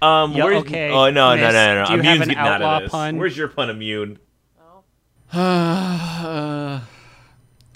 Um, 0.00 0.32
Yeah, 0.32 0.44
where's, 0.44 0.62
okay, 0.62 0.90
Oh 0.90 1.10
no, 1.10 1.36
no, 1.36 1.42
Miss, 1.42 1.52
no, 1.52 1.74
no, 1.74 1.86
do 1.86 1.96
no. 1.96 2.02
you 2.02 2.08
have 2.08 2.20
Immune's 2.22 2.28
an 2.28 2.36
outlaw 2.36 2.88
pun? 2.88 3.18
Where's 3.18 3.36
your 3.36 3.48
pun, 3.48 3.70
immune? 3.70 4.18
Uh, 5.32 6.80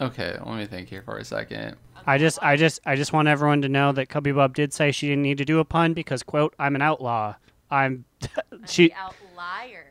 okay, 0.00 0.38
let 0.44 0.56
me 0.56 0.66
think 0.66 0.88
here 0.88 1.02
for 1.02 1.18
a 1.18 1.24
second. 1.24 1.76
I 2.06 2.18
just, 2.18 2.38
I 2.42 2.56
just, 2.56 2.80
I 2.86 2.96
just 2.96 3.12
want 3.12 3.28
everyone 3.28 3.62
to 3.62 3.68
know 3.68 3.92
that 3.92 4.08
Cubby 4.08 4.32
Bub 4.32 4.54
did 4.54 4.72
say 4.72 4.92
she 4.92 5.08
didn't 5.08 5.22
need 5.22 5.38
to 5.38 5.44
do 5.44 5.58
a 5.58 5.64
pun 5.64 5.92
because, 5.94 6.22
quote, 6.22 6.54
I'm 6.58 6.74
an 6.74 6.82
outlaw. 6.82 7.34
I'm, 7.70 8.04
she, 8.66 8.88
The 8.88 8.94
outlier. 8.94 9.84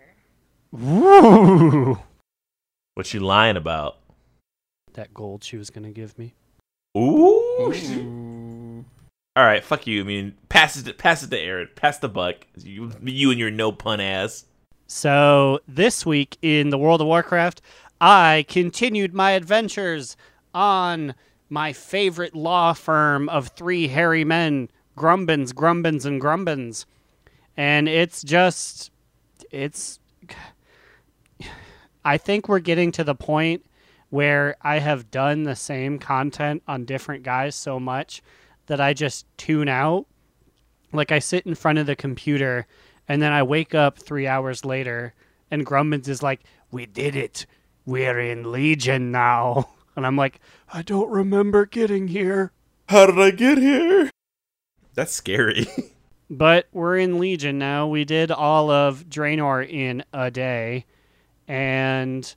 woo, 0.71 1.99
What 2.95 3.13
you 3.13 3.19
lying 3.19 3.57
about? 3.57 3.97
that 4.93 5.13
gold 5.13 5.43
she 5.43 5.57
was 5.57 5.69
gonna 5.69 5.91
give 5.91 6.17
me. 6.17 6.33
Ooh. 6.97 7.71
Ooh. 7.71 8.85
All 9.35 9.45
right, 9.45 9.63
fuck 9.63 9.85
you. 9.85 10.01
I 10.01 10.03
mean, 10.03 10.33
pass 10.49 10.75
it, 10.75 10.85
to, 10.85 10.93
pass 10.95 11.21
it 11.21 11.29
to 11.29 11.37
Aaron. 11.39 11.69
Pass 11.75 11.99
the 11.99 12.09
buck. 12.09 12.37
You, 12.57 12.91
you 13.03 13.29
and 13.29 13.39
your 13.39 13.51
no 13.51 13.71
pun 13.71 13.99
ass. 13.99 14.45
So 14.87 15.59
this 15.67 16.03
week 16.03 16.37
in 16.41 16.71
the 16.71 16.79
World 16.79 17.01
of 17.01 17.05
Warcraft, 17.07 17.61
I 18.00 18.46
continued 18.48 19.13
my 19.13 19.32
adventures 19.32 20.16
on 20.54 21.16
my 21.50 21.74
favorite 21.74 22.36
law 22.36 22.74
firm 22.74 23.30
of 23.30 23.50
three 23.50 23.88
hairy 23.88 24.24
men, 24.24 24.70
Grumbins, 24.98 25.54
Grumbins, 25.54 26.06
and 26.06 26.22
Grumbins. 26.22 26.86
And 27.56 27.88
it's 27.88 28.24
just, 28.24 28.92
it's. 29.51 30.00
I 32.06 32.18
think 32.18 32.48
we're 32.48 32.60
getting 32.60 32.92
to 32.94 33.04
the 33.04 33.16
point 33.16 33.66
where 34.10 34.56
I 34.62 34.80
have 34.80 35.12
done 35.12 35.44
the 35.44 35.56
same 35.56 36.00
content 36.00 36.63
on 36.68 36.86
different 36.86 37.24
guys 37.24 37.55
so 37.55 37.79
much 37.79 38.22
that 38.68 38.79
I 38.79 38.94
just 38.94 39.25
tune 39.38 39.68
out. 39.68 40.05
Like 40.94 41.12
I 41.12 41.20
sit 41.20 41.46
in 41.46 41.55
front 41.55 41.79
of 41.79 41.86
the 41.86 41.96
computer 41.96 42.66
and 43.10 43.22
then 43.22 43.33
I 43.33 43.44
wake 43.44 43.75
up 43.75 43.98
three 43.98 44.27
hours 44.27 44.64
later 44.64 45.14
and 45.51 45.66
Grumbins 45.66 46.07
is 46.07 46.24
like, 46.24 46.42
We 46.72 46.86
did 46.86 47.16
it. 47.16 47.46
We're 47.87 48.19
in 48.19 48.51
Legion 48.51 49.11
now. 49.11 49.69
And 49.95 50.05
I'm 50.05 50.15
like, 50.15 50.39
I 50.71 50.83
don't 50.83 51.09
remember 51.09 51.65
getting 51.65 52.07
here. 52.09 52.51
How 52.87 53.07
did 53.07 53.17
I 53.17 53.31
get 53.31 53.57
here? 53.57 54.11
That's 54.93 55.11
scary. 55.11 55.65
But 56.29 56.67
we're 56.71 56.97
in 56.97 57.19
Legion 57.19 57.57
now. 57.57 57.87
We 57.87 58.03
did 58.05 58.29
all 58.31 58.69
of 58.69 59.05
Draenor 59.05 59.67
in 59.67 60.03
a 60.13 60.29
day, 60.29 60.85
and 61.47 62.35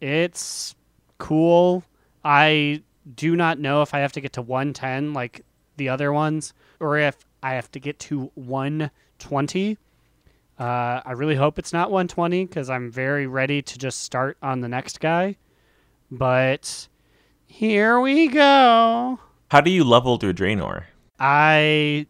it's 0.00 0.74
cool. 1.18 1.84
I 2.24 2.82
do 3.14 3.36
not 3.36 3.58
know 3.58 3.82
if 3.82 3.92
I 3.92 3.98
have 3.98 4.12
to 4.12 4.20
get 4.22 4.32
to 4.32 4.42
110 4.42 5.12
like 5.12 5.44
the 5.76 5.90
other 5.90 6.12
ones, 6.12 6.54
or 6.80 6.98
if 6.98 7.26
I 7.42 7.52
have 7.52 7.70
to 7.72 7.78
get 7.78 7.98
to 8.00 8.32
120. 8.34 9.76
Uh, 10.58 11.00
I 11.04 11.12
really 11.12 11.34
hope 11.34 11.58
it's 11.58 11.72
not 11.72 11.90
120 11.90 12.46
because 12.46 12.70
I'm 12.70 12.90
very 12.90 13.26
ready 13.26 13.60
to 13.60 13.78
just 13.78 14.02
start 14.02 14.38
on 14.42 14.60
the 14.60 14.68
next 14.68 15.00
guy. 15.00 15.36
But 16.10 16.88
here 17.46 18.00
we 18.00 18.28
go. 18.28 19.18
How 19.50 19.60
do 19.60 19.70
you 19.70 19.84
level 19.84 20.16
through 20.18 20.34
Draenor? 20.34 20.84
I 21.18 22.06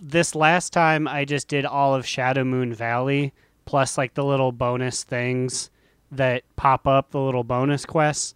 this 0.00 0.34
last 0.34 0.72
time 0.72 1.08
I 1.08 1.24
just 1.24 1.48
did 1.48 1.64
all 1.64 1.94
of 1.94 2.04
Shadowmoon 2.04 2.74
Valley 2.74 3.32
plus 3.64 3.96
like 3.96 4.14
the 4.14 4.24
little 4.24 4.52
bonus 4.52 5.04
things 5.04 5.70
that 6.10 6.42
pop 6.56 6.86
up, 6.86 7.10
the 7.10 7.20
little 7.20 7.44
bonus 7.44 7.86
quests, 7.86 8.34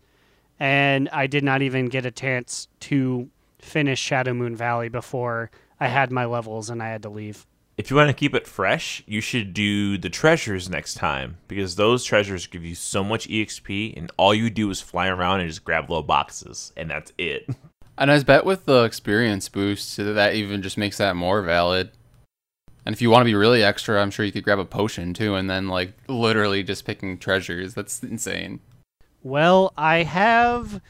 and 0.59 1.09
I 1.11 1.27
did 1.27 1.45
not 1.45 1.62
even 1.62 1.87
get 1.87 2.07
a 2.07 2.11
chance 2.11 2.69
to 2.81 3.29
finish 3.59 4.09
Shadowmoon 4.09 4.57
Valley 4.57 4.89
before 4.89 5.51
I 5.79 5.89
had 5.89 6.11
my 6.11 6.25
levels 6.25 6.71
and 6.71 6.83
I 6.83 6.89
had 6.89 7.03
to 7.03 7.11
leave. 7.11 7.47
If 7.79 7.91
you 7.91 7.97
want 7.97 8.09
to 8.09 8.15
keep 8.15 8.35
it 8.35 8.47
fresh, 8.47 9.03
you 9.07 9.21
should 9.21 9.53
do 9.53 9.99
the 9.99 10.09
treasures 10.09 10.71
next 10.71 10.95
time 10.95 11.37
because 11.47 11.77
those 11.77 12.05
treasures 12.05 12.47
give 12.47 12.65
you 12.65 12.75
so 12.75 13.05
much 13.05 13.29
EXP, 13.29 13.95
and 13.99 14.11
all 14.17 14.35
you 14.35 14.49
do 14.49 14.71
is 14.71 14.81
fly 14.81 15.09
around 15.09 15.41
and 15.41 15.49
just 15.51 15.62
grab 15.62 15.91
little 15.91 16.03
boxes, 16.03 16.73
and 16.77 16.91
that's 16.91 17.12
it. 17.19 17.49
And 17.99 18.11
I 18.11 18.23
bet 18.23 18.45
with 18.45 18.67
the 18.67 18.85
experience 18.85 19.49
boost, 19.49 19.97
that 19.97 20.35
even 20.35 20.61
just 20.61 20.77
makes 20.77 20.99
that 20.99 21.17
more 21.17 21.41
valid. 21.41 21.93
And 22.85 22.95
if 22.95 23.01
you 23.01 23.09
want 23.09 23.23
to 23.23 23.25
be 23.25 23.35
really 23.35 23.62
extra, 23.62 24.03
I'm 24.03 24.11
sure 24.11 24.27
you 24.27 24.33
could 24.33 24.45
grab 24.45 24.59
a 24.59 24.67
potion 24.67 25.15
too, 25.15 25.35
and 25.35 25.49
then 25.49 25.69
like 25.69 25.95
literally 26.07 26.62
just 26.62 26.85
picking 26.85 27.17
treasures. 27.17 27.73
That's 27.73 28.03
insane. 28.03 28.61
Well, 29.23 29.73
I 29.79 30.03
have 30.03 30.83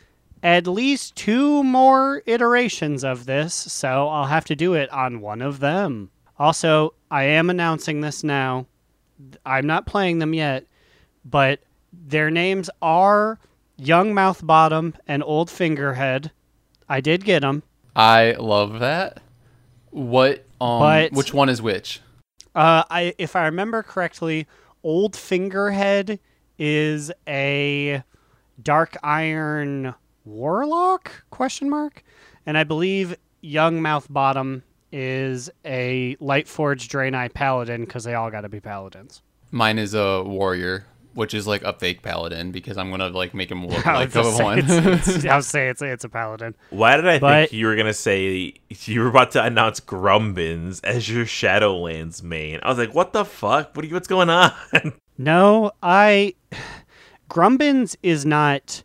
at 0.42 0.66
least 0.66 1.14
two 1.14 1.62
more 1.62 2.24
iterations 2.26 3.04
of 3.04 3.26
this, 3.26 3.54
so 3.54 4.08
I'll 4.08 4.26
have 4.26 4.44
to 4.46 4.56
do 4.56 4.74
it 4.74 4.90
on 4.90 5.20
one 5.20 5.42
of 5.42 5.60
them. 5.60 6.10
Also, 6.38 6.94
I 7.10 7.24
am 7.24 7.50
announcing 7.50 8.00
this 8.00 8.22
now. 8.22 8.66
I'm 9.44 9.66
not 9.66 9.86
playing 9.86 10.18
them 10.18 10.34
yet, 10.34 10.66
but 11.24 11.60
their 11.92 12.30
names 12.30 12.68
are 12.82 13.38
Young 13.78 14.12
Mouth 14.12 14.46
Bottom 14.46 14.94
and 15.06 15.22
Old 15.22 15.50
Fingerhead. 15.50 16.30
I 16.88 17.00
did 17.00 17.24
get 17.24 17.40
them. 17.40 17.62
I 17.94 18.32
love 18.32 18.80
that. 18.80 19.22
What? 19.90 20.44
Um, 20.60 20.80
But- 20.80 21.12
which 21.12 21.32
one 21.32 21.48
is 21.48 21.62
which? 21.62 22.00
Uh, 22.54 22.84
I, 22.90 23.14
if 23.18 23.36
I 23.36 23.44
remember 23.46 23.82
correctly, 23.82 24.46
Old 24.82 25.14
Fingerhead 25.16 26.18
is 26.58 27.12
a 27.28 28.02
Dark 28.62 28.96
Iron 29.02 29.94
Warlock? 30.24 31.24
Question 31.30 31.68
mark. 31.68 32.02
And 32.46 32.56
I 32.56 32.64
believe 32.64 33.16
Young 33.42 33.82
Mouth 33.82 34.06
Bottom 34.08 34.62
is 34.92 35.50
a 35.64 36.16
light 36.20 36.46
Lightforged 36.46 36.88
Draenei 36.88 37.32
Paladin 37.32 37.84
because 37.84 38.04
they 38.04 38.14
all 38.14 38.30
got 38.30 38.42
to 38.42 38.48
be 38.48 38.60
paladins. 38.60 39.22
Mine 39.50 39.78
is 39.78 39.94
a 39.94 40.22
warrior, 40.22 40.86
which 41.14 41.32
is 41.34 41.46
like 41.46 41.62
a 41.62 41.72
fake 41.72 42.02
paladin 42.02 42.50
because 42.52 42.76
I'm 42.76 42.90
gonna 42.90 43.08
like 43.08 43.32
make 43.34 43.50
him 43.50 43.66
look 43.66 43.86
I 43.86 43.94
like 43.94 44.14
was 44.14 44.16
a 44.26 44.30
just 44.30 44.42
one. 44.42 44.58
it's- 44.58 45.08
it's- 45.08 45.24
I 45.24 45.36
was 45.36 45.46
saying 45.46 45.70
it's, 45.70 45.82
it's 45.82 46.04
a 46.04 46.08
paladin. 46.08 46.54
Why 46.70 46.96
did 46.96 47.06
I 47.08 47.18
But- 47.18 47.48
think 47.50 47.52
you 47.52 47.66
were 47.66 47.76
gonna 47.76 47.94
say 47.94 48.54
you 48.70 49.00
were 49.00 49.08
about 49.08 49.30
to 49.32 49.42
announce 49.42 49.80
Grumbins 49.80 50.80
as 50.84 51.08
your 51.08 51.24
Shadowlands 51.24 52.22
main? 52.22 52.60
I 52.62 52.68
was 52.68 52.78
like, 52.78 52.94
what 52.94 53.12
the 53.12 53.24
fuck? 53.24 53.74
What 53.76 53.84
are 53.84 53.88
you, 53.88 53.94
what's 53.94 54.08
going 54.08 54.30
on? 54.30 54.52
No, 55.18 55.70
I 55.82 56.34
Grumbins 57.30 57.96
is 58.02 58.24
not 58.26 58.82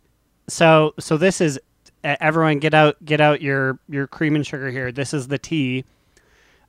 so 0.48 0.94
so 0.98 1.16
this 1.16 1.40
is 1.40 1.60
everyone 2.04 2.58
get 2.58 2.74
out 2.74 3.02
get 3.04 3.20
out 3.20 3.40
your 3.40 3.78
your 3.88 4.06
cream 4.06 4.34
and 4.34 4.46
sugar 4.46 4.70
here. 4.70 4.92
This 4.92 5.14
is 5.14 5.28
the 5.28 5.38
tea. 5.38 5.84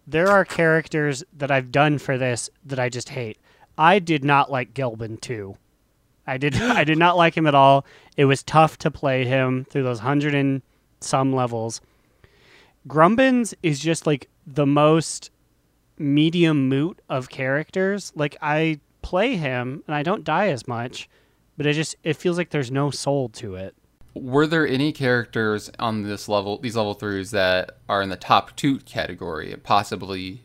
There 0.05 0.29
are 0.29 0.45
characters 0.45 1.23
that 1.33 1.51
I've 1.51 1.71
done 1.71 1.97
for 1.97 2.17
this 2.17 2.49
that 2.65 2.79
I 2.79 2.89
just 2.89 3.09
hate. 3.09 3.37
I 3.77 3.99
did 3.99 4.23
not 4.23 4.51
like 4.51 4.73
Gelbin 4.73 5.19
2. 5.21 5.55
I 6.27 6.37
did 6.37 6.55
I 6.61 6.83
did 6.83 6.97
not 6.97 7.17
like 7.17 7.35
him 7.35 7.47
at 7.47 7.55
all. 7.55 7.85
It 8.17 8.25
was 8.25 8.43
tough 8.43 8.77
to 8.79 8.91
play 8.91 9.25
him 9.25 9.65
through 9.69 9.83
those 9.83 9.99
hundred 9.99 10.35
and 10.35 10.61
some 10.99 11.33
levels. 11.33 11.81
Grumbins 12.87 13.53
is 13.63 13.79
just 13.79 14.05
like 14.05 14.29
the 14.45 14.65
most 14.65 15.31
medium 15.97 16.67
moot 16.67 17.01
of 17.09 17.29
characters. 17.29 18.11
Like 18.15 18.35
I 18.41 18.79
play 19.01 19.35
him 19.35 19.83
and 19.87 19.95
I 19.95 20.03
don't 20.03 20.23
die 20.23 20.49
as 20.49 20.67
much, 20.67 21.09
but 21.57 21.65
it 21.65 21.73
just 21.73 21.95
it 22.03 22.17
feels 22.17 22.37
like 22.37 22.49
there's 22.49 22.71
no 22.71 22.91
soul 22.91 23.29
to 23.29 23.55
it. 23.55 23.75
Were 24.15 24.45
there 24.47 24.67
any 24.67 24.91
characters 24.91 25.71
on 25.79 26.03
this 26.03 26.27
level, 26.29 26.59
these 26.59 26.75
level 26.75 26.93
threes, 26.93 27.31
that 27.31 27.77
are 27.89 28.01
in 28.01 28.09
the 28.09 28.15
top 28.15 28.55
two 28.55 28.77
category, 28.79 29.55
possibly 29.63 30.41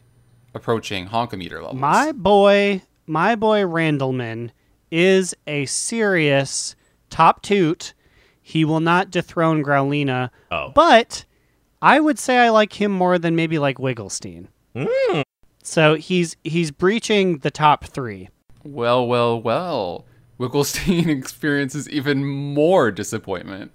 approaching 0.55 1.09
honkometer 1.09 1.57
levels? 1.57 1.75
My 1.77 2.13
boy, 2.13 2.83
my 3.07 3.35
boy 3.35 3.61
Randleman 3.63 4.51
is 4.91 5.35
a 5.47 5.67
serious 5.67 6.75
top 7.11 7.43
toot. 7.43 7.93
He 8.41 8.65
will 8.65 8.81
not 8.81 9.11
dethrone 9.11 9.63
Growlina, 9.63 10.31
Oh. 10.51 10.73
but 10.75 11.27
I 11.83 12.01
would 12.01 12.19
say 12.19 12.39
I 12.39 12.49
like 12.49 12.81
him 12.81 12.91
more 12.91 13.19
than 13.19 13.37
maybe 13.37 13.59
like 13.59 13.77
Wigglestein. 13.77 14.47
Hmm. 14.75 15.21
So 15.63 15.97
he's 15.97 16.37
he's 16.45 16.71
breaching 16.71 17.39
the 17.39 17.51
top 17.51 17.85
three. 17.85 18.31
Well, 18.65 19.07
well, 19.07 19.41
well. 19.41 20.07
Wigglestein 20.39 21.09
experiences 21.19 21.89
even 21.89 22.25
more 22.25 22.91
disappointment. 22.91 23.73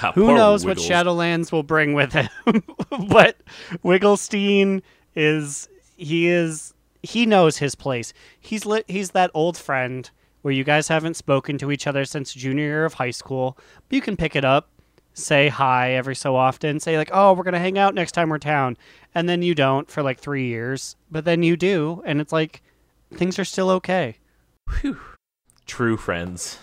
God, 0.00 0.14
Who 0.14 0.26
poor 0.26 0.36
knows 0.36 0.64
what 0.64 0.78
Shadowlands 0.78 1.52
will 1.52 1.62
bring 1.62 1.94
with 1.94 2.12
him? 2.12 2.28
but 3.08 3.36
Wigglestein 3.84 4.82
is 5.14 5.68
he 5.96 6.26
is 6.26 6.74
he 7.02 7.26
knows 7.26 7.58
his 7.58 7.74
place. 7.74 8.12
He's 8.40 8.66
lit, 8.66 8.84
he's 8.88 9.10
that 9.12 9.30
old 9.32 9.56
friend 9.56 10.10
where 10.42 10.52
you 10.52 10.64
guys 10.64 10.88
haven't 10.88 11.14
spoken 11.14 11.58
to 11.58 11.70
each 11.70 11.86
other 11.86 12.04
since 12.04 12.32
junior 12.32 12.64
year 12.64 12.84
of 12.84 12.94
high 12.94 13.10
school. 13.10 13.56
But 13.88 13.96
you 13.96 14.00
can 14.02 14.16
pick 14.16 14.36
it 14.36 14.44
up, 14.44 14.68
say 15.14 15.48
hi 15.48 15.92
every 15.92 16.16
so 16.16 16.34
often, 16.36 16.80
say 16.80 16.96
like, 16.96 17.10
"Oh, 17.12 17.32
we're 17.32 17.44
gonna 17.44 17.58
hang 17.58 17.78
out 17.78 17.94
next 17.94 18.12
time 18.12 18.28
we're 18.28 18.38
town," 18.38 18.76
and 19.14 19.28
then 19.28 19.42
you 19.42 19.54
don't 19.54 19.90
for 19.90 20.02
like 20.02 20.18
three 20.18 20.46
years, 20.46 20.96
but 21.10 21.24
then 21.24 21.42
you 21.42 21.56
do, 21.56 22.02
and 22.04 22.20
it's 22.20 22.32
like 22.32 22.62
things 23.12 23.38
are 23.38 23.44
still 23.44 23.70
okay. 23.70 24.16
True 25.66 25.96
friends. 25.96 26.58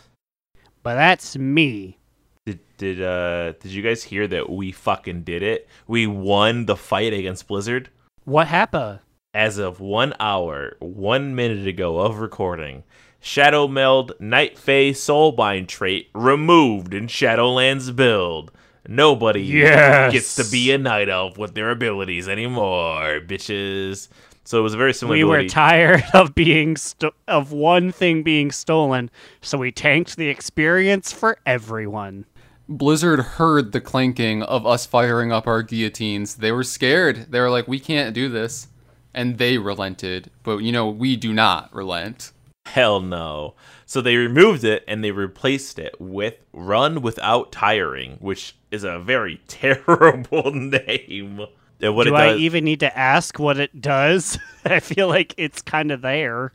But 0.82 0.96
that's 0.96 1.38
me. 1.38 1.98
Did 2.46 2.60
did 2.78 3.02
uh 3.02 3.54
did 3.54 3.72
you 3.72 3.82
guys 3.82 4.04
hear 4.04 4.28
that 4.28 4.50
we 4.50 4.72
fucking 4.72 5.24
did 5.24 5.44
it? 5.44 5.68
We 5.88 6.08
won 6.08 6.66
the 6.66 6.76
fight 6.76 7.14
against 7.14 7.48
Blizzard. 7.48 7.90
What 8.26 8.48
happened? 8.48 9.00
As 9.34 9.58
of 9.58 9.80
one 9.80 10.14
hour, 10.20 10.76
one 10.80 11.36
minute 11.36 11.66
ago 11.68 12.00
of 12.00 12.20
recording, 12.20 12.84
Shadowmeld 13.20 14.14
Night 14.20 14.58
Fae 14.58 14.92
Soulbind 14.92 15.68
trait 15.68 16.10
removed 16.14 16.94
in 16.94 17.08
Shadowlands 17.08 17.96
build. 17.96 18.52
Nobody 18.88 19.42
Yes. 19.42 20.12
gets 20.12 20.36
to 20.36 20.44
be 20.52 20.72
a 20.72 20.78
night 20.78 21.08
elf 21.10 21.38
with 21.38 21.56
their 21.56 21.72
abilities 21.72 22.28
anymore, 22.28 23.22
bitches. 23.26 24.10
So 24.46 24.60
it 24.60 24.62
was 24.62 24.74
a 24.74 24.78
very 24.78 24.94
similar. 24.94 25.16
we 25.16 25.24
were 25.24 25.48
tired 25.48 26.04
of 26.14 26.36
being 26.36 26.76
sto- 26.76 27.14
of 27.28 27.52
one 27.52 27.92
thing 27.92 28.24
being 28.24 28.52
stolen, 28.52 29.10
so 29.42 29.58
we 29.58 29.72
tanked 29.72 30.18
the 30.18 30.28
experience 30.28 31.12
for 31.14 31.38
everyone. 31.46 32.26
Blizzard 32.68 33.20
heard 33.20 33.72
the 33.72 33.82
clanking 33.82 34.42
of 34.44 34.66
us 34.66 34.86
firing 34.86 35.32
up 35.32 35.48
our 35.48 35.62
guillotines. 35.64 36.36
They 36.36 36.52
were 36.52 36.64
scared. 36.64 37.28
They 37.30 37.40
were 37.40 37.50
like, 37.50 37.68
we 37.68 37.80
can't 37.80 38.14
do 38.14 38.30
this. 38.30 38.68
And 39.14 39.38
they 39.38 39.58
relented. 39.58 40.32
But, 40.44 40.60
you 40.60 40.72
know, 40.72 40.90
we 40.90 41.16
do 41.16 41.34
not 41.34 41.74
relent. 41.76 42.32
Hell 42.66 43.02
no. 43.02 43.56
So 43.86 44.02
they 44.02 44.16
removed 44.16 44.64
it 44.64 44.84
and 44.88 45.04
they 45.04 45.12
replaced 45.12 45.78
it 45.78 45.96
with 46.00 46.36
Run 46.54 47.02
Without 47.02 47.52
Tiring, 47.52 48.18
which 48.22 48.56
is 48.72 48.84
a 48.84 48.98
very 48.98 49.42
terrible 49.48 50.52
name. 50.52 51.46
And 51.84 51.96
what 51.96 52.06
Do 52.06 52.16
it 52.16 52.16
I 52.16 52.28
does, 52.34 52.40
even 52.40 52.64
need 52.64 52.80
to 52.82 52.98
ask 52.98 53.38
what 53.40 53.60
it 53.60 53.82
does? 53.82 54.40
I 54.66 54.80
feel 54.80 55.08
like 55.08 55.34
it's 55.38 55.62
kind 55.62 55.92
of 55.92 56.02
there. 56.02 56.54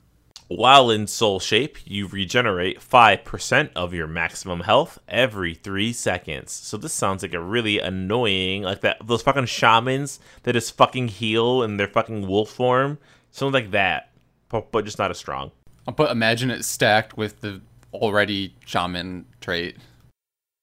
while 0.49 0.91
in 0.91 1.07
soul 1.07 1.38
shape, 1.41 1.77
you 1.85 2.07
regenerate 2.09 2.81
5% 2.81 3.71
of 3.77 3.93
your 3.93 4.07
maximum 4.07 4.61
health 4.61 4.99
every 5.07 5.55
3 5.55 5.93
seconds. 5.93 6.53
So 6.53 6.77
this 6.79 6.95
sounds 6.95 7.23
like 7.23 7.35
a 7.35 7.41
really 7.41 7.79
annoying, 7.79 8.62
like 8.62 8.81
that 8.81 8.97
those 9.07 9.23
fucking 9.23 9.45
shamans 9.47 10.19
that 10.45 10.55
just 10.55 10.77
fucking 10.77 11.09
heal 11.09 11.62
in 11.62 11.77
their 11.77 11.88
fucking 11.88 12.27
wolf 12.27 12.51
form. 12.51 12.99
Something 13.31 13.62
like 13.64 13.71
that, 13.73 14.11
but, 14.49 14.73
but 14.73 14.87
just 14.87 14.99
not 14.99 15.11
as 15.11 15.19
strong. 15.19 15.53
Uh, 15.87 15.93
but 15.93 16.11
imagine 16.11 16.51
it 16.51 16.64
stacked 16.64 17.17
with 17.19 17.41
the 17.43 17.61
already 17.93 18.55
shaman 18.64 19.27
trait. 19.43 19.77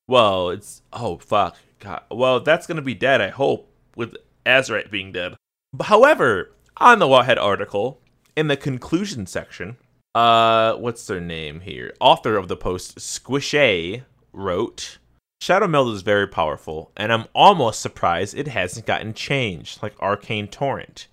Well, 0.07 0.49
it's 0.49 0.81
oh 0.93 1.17
fuck. 1.17 1.57
God. 1.79 2.01
Well, 2.09 2.39
that's 2.39 2.65
gonna 2.65 2.81
be 2.81 2.95
dead. 2.95 3.21
I 3.21 3.29
hope 3.29 3.69
with 3.95 4.15
Azerite 4.45 4.91
being 4.91 5.11
dead. 5.11 5.35
However, 5.81 6.51
on 6.77 6.99
the 6.99 7.07
Wowhead 7.07 7.41
article 7.41 7.99
in 8.35 8.47
the 8.47 8.57
conclusion 8.57 9.25
section, 9.25 9.77
uh, 10.13 10.75
what's 10.75 11.05
their 11.07 11.19
name 11.19 11.61
here? 11.61 11.93
Author 11.99 12.37
of 12.37 12.47
the 12.47 12.55
post, 12.55 12.97
Squishay, 12.97 14.03
wrote. 14.31 14.97
Shadowmeld 15.41 15.93
is 15.93 16.01
very 16.01 16.27
powerful, 16.27 16.91
and 16.95 17.11
I'm 17.11 17.25
almost 17.33 17.81
surprised 17.81 18.35
it 18.35 18.47
hasn't 18.47 18.85
gotten 18.85 19.13
changed 19.13 19.83
like 19.83 19.99
Arcane 20.01 20.47
Torrent. 20.47 21.07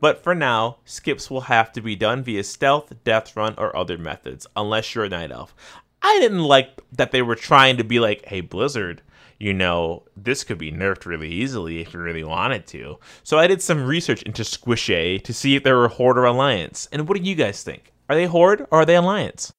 But 0.00 0.22
for 0.22 0.34
now, 0.34 0.78
skips 0.84 1.30
will 1.30 1.42
have 1.42 1.72
to 1.72 1.80
be 1.80 1.96
done 1.96 2.22
via 2.22 2.44
stealth, 2.44 2.92
death 3.04 3.36
run, 3.36 3.54
or 3.58 3.76
other 3.76 3.98
methods, 3.98 4.46
unless 4.54 4.94
you're 4.94 5.04
a 5.04 5.08
night 5.08 5.32
elf. 5.32 5.54
I 6.02 6.18
didn't 6.20 6.44
like 6.44 6.80
that 6.92 7.10
they 7.10 7.22
were 7.22 7.34
trying 7.34 7.78
to 7.78 7.84
be 7.84 7.98
like, 7.98 8.26
hey, 8.26 8.40
Blizzard, 8.42 9.02
you 9.38 9.52
know, 9.54 10.04
this 10.16 10.44
could 10.44 10.58
be 10.58 10.70
nerfed 10.72 11.06
really 11.06 11.30
easily 11.30 11.80
if 11.80 11.92
you 11.94 12.00
really 12.00 12.24
wanted 12.24 12.66
to. 12.68 12.98
So 13.22 13.38
I 13.38 13.46
did 13.46 13.60
some 13.62 13.84
research 13.84 14.22
into 14.22 14.42
Squishay 14.42 15.22
to 15.24 15.32
see 15.34 15.56
if 15.56 15.62
they 15.64 15.72
were 15.72 15.88
Horde 15.88 16.18
or 16.18 16.24
Alliance. 16.24 16.88
And 16.92 17.08
what 17.08 17.18
do 17.18 17.24
you 17.28 17.34
guys 17.34 17.62
think? 17.62 17.92
Are 18.08 18.14
they 18.16 18.26
Horde 18.26 18.62
or 18.70 18.80
are 18.80 18.84
they 18.86 18.96
Alliance? 18.96 19.52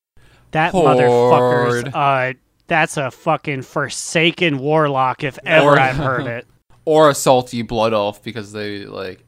That 0.52 0.72
Horde. 0.72 0.98
motherfucker's 0.98 1.94
uh 1.94 2.34
that's 2.68 2.98
a 2.98 3.12
fucking 3.12 3.62
forsaken 3.64 4.58
warlock 4.58 5.24
if 5.24 5.38
ever 5.46 5.68
Or- 5.72 5.80
I've 5.80 5.98
heard 5.98 6.26
it. 6.28 6.48
Or 6.88 7.10
a 7.10 7.16
salty 7.16 7.64
blood 7.64 7.94
elf 7.96 8.24
because 8.24 8.52
they, 8.52 8.86
like, 8.86 9.24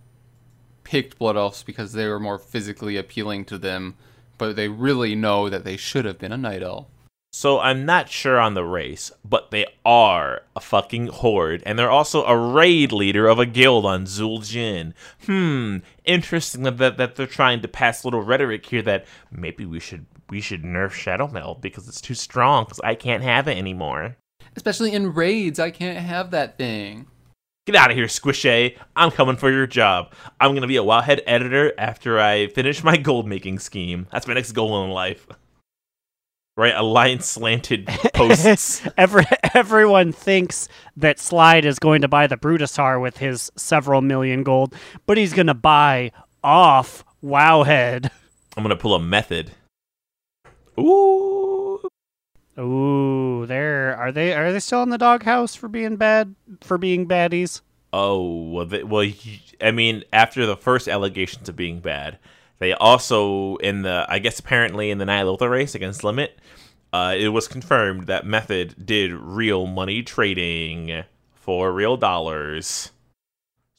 picked 0.84 1.18
blood 1.18 1.36
elves 1.38 1.64
because 1.64 1.92
they 1.94 2.08
were 2.08 2.20
more 2.20 2.38
physically 2.38 2.98
appealing 2.98 3.46
to 3.46 3.58
them. 3.58 3.96
But 4.38 4.56
they 4.56 4.68
really 4.68 5.16
know 5.16 5.50
that 5.50 5.64
they 5.64 5.76
should 5.76 6.06
have 6.06 6.20
been 6.20 6.32
a 6.32 6.38
night 6.38 6.62
elf. 6.62 6.86
So 7.38 7.60
I'm 7.60 7.86
not 7.86 8.10
sure 8.10 8.40
on 8.40 8.56
the 8.56 8.64
race, 8.64 9.12
but 9.24 9.52
they 9.52 9.68
are 9.86 10.42
a 10.56 10.60
fucking 10.60 11.10
horde, 11.10 11.62
and 11.68 11.78
they're 11.78 11.92
also 11.92 12.26
a 12.26 12.36
raid 12.36 12.92
leader 12.92 13.28
of 13.28 13.38
a 13.38 13.46
guild 13.46 13.86
on 13.86 14.06
Zul'jin. 14.06 14.96
Hmm, 15.28 15.78
interesting 16.04 16.64
that, 16.64 16.98
that 16.98 17.16
they're 17.16 17.28
trying 17.28 17.62
to 17.62 17.68
pass 17.68 18.04
little 18.04 18.24
rhetoric 18.24 18.66
here 18.66 18.82
that 18.82 19.06
maybe 19.30 19.68
we 19.68 19.80
should 19.80 20.08
we 20.32 20.42
should 20.42 20.64
nerf 20.64 20.94
Shadowmeld 20.94 21.62
because 21.62 21.88
it's 21.88 22.02
too 22.02 22.16
strong 22.16 22.64
because 22.64 22.82
I 22.84 22.96
can't 22.96 23.22
have 23.22 23.48
it 23.48 23.56
anymore. 23.56 24.18
Especially 24.56 24.92
in 24.94 25.14
raids, 25.14 25.60
I 25.60 25.70
can't 25.70 26.00
have 26.00 26.32
that 26.32 26.58
thing. 26.58 27.06
Get 27.68 27.76
out 27.76 27.92
of 27.92 27.98
here, 27.98 28.08
Squishay. 28.08 28.76
I'm 28.96 29.12
coming 29.12 29.36
for 29.36 29.52
your 29.52 29.68
job. 29.68 30.12
I'm 30.42 30.56
gonna 30.56 30.66
be 30.66 30.78
a 30.78 30.84
Wowhead 30.84 31.22
editor 31.28 31.72
after 31.78 32.20
I 32.20 32.48
finish 32.48 32.84
my 32.84 32.98
gold 32.98 33.28
making 33.28 33.60
scheme. 33.60 34.08
That's 34.12 34.26
my 34.26 34.34
next 34.34 34.54
goal 34.54 34.84
in 34.84 34.90
life. 34.90 35.28
Right, 36.58 36.74
A 36.76 36.82
line 36.82 37.20
slanted 37.20 37.86
posts. 38.16 38.82
Every, 38.98 39.26
everyone 39.54 40.12
thinks 40.12 40.68
that 40.98 41.20
Slide 41.20 41.66
is 41.66 41.78
going 41.78 42.02
to 42.02 42.08
buy 42.08 42.26
the 42.26 42.36
Brutosaur 42.36 43.00
with 43.00 43.18
his 43.18 43.52
several 43.56 44.02
million 44.02 44.42
gold, 44.42 44.74
but 45.06 45.18
he's 45.20 45.34
going 45.34 45.48
to 45.48 45.54
buy 45.54 46.12
off 46.44 47.06
Wowhead. 47.24 48.10
I'm 48.56 48.64
gonna 48.64 48.76
pull 48.76 48.96
a 48.96 49.00
method. 49.00 49.52
Ooh, 50.80 51.88
Ooh, 52.58 53.46
there 53.46 53.96
are 53.96 54.12
they 54.12 54.34
are 54.34 54.52
they 54.52 54.60
still 54.60 54.82
in 54.82 54.90
the 54.90 54.98
doghouse 54.98 55.54
for 55.54 55.68
being 55.68 55.96
bad 55.96 56.34
for 56.62 56.78
being 56.80 57.08
baddies? 57.08 57.62
oh 57.94 58.50
well. 58.50 58.66
They, 58.66 58.84
well, 58.84 59.08
I 59.62 59.72
mean, 59.72 60.04
after 60.12 60.46
the 60.46 60.58
first 60.58 60.88
allegations 60.88 61.48
of 61.50 61.56
being 61.56 61.80
bad, 61.80 62.18
they 62.60 62.74
also 62.74 63.58
in 63.58 63.84
the 63.84 64.06
I 64.10 64.20
guess 64.20 64.40
apparently 64.40 64.92
in 64.92 64.98
the 64.98 65.06
Ny'alotha 65.06 65.50
race 65.50 65.76
against 65.76 66.04
Limit, 66.04 66.38
uh, 66.94 67.16
it 67.18 67.30
was 67.30 67.48
confirmed 67.48 68.08
that 68.08 68.26
Method 68.26 68.76
did 68.84 69.12
real 69.14 69.68
money 69.68 70.04
trading 70.04 71.04
for 71.34 71.72
real 71.72 71.98
dollars. 71.98 72.92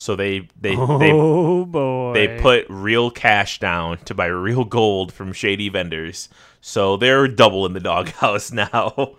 So 0.00 0.14
they 0.14 0.48
they 0.60 0.74
they 0.98 1.12
oh 1.12 1.64
boy. 1.64 2.12
They 2.14 2.40
put 2.40 2.66
real 2.68 3.10
cash 3.10 3.58
down 3.58 3.98
to 4.04 4.14
buy 4.14 4.26
real 4.26 4.64
gold 4.64 5.12
from 5.12 5.32
shady 5.32 5.68
vendors. 5.68 6.28
So 6.60 6.96
they're 6.96 7.28
double 7.28 7.66
in 7.66 7.72
the 7.72 7.80
doghouse 7.80 8.52
now. 8.52 9.16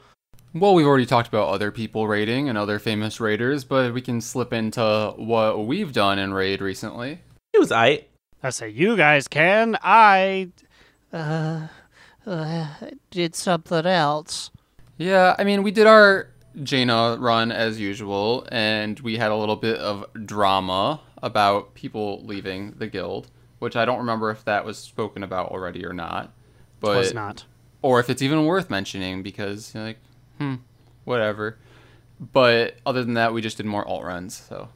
Well, 0.54 0.74
we've 0.74 0.88
already 0.88 1.06
talked 1.06 1.28
about 1.28 1.50
other 1.50 1.72
people 1.72 2.08
raiding 2.08 2.50
and 2.50 2.58
other 2.58 2.80
famous 2.80 3.19
raiders, 3.19 3.63
but 3.63 3.93
we 3.93 4.02
can 4.02 4.19
slip 4.19 4.52
into 4.52 5.13
what 5.15 5.67
we've 5.67 5.93
done 5.93 6.17
in 6.17 6.34
raid 6.34 6.60
recently. 6.60 7.19
It 7.54 7.60
was 7.60 7.72
I. 7.72 8.06
I 8.43 8.49
say 8.52 8.69
you 8.69 8.95
guys 8.95 9.28
can. 9.28 9.78
I 9.82 10.49
uh 11.13 11.67
did 13.12 13.36
something 13.36 13.86
else. 13.86 14.52
Yeah, 14.97 15.36
I 15.39 15.43
mean, 15.43 15.63
we 15.63 15.71
did 15.71 15.88
our 15.88 16.28
Jaina 16.62 17.17
run 17.19 17.52
as 17.52 17.80
usual, 17.80 18.45
and 18.52 18.99
we 18.99 19.17
had 19.17 19.32
a 19.32 19.36
little 19.36 19.56
bit 19.56 19.78
of 19.78 20.06
drama 20.25 20.99
about 21.21 21.73
people 21.73 22.21
leaving 22.25 22.71
the 22.78 22.88
guild, 22.88 23.30
which 23.60 23.75
I 23.75 23.86
don't 23.86 23.99
remember 23.99 24.30
if 24.32 24.43
that 24.45 24.65
was 24.65 24.78
spoken 24.78 25.23
about 25.23 25.52
already 25.52 25.86
or 25.86 25.93
not. 25.93 26.32
But 26.80 26.97
was 26.97 27.13
not. 27.13 27.45
or 27.82 27.99
if 27.99 28.10
it's 28.10 28.21
even 28.21 28.45
worth 28.45 28.69
mentioning 28.69 29.21
because 29.23 29.73
you're 29.73 29.84
like, 29.84 29.99
hmm, 30.38 30.56
whatever. 31.06 31.58
But 32.19 32.75
other 32.86 33.04
than 33.04 33.13
that, 33.13 33.34
we 33.34 33.41
just 33.41 33.58
did 33.58 33.65
more 33.65 33.88
alt 33.88 34.04
runs. 34.04 34.36
So 34.36 34.69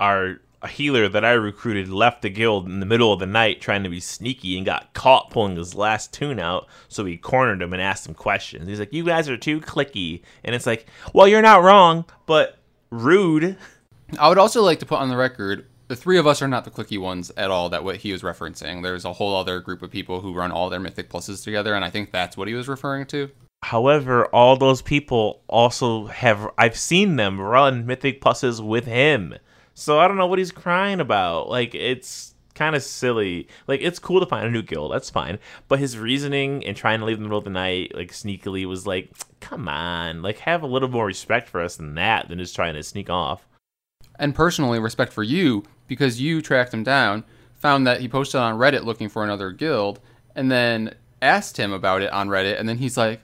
Our 0.00 0.40
healer 0.66 1.08
that 1.08 1.24
I 1.24 1.32
recruited 1.32 1.88
left 1.88 2.22
the 2.22 2.30
guild 2.30 2.66
in 2.66 2.80
the 2.80 2.86
middle 2.86 3.12
of 3.12 3.20
the 3.20 3.26
night 3.26 3.60
trying 3.60 3.84
to 3.84 3.88
be 3.88 4.00
sneaky 4.00 4.56
and 4.56 4.66
got 4.66 4.92
caught 4.94 5.30
pulling 5.30 5.54
his 5.54 5.76
last 5.76 6.12
tune 6.12 6.40
out. 6.40 6.66
So 6.88 7.04
we 7.04 7.16
cornered 7.16 7.62
him 7.62 7.72
and 7.72 7.80
asked 7.80 8.08
him 8.08 8.14
questions. 8.14 8.66
He's 8.66 8.80
like, 8.80 8.92
"You 8.92 9.04
guys 9.04 9.28
are 9.28 9.36
too 9.36 9.60
clicky," 9.60 10.22
and 10.42 10.56
it's 10.56 10.66
like, 10.66 10.86
"Well, 11.12 11.28
you're 11.28 11.42
not 11.42 11.62
wrong, 11.62 12.06
but 12.26 12.58
rude." 12.90 13.56
I 14.18 14.28
would 14.28 14.38
also 14.38 14.62
like 14.62 14.80
to 14.80 14.86
put 14.86 14.98
on 14.98 15.10
the 15.10 15.16
record 15.16 15.66
the 15.88 15.96
three 15.96 16.18
of 16.18 16.26
us 16.26 16.42
are 16.42 16.48
not 16.48 16.64
the 16.64 16.70
clicky 16.70 17.00
ones 17.00 17.32
at 17.36 17.50
all. 17.50 17.70
That 17.70 17.82
what 17.82 17.96
he 17.96 18.12
was 18.12 18.22
referencing. 18.22 18.82
There's 18.82 19.06
a 19.06 19.14
whole 19.14 19.34
other 19.34 19.58
group 19.58 19.82
of 19.82 19.90
people 19.90 20.20
who 20.20 20.34
run 20.34 20.52
all 20.52 20.68
their 20.68 20.80
mythic 20.80 21.08
pluses 21.08 21.42
together, 21.42 21.74
and 21.74 21.84
I 21.84 21.90
think 21.90 22.12
that's 22.12 22.36
what 22.36 22.46
he 22.46 22.54
was 22.54 22.68
referring 22.68 23.06
to. 23.06 23.30
However, 23.64 24.26
all 24.26 24.56
those 24.56 24.82
people 24.82 25.42
also 25.48 26.06
have 26.06 26.48
I've 26.58 26.78
seen 26.78 27.16
them 27.16 27.40
run 27.40 27.86
mythic 27.86 28.20
pluses 28.20 28.64
with 28.64 28.84
him. 28.84 29.34
So 29.78 30.00
I 30.00 30.08
don't 30.08 30.16
know 30.16 30.26
what 30.26 30.40
he's 30.40 30.50
crying 30.50 30.98
about. 30.98 31.48
Like 31.48 31.72
it's 31.72 32.34
kind 32.54 32.74
of 32.74 32.82
silly. 32.82 33.46
Like 33.68 33.80
it's 33.80 34.00
cool 34.00 34.18
to 34.18 34.26
find 34.26 34.44
a 34.44 34.50
new 34.50 34.62
guild, 34.62 34.92
that's 34.92 35.08
fine. 35.08 35.38
But 35.68 35.78
his 35.78 35.96
reasoning 35.96 36.66
and 36.66 36.76
trying 36.76 36.98
to 36.98 37.04
leave 37.04 37.16
in 37.16 37.22
the 37.22 37.28
middle 37.28 37.38
of 37.38 37.44
the 37.44 37.50
night, 37.50 37.92
like 37.94 38.10
sneakily, 38.10 38.66
was 38.66 38.88
like, 38.88 39.12
come 39.38 39.68
on, 39.68 40.20
like 40.20 40.38
have 40.38 40.64
a 40.64 40.66
little 40.66 40.88
more 40.88 41.06
respect 41.06 41.48
for 41.48 41.60
us 41.60 41.76
than 41.76 41.94
that, 41.94 42.28
than 42.28 42.38
just 42.40 42.56
trying 42.56 42.74
to 42.74 42.82
sneak 42.82 43.08
off. 43.08 43.46
and 44.18 44.34
personally 44.34 44.80
respect 44.80 45.12
for 45.12 45.22
you 45.22 45.62
because 45.86 46.20
you 46.20 46.42
tracked 46.42 46.74
him 46.74 46.82
down, 46.82 47.22
found 47.54 47.86
that 47.86 48.00
he 48.00 48.08
posted 48.08 48.40
on 48.40 48.58
Reddit 48.58 48.84
looking 48.84 49.08
for 49.08 49.22
another 49.22 49.52
guild, 49.52 50.00
and 50.34 50.50
then 50.50 50.92
asked 51.22 51.56
him 51.56 51.72
about 51.72 52.02
it 52.02 52.12
on 52.12 52.28
Reddit, 52.28 52.58
and 52.58 52.68
then 52.68 52.78
he's 52.78 52.96
like, 52.96 53.20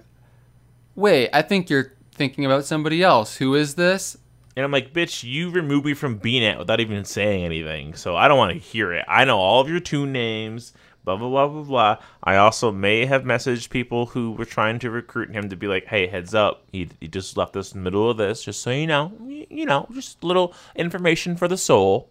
"Wait, 0.94 1.30
I 1.32 1.42
think 1.42 1.68
you're 1.68 1.94
thinking 2.12 2.44
about 2.44 2.64
somebody 2.64 3.02
else. 3.02 3.38
Who 3.38 3.56
is 3.56 3.74
this?" 3.74 4.16
And 4.56 4.64
I'm 4.64 4.70
like, 4.70 4.92
bitch, 4.92 5.24
you 5.24 5.50
removed 5.50 5.84
me 5.84 5.94
from 5.94 6.20
BNet 6.20 6.58
without 6.58 6.80
even 6.80 7.04
saying 7.04 7.44
anything. 7.44 7.94
So 7.94 8.14
I 8.14 8.28
don't 8.28 8.38
want 8.38 8.52
to 8.52 8.58
hear 8.58 8.92
it. 8.92 9.04
I 9.08 9.24
know 9.24 9.38
all 9.38 9.60
of 9.60 9.68
your 9.68 9.80
tune 9.80 10.12
names, 10.12 10.72
blah, 11.04 11.16
blah, 11.16 11.28
blah, 11.28 11.48
blah, 11.48 11.62
blah. 11.62 11.96
I 12.22 12.36
also 12.36 12.70
may 12.70 13.04
have 13.04 13.24
messaged 13.24 13.70
people 13.70 14.06
who 14.06 14.32
were 14.32 14.44
trying 14.44 14.78
to 14.80 14.90
recruit 14.90 15.32
him 15.32 15.48
to 15.48 15.56
be 15.56 15.66
like, 15.66 15.86
hey, 15.86 16.06
heads 16.06 16.34
up. 16.34 16.64
He, 16.70 16.88
he 17.00 17.08
just 17.08 17.36
left 17.36 17.56
us 17.56 17.72
in 17.72 17.80
the 17.80 17.84
middle 17.84 18.08
of 18.08 18.16
this, 18.16 18.44
just 18.44 18.62
so 18.62 18.70
you 18.70 18.86
know. 18.86 19.12
You 19.28 19.66
know, 19.66 19.88
just 19.92 20.22
a 20.22 20.26
little 20.26 20.54
information 20.76 21.36
for 21.36 21.48
the 21.48 21.58
soul. 21.58 22.10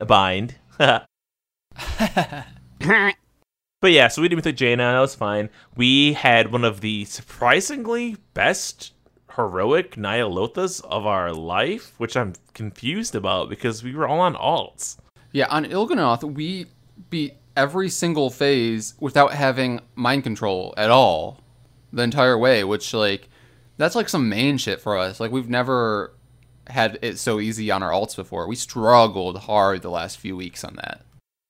A 0.00 0.06
bind. 0.06 0.56
but 0.78 1.06
yeah, 3.82 4.08
so 4.08 4.22
we 4.22 4.28
did 4.28 4.36
Mythic 4.36 4.56
Jaina. 4.56 4.82
That 4.82 5.00
was 5.00 5.14
fine. 5.14 5.50
We 5.76 6.14
had 6.14 6.50
one 6.50 6.64
of 6.64 6.80
the 6.80 7.04
surprisingly 7.04 8.16
best 8.34 8.92
heroic 9.38 9.94
Ny'alothas 9.94 10.84
of 10.84 11.06
our 11.06 11.32
life, 11.32 11.94
which 11.96 12.16
I'm 12.16 12.34
confused 12.54 13.14
about 13.14 13.48
because 13.48 13.84
we 13.84 13.94
were 13.94 14.08
all 14.08 14.18
on 14.18 14.34
alts. 14.34 14.98
Yeah, 15.30 15.46
on 15.48 15.64
Il'gynoth, 15.64 16.24
we 16.24 16.66
beat 17.08 17.34
every 17.56 17.88
single 17.88 18.30
phase 18.30 18.94
without 18.98 19.32
having 19.32 19.80
mind 19.94 20.24
control 20.24 20.74
at 20.76 20.90
all 20.90 21.38
the 21.92 22.02
entire 22.02 22.36
way, 22.36 22.64
which, 22.64 22.92
like, 22.92 23.28
that's 23.76 23.94
like 23.94 24.08
some 24.08 24.28
main 24.28 24.58
shit 24.58 24.80
for 24.80 24.98
us. 24.98 25.20
Like, 25.20 25.30
we've 25.30 25.48
never 25.48 26.14
had 26.66 26.98
it 27.00 27.16
so 27.18 27.38
easy 27.38 27.70
on 27.70 27.80
our 27.80 27.92
alts 27.92 28.16
before. 28.16 28.48
We 28.48 28.56
struggled 28.56 29.38
hard 29.38 29.82
the 29.82 29.90
last 29.90 30.18
few 30.18 30.36
weeks 30.36 30.64
on 30.64 30.74
that. 30.76 31.02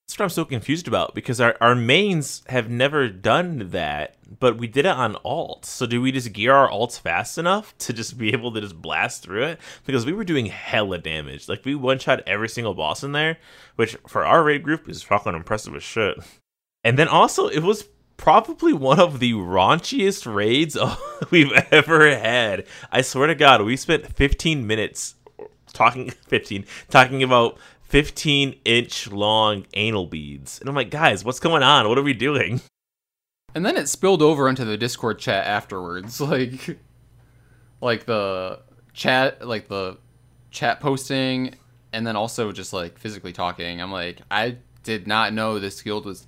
That's 0.09 0.19
what 0.19 0.25
I'm 0.25 0.31
so 0.31 0.47
confused 0.47 0.89
about 0.89 1.15
because 1.15 1.39
our, 1.39 1.55
our 1.61 1.75
mains 1.75 2.43
have 2.49 2.71
never 2.71 3.09
done 3.09 3.69
that, 3.73 4.17
but 4.41 4.57
we 4.57 4.67
did 4.67 4.87
it 4.87 4.93
on 4.93 5.17
alts. 5.17 5.67
So 5.67 5.85
do 5.85 6.01
we 6.01 6.13
just 6.13 6.33
gear 6.33 6.55
our 6.55 6.71
alts 6.71 6.99
fast 6.99 7.37
enough 7.37 7.77
to 7.81 7.93
just 7.93 8.17
be 8.17 8.33
able 8.33 8.51
to 8.55 8.63
just 8.63 8.81
blast 8.81 9.23
through 9.23 9.45
it? 9.45 9.61
Because 9.85 10.07
we 10.07 10.15
were 10.15 10.25
doing 10.25 10.47
hella 10.47 10.97
damage. 10.97 11.47
Like 11.47 11.63
we 11.67 11.75
one 11.75 11.99
shot 11.99 12.23
every 12.27 12.49
single 12.49 12.73
boss 12.73 13.05
in 13.05 13.13
there, 13.13 13.37
which 13.77 13.99
for 14.07 14.25
our 14.25 14.43
raid 14.43 14.63
group 14.63 14.89
is 14.89 15.03
fucking 15.03 15.35
impressive 15.35 15.77
as 15.77 15.83
shit. 15.83 16.17
And 16.83 16.99
then 16.99 17.09
also 17.09 17.49
it 17.49 17.63
was 17.63 17.85
probably 18.17 18.73
one 18.73 18.99
of 18.99 19.19
the 19.19 19.35
raunchiest 19.35 20.35
raids 20.35 20.75
we've 21.31 21.53
ever 21.71 22.17
had. 22.17 22.65
I 22.91 23.03
swear 23.03 23.27
to 23.27 23.35
God, 23.35 23.61
we 23.61 23.77
spent 23.77 24.11
15 24.17 24.67
minutes 24.67 25.17
talking 25.75 26.11
15 26.29 26.65
talking 26.89 27.23
about 27.23 27.59
15 27.89 28.55
inch 28.65 29.11
long 29.11 29.67
anal 29.75 30.07
beads. 30.07 30.61
And 30.61 30.69
I'm 30.69 30.75
like, 30.75 30.91
guys, 30.91 31.25
what's 31.25 31.41
going 31.41 31.63
on? 31.63 31.89
What 31.89 31.99
are 31.99 32.03
we 32.03 32.13
doing? 32.13 32.61
And 33.55 33.65
then 33.65 33.77
it 33.77 33.89
spilled 33.89 34.21
over 34.21 34.49
into 34.49 34.65
the 34.65 34.77
Discord 34.77 35.19
chat 35.19 35.47
afterwards. 35.47 36.21
Like, 36.29 36.79
like 37.81 38.07
the 38.07 38.61
chat, 38.93 39.47
like 39.47 39.69
the 39.69 39.99
chat 40.51 40.81
posting, 40.81 41.55
and 41.93 42.07
then 42.07 42.17
also 42.17 42.53
just 42.53 42.73
like 42.73 42.99
physically 42.99 43.33
talking. 43.33 43.81
I'm 43.81 43.93
like, 43.93 44.21
I 44.31 44.59
did 44.83 45.07
not 45.07 45.33
know 45.33 45.59
this 45.59 45.81
guild 45.81 46.05
was 46.05 46.27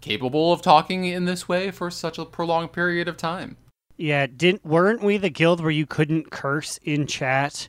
capable 0.00 0.52
of 0.52 0.62
talking 0.62 1.04
in 1.04 1.26
this 1.26 1.48
way 1.48 1.70
for 1.70 1.90
such 1.90 2.18
a 2.18 2.24
prolonged 2.24 2.72
period 2.72 3.08
of 3.08 3.16
time. 3.16 3.56
Yeah, 3.96 4.26
didn't 4.26 4.64
weren't 4.64 5.02
we 5.02 5.18
the 5.18 5.30
guild 5.30 5.60
where 5.60 5.70
you 5.70 5.86
couldn't 5.86 6.30
curse 6.30 6.78
in 6.82 7.06
chat 7.06 7.68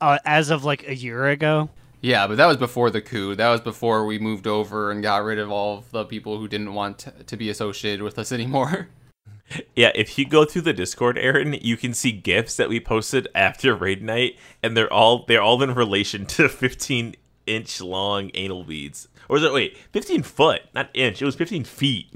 uh, 0.00 0.18
as 0.24 0.50
of 0.50 0.64
like 0.64 0.86
a 0.86 0.94
year 0.94 1.26
ago? 1.26 1.70
Yeah, 2.00 2.26
but 2.26 2.36
that 2.36 2.46
was 2.46 2.56
before 2.56 2.90
the 2.90 3.02
coup. 3.02 3.34
That 3.34 3.50
was 3.50 3.60
before 3.60 4.06
we 4.06 4.18
moved 4.18 4.46
over 4.46 4.90
and 4.90 5.02
got 5.02 5.22
rid 5.22 5.38
of 5.38 5.50
all 5.50 5.78
of 5.78 5.90
the 5.90 6.04
people 6.04 6.38
who 6.38 6.48
didn't 6.48 6.72
want 6.72 7.06
to, 7.26 7.36
be 7.36 7.50
associated 7.50 8.02
with 8.02 8.18
us 8.18 8.32
anymore. 8.38 8.88
Yeah, 9.74 9.90
if 9.94 10.16
you 10.18 10.26
go 10.26 10.44
through 10.44 10.62
the 10.62 10.72
Discord, 10.72 11.18
Aaron, 11.18 11.54
you 11.54 11.76
can 11.76 11.92
see 11.92 12.12
gifs 12.12 12.56
that 12.56 12.68
we 12.68 12.78
posted 12.78 13.26
after 13.34 13.74
raid 13.74 14.02
night, 14.02 14.36
and 14.62 14.76
they're 14.76 14.92
all 14.92 15.24
they're 15.26 15.42
all 15.42 15.62
in 15.62 15.74
relation 15.74 16.24
to 16.26 16.48
15 16.48 17.16
inch 17.46 17.80
long 17.80 18.30
anal 18.34 18.62
beads. 18.64 19.08
Or 19.28 19.36
is 19.36 19.42
it 19.42 19.52
wait, 19.52 19.76
15 19.92 20.22
foot, 20.22 20.62
not 20.72 20.90
inch? 20.94 21.20
It 21.20 21.24
was 21.24 21.34
15 21.34 21.64
feet. 21.64 22.06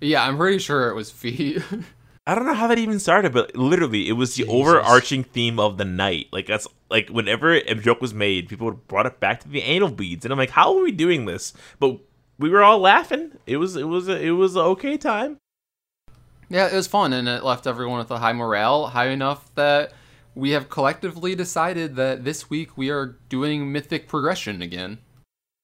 yeah, 0.00 0.26
I'm 0.26 0.36
pretty 0.36 0.58
sure 0.58 0.88
it 0.88 0.94
was 0.94 1.10
feet. 1.10 1.62
I 2.26 2.34
don't 2.34 2.46
know 2.46 2.54
how 2.54 2.68
that 2.68 2.78
even 2.78 2.98
started, 2.98 3.34
but 3.34 3.54
literally, 3.54 4.08
it 4.08 4.12
was 4.12 4.34
the 4.34 4.46
overarching 4.46 5.24
theme 5.24 5.60
of 5.60 5.76
the 5.76 5.84
night. 5.84 6.28
Like 6.32 6.46
that's 6.46 6.66
like 6.90 7.10
whenever 7.10 7.52
a 7.52 7.74
joke 7.74 8.00
was 8.00 8.14
made, 8.14 8.48
people 8.48 8.66
would 8.66 8.88
brought 8.88 9.06
it 9.06 9.20
back 9.20 9.40
to 9.40 9.48
the 9.48 9.60
anal 9.60 9.90
beads, 9.90 10.24
and 10.24 10.32
I'm 10.32 10.38
like, 10.38 10.50
how 10.50 10.76
are 10.76 10.82
we 10.82 10.90
doing 10.90 11.26
this? 11.26 11.52
But 11.78 11.98
we 12.38 12.48
were 12.48 12.62
all 12.62 12.78
laughing. 12.78 13.32
It 13.46 13.58
was 13.58 13.76
it 13.76 13.84
was 13.84 14.08
a, 14.08 14.18
it 14.20 14.30
was 14.30 14.56
an 14.56 14.62
okay 14.62 14.96
time. 14.96 15.36
Yeah, 16.48 16.66
it 16.68 16.74
was 16.74 16.86
fun, 16.86 17.12
and 17.12 17.28
it 17.28 17.44
left 17.44 17.66
everyone 17.66 17.98
with 17.98 18.10
a 18.10 18.18
high 18.18 18.32
morale, 18.32 18.86
high 18.86 19.08
enough 19.08 19.54
that 19.54 19.92
we 20.34 20.50
have 20.50 20.70
collectively 20.70 21.34
decided 21.34 21.96
that 21.96 22.24
this 22.24 22.48
week 22.48 22.76
we 22.76 22.90
are 22.90 23.18
doing 23.28 23.70
mythic 23.70 24.08
progression 24.08 24.62
again. 24.62 24.98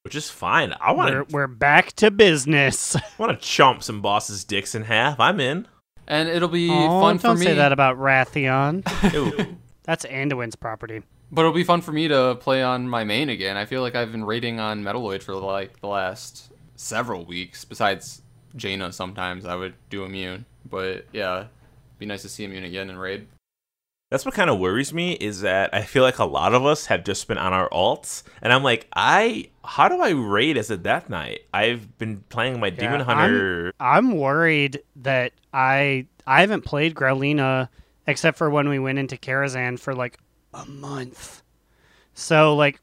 Which 0.03 0.15
is 0.15 0.31
fine. 0.31 0.75
I 0.81 0.93
want 0.93 1.13
We're, 1.13 1.25
we're 1.31 1.47
back 1.47 1.93
to 1.97 2.11
business. 2.11 2.97
I 2.97 3.03
want 3.19 3.41
to 3.41 3.47
chomp 3.47 3.83
some 3.83 4.01
bosses' 4.01 4.45
dicks 4.45 4.75
in 4.75 4.85
half. 4.85 5.21
I'm 5.21 5.41
in. 5.41 5.67
And 6.11 6.29
it'll 6.29 6.49
be 6.49 6.69
Oh, 6.71 7.01
fun 7.01 7.19
for 7.19 7.29
me. 7.29 7.45
don't 7.45 7.45
say 7.45 7.55
that 7.55 7.71
about 7.73 7.97
Wrathion. 7.97 8.83
That's 9.85 10.05
Anduin's 10.05 10.57
property. 10.57 11.03
But 11.33 11.43
it'll 11.43 11.53
be 11.53 11.63
fun 11.65 11.81
for 11.81 11.93
me 11.93 12.09
to 12.09 12.37
play 12.41 12.63
on 12.63 12.89
my 12.89 13.05
main 13.05 13.29
again. 13.29 13.57
I 13.57 13.65
feel 13.65 13.81
like 13.81 13.95
I've 13.95 14.11
been 14.11 14.25
raiding 14.25 14.59
on 14.59 14.83
Metalloid 14.83 15.23
for 15.23 15.37
like 15.37 15.81
the 15.81 15.87
last 15.87 16.51
several 16.75 17.25
weeks. 17.25 17.65
Besides 17.65 18.23
Jaina, 18.57 18.93
sometimes 18.93 19.45
I 19.47 19.55
would 19.55 19.75
do 19.89 20.03
immune. 20.05 20.47
But 20.69 21.07
yeah, 21.13 21.45
be 22.01 22.07
nice 22.07 22.23
to 22.23 22.29
see 22.29 22.43
immune 22.45 22.65
again 22.65 22.91
in 22.91 22.99
raid. 22.99 23.29
That's 24.11 24.25
what 24.25 24.35
kind 24.35 24.51
of 24.51 24.59
worries 24.59 24.93
me 24.93 25.13
is 25.13 25.43
that 25.43 25.73
I 25.73 25.83
feel 25.83 26.03
like 26.03 26.19
a 26.19 26.25
lot 26.25 26.53
of 26.53 26.67
us 26.67 26.87
have 26.87 27.05
just 27.05 27.29
been 27.29 27.39
on 27.39 27.53
our 27.53 27.69
alts, 27.71 28.25
and 28.43 28.53
I'm 28.53 28.65
like, 28.65 28.89
I 28.95 29.51
how 29.65 29.89
do 29.89 30.01
I 30.01 30.11
raid 30.11 30.57
as 30.57 30.69
a 30.69 30.77
Death 30.77 31.09
Knight? 31.09 31.43
I've 31.55 31.97
been 31.97 32.25
playing 32.29 32.59
my 32.59 32.71
Demon 32.71 33.01
Yeah, 33.01 33.05
Hunter. 33.05 33.73
I'm 33.79 34.17
worried 34.17 34.83
that 34.97 35.33
I 35.55 36.07
I 36.27 36.41
haven't 36.41 36.65
played 36.65 36.95
Growlina 36.95 37.69
except 38.09 38.37
for 38.37 38.51
when 38.51 38.69
we 38.69 38.81
went 38.81 38.99
into 38.99 39.17
Karazhan 39.17 39.79
for 39.79 39.95
like 39.95 40.19
a 40.53 40.67
month. 40.67 41.43
So 42.13 42.57
like 42.57 42.81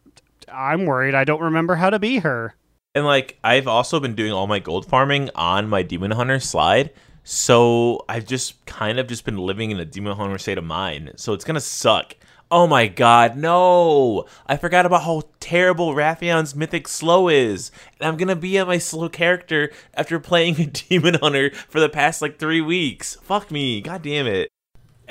I'm 0.51 0.85
worried 0.85 1.13
I 1.13 1.25
don't 1.25 1.41
remember 1.41 1.75
how 1.75 1.89
to 1.89 1.99
be 1.99 2.19
her. 2.19 2.55
And 2.95 3.05
like 3.05 3.37
I've 3.43 3.67
also 3.67 3.99
been 3.99 4.15
doing 4.15 4.31
all 4.31 4.47
my 4.47 4.59
gold 4.59 4.85
farming 4.85 5.29
on 5.35 5.67
my 5.67 5.83
Demon 5.83 6.11
Hunter 6.11 6.39
slide. 6.39 6.91
So 7.29 8.05
I've 8.07 8.25
just 8.25 8.65
kind 8.65 8.97
of 8.99 9.07
just 9.07 9.25
been 9.25 9.35
living 9.37 9.69
in 9.71 9.81
a 9.81 9.83
Demon 9.83 10.15
Hunter 10.15 10.37
state 10.37 10.57
of 10.57 10.63
mind. 10.63 11.11
So 11.17 11.33
it's 11.33 11.43
gonna 11.43 11.59
suck 11.59 12.15
Oh 12.49 12.65
my 12.67 12.87
god, 12.87 13.35
no! 13.35 14.27
I 14.45 14.55
forgot 14.55 14.85
about 14.85 15.03
how 15.03 15.23
terrible 15.41 15.93
Wrathion's 15.93 16.55
mythic 16.55 16.87
slow 16.87 17.27
is. 17.27 17.69
And 17.99 18.07
I'm 18.07 18.15
gonna 18.15 18.37
be 18.37 18.57
at 18.57 18.65
my 18.65 18.77
slow 18.77 19.09
character 19.09 19.73
after 19.93 20.21
playing 20.21 20.61
a 20.61 20.65
Demon 20.67 21.15
Hunter 21.15 21.51
for 21.51 21.81
the 21.81 21.89
past 21.89 22.21
like 22.21 22.39
three 22.39 22.61
weeks. 22.61 23.15
Fuck 23.15 23.51
me, 23.51 23.81
god 23.81 24.03
damn 24.03 24.25
it. 24.25 24.49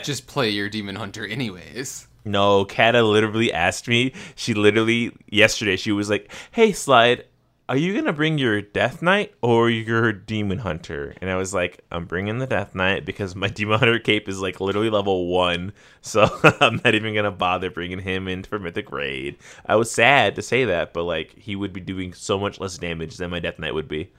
Just 0.03 0.27
play 0.27 0.49
your 0.49 0.71
demon 0.71 0.97
hunter 0.97 1.27
anyways. 1.27 2.09
No, 2.25 2.65
Kata 2.65 3.03
literally 3.03 3.53
asked 3.53 3.89
me. 3.89 4.15
She 4.35 4.55
literally 4.55 5.13
yesterday 5.29 5.77
she 5.77 5.93
was 5.93 6.09
like, 6.09 6.33
"Hey, 6.53 6.73
Slide, 6.73 7.25
are 7.69 7.77
you 7.77 7.95
gonna 7.95 8.13
bring 8.13 8.39
your 8.39 8.63
Death 8.63 9.03
Knight 9.03 9.35
or 9.43 9.69
your 9.69 10.13
Demon 10.13 10.59
Hunter?" 10.59 11.15
And 11.21 11.31
I 11.31 11.37
was 11.37 11.53
like, 11.53 11.85
"I'm 11.91 12.07
bringing 12.07 12.39
the 12.39 12.47
Death 12.47 12.75
Knight 12.75 13.05
because 13.05 13.35
my 13.35 13.49
Demon 13.57 13.79
Hunter 13.79 13.99
cape 13.99 14.29
is 14.29 14.41
like 14.41 14.61
literally 14.61 14.91
level 14.91 15.27
one, 15.27 15.73
so 16.01 16.29
I'm 16.61 16.81
not 16.85 16.95
even 16.95 17.15
gonna 17.15 17.33
bother 17.33 17.71
bringing 17.71 18.01
him 18.01 18.29
in 18.29 18.45
for 18.45 18.59
Mythic 18.59 18.93
Raid." 18.93 19.37
I 19.67 19.77
was 19.77 19.91
sad 19.91 20.37
to 20.37 20.43
say 20.43 20.65
that, 20.65 20.93
but 20.93 21.03
like 21.05 21.35
he 21.37 21.57
would 21.57 21.73
be 21.73 21.81
doing 21.81 22.13
so 22.13 22.39
much 22.39 22.61
less 22.61 22.79
damage 22.79 23.17
than 23.17 23.31
my 23.31 23.41
Death 23.41 23.59
Knight 23.59 23.75
would 23.75 23.89
be. 23.89 24.11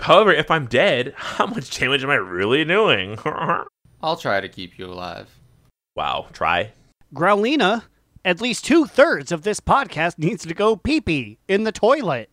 However, 0.00 0.32
if 0.32 0.50
I'm 0.50 0.66
dead, 0.66 1.14
how 1.16 1.46
much 1.46 1.78
damage 1.78 2.04
am 2.04 2.10
I 2.10 2.14
really 2.16 2.64
doing? 2.64 3.18
I'll 4.02 4.16
try 4.16 4.40
to 4.40 4.48
keep 4.48 4.78
you 4.78 4.86
alive. 4.86 5.28
wow, 5.96 6.26
try. 6.32 6.72
Growlina, 7.14 7.82
at 8.24 8.40
least 8.40 8.64
two 8.64 8.86
thirds 8.86 9.30
of 9.32 9.42
this 9.42 9.60
podcast 9.60 10.18
needs 10.18 10.44
to 10.46 10.54
go 10.54 10.76
pee 10.76 11.00
pee 11.00 11.38
in 11.48 11.64
the 11.64 11.72
toilet. 11.72 12.30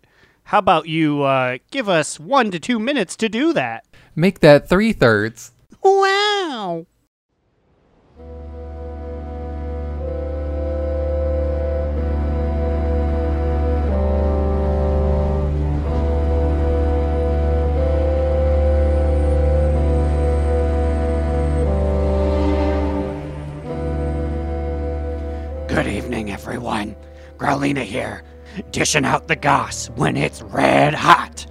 How 0.49 0.57
about 0.57 0.87
you 0.87 1.21
uh, 1.21 1.59
give 1.69 1.87
us 1.87 2.19
one 2.19 2.49
to 2.49 2.59
two 2.59 2.79
minutes 2.79 3.15
to 3.17 3.29
do 3.29 3.53
that? 3.53 3.85
Make 4.15 4.39
that 4.39 4.67
three 4.67 4.93
thirds. 4.93 5.51
Wow. 5.83 6.87
Good 25.67 25.85
evening, 25.85 26.31
everyone. 26.31 26.95
Growlina 27.37 27.83
here, 27.83 28.23
dishing 28.71 29.05
out 29.05 29.27
the 29.27 29.35
goss 29.35 29.89
when 29.91 30.17
it's 30.17 30.41
red 30.41 30.93
hot. 30.93 31.45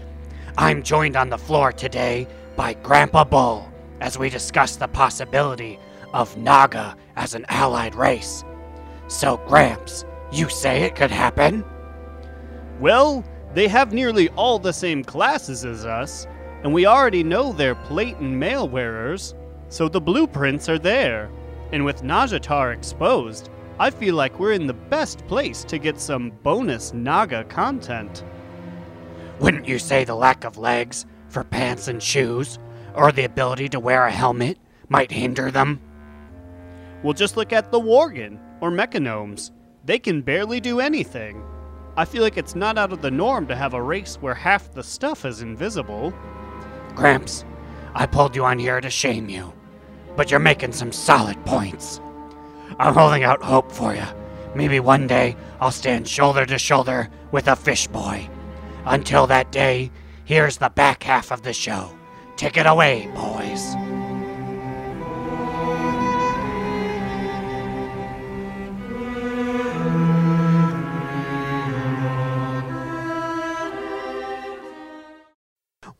I'm 0.56 0.82
joined 0.82 1.16
on 1.16 1.30
the 1.30 1.38
floor 1.38 1.72
today 1.72 2.26
by 2.56 2.74
Grandpa 2.74 3.24
Bull 3.24 3.70
as 4.00 4.18
we 4.18 4.30
discuss 4.30 4.76
the 4.76 4.88
possibility 4.88 5.78
of 6.12 6.36
Naga 6.36 6.96
as 7.16 7.34
an 7.34 7.44
allied 7.48 7.94
race. 7.94 8.44
So, 9.08 9.38
Gramps, 9.46 10.04
you 10.32 10.48
say 10.48 10.82
it 10.82 10.96
could 10.96 11.10
happen? 11.10 11.64
Well, 12.80 13.24
they 13.54 13.68
have 13.68 13.92
nearly 13.92 14.28
all 14.30 14.58
the 14.58 14.72
same 14.72 15.02
classes 15.02 15.64
as 15.64 15.86
us, 15.86 16.26
and 16.62 16.72
we 16.72 16.86
already 16.86 17.22
know 17.22 17.52
they're 17.52 17.74
plate 17.74 18.16
and 18.16 18.38
mail 18.38 18.68
wearers, 18.68 19.34
so 19.68 19.88
the 19.88 20.00
blueprints 20.00 20.68
are 20.68 20.78
there. 20.78 21.30
And 21.72 21.84
with 21.84 22.02
Nazjatar 22.02 22.74
exposed, 22.74 23.50
I 23.80 23.90
feel 23.90 24.16
like 24.16 24.40
we're 24.40 24.52
in 24.52 24.66
the 24.66 24.74
best 24.74 25.24
place 25.28 25.62
to 25.64 25.78
get 25.78 26.00
some 26.00 26.32
bonus 26.42 26.92
Naga 26.92 27.44
content. 27.44 28.24
Wouldn't 29.38 29.68
you 29.68 29.78
say 29.78 30.02
the 30.02 30.16
lack 30.16 30.42
of 30.44 30.58
legs 30.58 31.06
for 31.28 31.44
pants 31.44 31.86
and 31.86 32.02
shoes, 32.02 32.58
or 32.94 33.12
the 33.12 33.24
ability 33.24 33.68
to 33.68 33.78
wear 33.78 34.04
a 34.06 34.10
helmet, 34.10 34.58
might 34.88 35.12
hinder 35.12 35.52
them? 35.52 35.80
Well, 37.04 37.12
just 37.12 37.36
look 37.36 37.52
at 37.52 37.70
the 37.70 37.78
Worgen 37.78 38.40
or 38.60 38.72
Mechagnomes. 38.72 39.52
They 39.84 40.00
can 40.00 40.22
barely 40.22 40.60
do 40.60 40.80
anything. 40.80 41.44
I 41.96 42.04
feel 42.04 42.22
like 42.22 42.36
it's 42.36 42.56
not 42.56 42.78
out 42.78 42.92
of 42.92 43.00
the 43.00 43.12
norm 43.12 43.46
to 43.46 43.54
have 43.54 43.74
a 43.74 43.82
race 43.82 44.16
where 44.16 44.34
half 44.34 44.72
the 44.72 44.82
stuff 44.82 45.24
is 45.24 45.40
invisible. 45.40 46.12
Gramps, 46.96 47.44
I 47.94 48.06
pulled 48.06 48.34
you 48.34 48.44
on 48.44 48.58
here 48.58 48.80
to 48.80 48.90
shame 48.90 49.28
you, 49.28 49.52
but 50.16 50.32
you're 50.32 50.40
making 50.40 50.72
some 50.72 50.90
solid 50.90 51.44
points. 51.44 52.00
I'm 52.78 52.94
holding 52.94 53.24
out 53.24 53.42
hope 53.42 53.72
for 53.72 53.94
you. 53.94 54.04
Maybe 54.54 54.78
one 54.78 55.06
day 55.06 55.36
I'll 55.60 55.72
stand 55.72 56.06
shoulder 56.06 56.46
to 56.46 56.58
shoulder 56.58 57.10
with 57.32 57.48
a 57.48 57.56
fish 57.56 57.88
boy. 57.88 58.28
Until 58.86 59.26
that 59.26 59.50
day, 59.50 59.90
here's 60.24 60.58
the 60.58 60.70
back 60.70 61.02
half 61.02 61.32
of 61.32 61.42
the 61.42 61.52
show. 61.52 61.92
Take 62.36 62.56
it 62.56 62.66
away, 62.66 63.10
boys. 63.14 63.74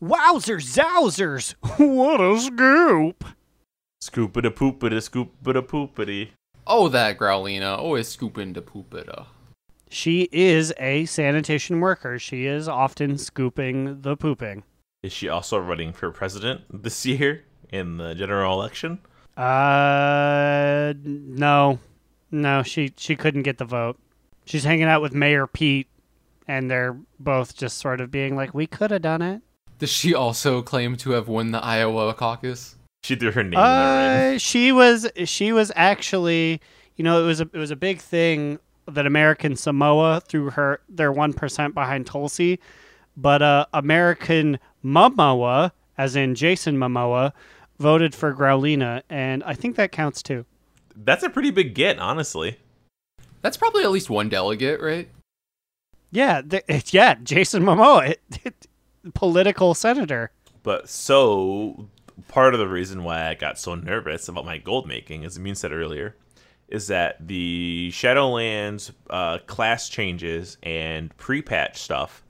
Wowzers, 0.01 0.65
zowzers! 0.77 1.55
What 1.77 2.21
a 2.21 2.39
scoop! 2.39 3.25
Scoopity 4.01 4.49
poopity 4.49 4.99
scoopity 5.01 5.61
poopity. 5.67 6.29
Oh, 6.71 6.87
that 6.89 7.17
Growlina, 7.17 7.79
always 7.79 8.07
scooping 8.07 8.53
to 8.53 8.61
poopita. 8.61 9.25
She 9.89 10.29
is 10.31 10.71
a 10.77 11.05
sanitation 11.05 11.79
worker. 11.79 12.19
She 12.19 12.45
is 12.45 12.67
often 12.67 13.17
scooping 13.17 14.01
the 14.01 14.15
pooping. 14.15 14.63
Is 15.01 15.11
she 15.11 15.29
also 15.29 15.57
running 15.57 15.93
for 15.93 16.11
president 16.11 16.61
this 16.69 17.07
year 17.07 17.43
in 17.71 17.97
the 17.97 18.13
general 18.13 18.53
election? 18.53 18.99
Uh, 19.35 20.93
no, 21.03 21.79
no, 22.29 22.61
she 22.61 22.93
she 22.97 23.15
couldn't 23.15 23.43
get 23.43 23.57
the 23.57 23.65
vote. 23.65 23.97
She's 24.45 24.63
hanging 24.63 24.83
out 24.83 25.01
with 25.01 25.15
Mayor 25.15 25.47
Pete, 25.47 25.87
and 26.47 26.69
they're 26.69 26.99
both 27.19 27.57
just 27.57 27.79
sort 27.79 27.99
of 27.99 28.11
being 28.11 28.35
like, 28.35 28.53
"We 28.53 28.67
could 28.67 28.91
have 28.91 29.01
done 29.01 29.23
it." 29.23 29.41
Does 29.79 29.89
she 29.89 30.13
also 30.13 30.61
claim 30.61 30.97
to 30.97 31.11
have 31.11 31.27
won 31.27 31.49
the 31.49 31.63
Iowa 31.63 32.13
caucus? 32.13 32.75
She 33.03 33.15
threw 33.15 33.31
her 33.31 33.43
name 33.43 33.53
in 33.53 33.59
the 33.59 33.59
ring. 33.59 34.35
Uh, 34.35 34.37
she 34.37 34.71
was 34.71 35.09
she 35.25 35.51
was 35.51 35.71
actually, 35.75 36.61
you 36.95 37.03
know, 37.03 37.23
it 37.23 37.25
was 37.25 37.41
a 37.41 37.49
it 37.53 37.57
was 37.57 37.71
a 37.71 37.75
big 37.75 37.99
thing 37.99 38.59
that 38.87 39.05
American 39.05 39.55
Samoa 39.55 40.21
threw 40.21 40.49
her 40.51 40.81
their 40.89 41.11
one 41.11 41.33
percent 41.33 41.73
behind 41.73 42.05
Tulsi, 42.05 42.59
but 43.15 43.41
uh, 43.41 43.65
American 43.73 44.59
Momoa, 44.83 45.71
as 45.97 46.15
in 46.15 46.35
Jason 46.35 46.77
Momoa, 46.77 47.31
voted 47.79 48.13
for 48.13 48.33
Growlina, 48.33 49.01
and 49.09 49.43
I 49.43 49.53
think 49.53 49.75
that 49.77 49.91
counts 49.91 50.21
too. 50.21 50.45
That's 50.95 51.23
a 51.23 51.29
pretty 51.29 51.51
big 51.51 51.73
get, 51.73 51.97
honestly. 51.99 52.57
That's 53.41 53.57
probably 53.57 53.83
at 53.83 53.91
least 53.91 54.09
one 54.09 54.27
delegate, 54.27 54.81
right? 54.81 55.09
Yeah, 56.11 56.41
th- 56.41 56.63
it's, 56.67 56.93
yeah, 56.93 57.15
Jason 57.23 57.63
Momoa, 57.63 58.09
it, 58.09 58.21
it, 58.43 58.67
political 59.13 59.73
senator. 59.73 60.31
But 60.63 60.89
so 60.89 61.87
part 62.27 62.53
of 62.53 62.59
the 62.59 62.67
reason 62.67 63.03
why 63.03 63.27
I 63.27 63.33
got 63.33 63.57
so 63.57 63.75
nervous 63.75 64.27
about 64.27 64.45
my 64.45 64.57
gold 64.57 64.87
making, 64.87 65.25
as 65.25 65.37
Immune 65.37 65.55
said 65.55 65.71
earlier, 65.71 66.15
is 66.67 66.87
that 66.87 67.27
the 67.27 67.89
Shadowlands 67.91 68.91
uh, 69.09 69.39
class 69.39 69.89
changes 69.89 70.57
and 70.61 71.15
pre-patch 71.17 71.77
stuff 71.77 72.23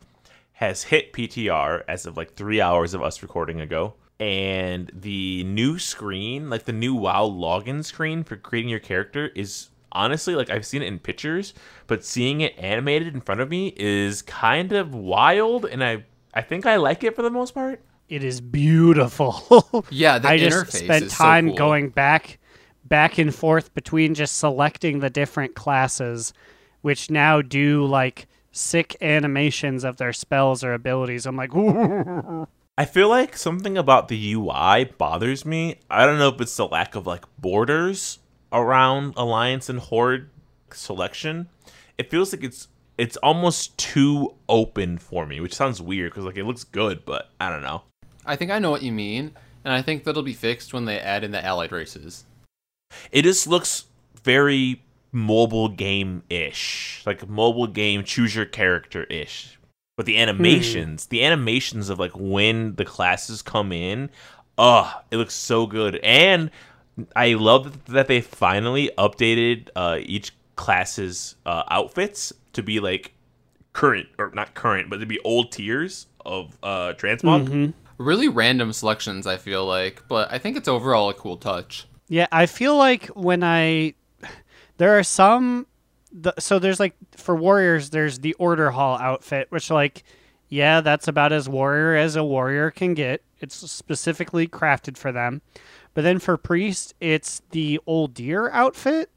has 0.54 0.84
hit 0.84 1.14
PTR 1.14 1.84
as 1.88 2.06
of 2.06 2.18
like 2.18 2.34
three 2.34 2.62
hours 2.62 2.94
of 2.94 3.02
us 3.02 3.22
recording 3.22 3.62
ago. 3.62 3.94
And 4.20 4.92
the 4.94 5.46
new 5.46 5.80
screen, 5.80 6.50
like 6.50 6.66
the 6.66 6.74
new 6.74 6.94
WoW 6.94 7.30
login 7.30 7.86
screen 7.86 8.24
for 8.24 8.36
creating 8.36 8.70
your 8.70 8.80
character, 8.80 9.28
is 9.36 9.70
honestly 9.92 10.36
like 10.36 10.50
I've 10.50 10.66
seen 10.66 10.82
it 10.82 10.88
in 10.88 11.00
pictures, 11.00 11.54
but 11.88 12.04
seeing 12.04 12.42
it 12.42 12.54
animated 12.58 13.14
in 13.14 13.22
front 13.22 13.42
of 13.42 13.50
me 13.50 13.74
is 13.78 14.22
kind 14.22 14.74
of 14.74 14.94
wild, 14.94 15.66
and 15.66 15.84
I 15.84 16.04
I 16.34 16.42
think 16.42 16.66
I 16.66 16.76
like 16.76 17.04
it 17.04 17.16
for 17.16 17.22
the 17.22 17.30
most 17.30 17.54
part. 17.54 17.82
It 18.10 18.24
is 18.24 18.42
beautiful. 18.42 19.86
Yeah, 19.92 20.20
the 20.20 20.28
I 20.28 20.38
just 20.38 20.74
spent 20.74 21.06
is 21.06 21.12
so 21.14 21.24
time 21.24 21.48
cool. 21.50 21.56
going 21.58 21.90
back 21.90 22.40
back 22.84 23.18
and 23.20 23.34
forth 23.34 23.74
between 23.74 24.16
just 24.16 24.38
selecting 24.38 25.00
the 25.00 25.10
different 25.10 25.54
classes 25.56 26.34
which 26.82 27.10
now 27.10 27.42
do 27.42 27.86
like 27.86 28.28
sick 28.52 28.96
animations 29.02 29.84
of 29.84 29.98
their 29.98 30.14
spells 30.14 30.64
or 30.64 30.74
abilities. 30.74 31.26
I'm 31.26 31.36
like, 31.36 31.52
I 32.78 32.86
feel 32.86 33.10
like 33.10 33.36
something 33.38 33.78
about 33.78 34.08
the 34.08 34.34
UI 34.34 34.86
bothers 34.98 35.46
me. 35.46 35.80
I 35.90 36.06
don't 36.06 36.18
know 36.18 36.30
if 36.30 36.42
it's 36.42 36.56
the 36.56 36.68
lack 36.68 36.96
of 36.96 37.06
like 37.06 37.26
borders 37.38 38.20
around 38.52 39.14
Alliance 39.18 39.70
and 39.70 39.80
Horde 39.80 40.30
selection. 40.72 41.50
It 41.98 42.10
feels 42.10 42.34
like 42.34 42.44
it's 42.44 42.68
it's 42.98 43.18
almost 43.18 43.78
too 43.78 44.36
open 44.48 44.98
for 44.98 45.26
me, 45.26 45.40
which 45.40 45.56
sounds 45.56 45.82
weird 45.82 46.12
because 46.12 46.26
like 46.26 46.38
it 46.38 46.46
looks 46.46 46.64
good, 46.64 47.06
but 47.06 47.30
I 47.40 47.50
don't 47.50 47.62
know. 47.62 47.84
I 48.30 48.36
think 48.36 48.52
I 48.52 48.60
know 48.60 48.70
what 48.70 48.84
you 48.84 48.92
mean, 48.92 49.32
and 49.64 49.74
I 49.74 49.82
think 49.82 50.04
that'll 50.04 50.22
be 50.22 50.34
fixed 50.34 50.72
when 50.72 50.86
they 50.86 51.00
add 51.00 51.24
in 51.24 51.32
the 51.32 51.44
allied 51.44 51.72
races. 51.72 52.26
It 53.12 53.24
just 53.24 53.48
looks 53.48 53.86
very 54.24 54.84
mobile 55.12 55.68
game 55.68 56.22
ish, 56.30 57.02
like 57.08 57.28
mobile 57.28 57.66
game 57.66 58.04
choose 58.04 58.36
your 58.36 58.46
character 58.46 59.06
ish. 59.06 59.58
But 59.98 60.06
the 60.06 60.20
animations, 60.20 61.08
the 61.08 61.26
animations 61.26 61.90
of 61.90 61.98
like 61.98 62.12
when 62.14 62.76
the 62.76 62.86
classes 62.86 63.42
come 63.42 63.72
in, 63.72 64.12
oh, 64.60 65.02
it 65.10 65.18
looks 65.18 65.34
so 65.34 65.66
good. 65.66 65.96
And 66.04 66.52
I 67.16 67.34
love 67.34 67.86
that 67.86 68.08
they 68.08 68.22
finally 68.22 68.92
updated 68.96 69.70
uh, 69.76 69.98
each 70.04 70.34
classes 70.56 71.36
uh, 71.48 71.64
outfits 71.72 72.32
to 72.54 72.62
be 72.62 72.80
like 72.80 73.12
current 73.74 74.08
or 74.20 74.30
not 74.36 74.54
current, 74.54 74.88
but 74.90 75.00
to 75.00 75.08
be 75.08 75.20
old 75.22 75.52
tiers 75.52 76.06
of 76.24 76.56
uh, 76.62 76.94
transmog. 76.94 77.74
Really 78.00 78.28
random 78.30 78.74
selections, 78.74 79.28
I 79.28 79.38
feel 79.38 79.66
like, 79.66 80.08
but 80.08 80.32
I 80.32 80.40
think 80.40 80.58
it's 80.58 80.68
overall 80.68 81.10
a 81.10 81.14
cool 81.14 81.38
touch. 81.38 81.86
Yeah, 82.08 82.28
I 82.32 82.48
feel 82.48 82.76
like 82.76 83.08
when 83.08 83.44
I 83.44 83.94
there 84.78 84.98
are 84.98 85.04
some 85.04 85.68
the, 86.12 86.34
so 86.40 86.58
there's 86.58 86.80
like 86.80 86.96
for 87.16 87.36
warriors 87.36 87.92
there's 87.92 88.20
the 88.20 88.34
order 88.36 88.72
hall 88.72 88.98
outfit 88.98 89.46
which 89.52 89.70
like 89.70 90.04
yeah, 90.48 90.82
that's 90.82 91.08
about 91.08 91.32
as 91.32 91.48
warrior 91.48 91.96
as 91.96 92.16
a 92.16 92.24
warrior 92.24 92.72
can 92.72 92.96
get. 92.96 93.22
It's 93.40 93.56
specifically 93.70 94.48
crafted 94.48 94.98
for 94.98 95.12
them. 95.12 95.44
But 95.94 96.02
then 96.02 96.18
for 96.18 96.38
priest, 96.38 96.96
it's 97.00 97.44
the 97.52 97.80
old 97.86 98.16
deer 98.16 98.50
outfit. 98.50 99.12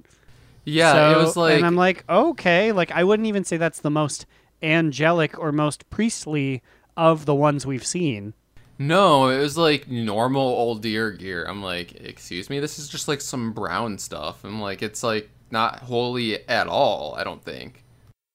Yeah, 0.65 0.93
So- 0.93 1.11
it 1.21 1.23
was 1.23 1.37
like 1.37 1.55
and 1.55 1.65
I'm 1.65 1.77
like, 1.77 2.05
okay, 2.09 2.73
like 2.73 2.91
I 2.91 3.05
wouldn't 3.05 3.29
even 3.29 3.45
say 3.45 3.57
that's 3.57 3.81
the 3.81 3.91
most 3.91 4.27
angelic 4.63 5.39
or 5.39 5.53
most 5.53 5.89
priestly 5.89 6.63
of 6.97 7.25
the 7.25 7.35
ones 7.35 7.65
we've 7.65 7.87
seen. 7.87 8.35
No, 8.83 9.29
it 9.29 9.39
was 9.39 9.57
like 9.57 9.87
normal 9.87 10.43
old 10.43 10.83
deer 10.83 11.13
gear. 11.13 11.45
I'm 11.45 11.63
like, 11.63 11.95
excuse 12.01 12.51
me, 12.51 12.59
this 12.59 12.81
is 12.81 12.89
just 12.89 13.07
like 13.07 13.21
some 13.21 13.53
brown 13.53 13.97
stuff. 13.97 14.45
I'm 14.45 14.61
like, 14.61 14.83
it's 14.83 15.05
like 15.05 15.31
not 15.53 15.79
holy 15.79 16.49
at 16.49 16.67
all. 16.67 17.15
I 17.17 17.23
don't 17.23 17.45
think. 17.45 17.85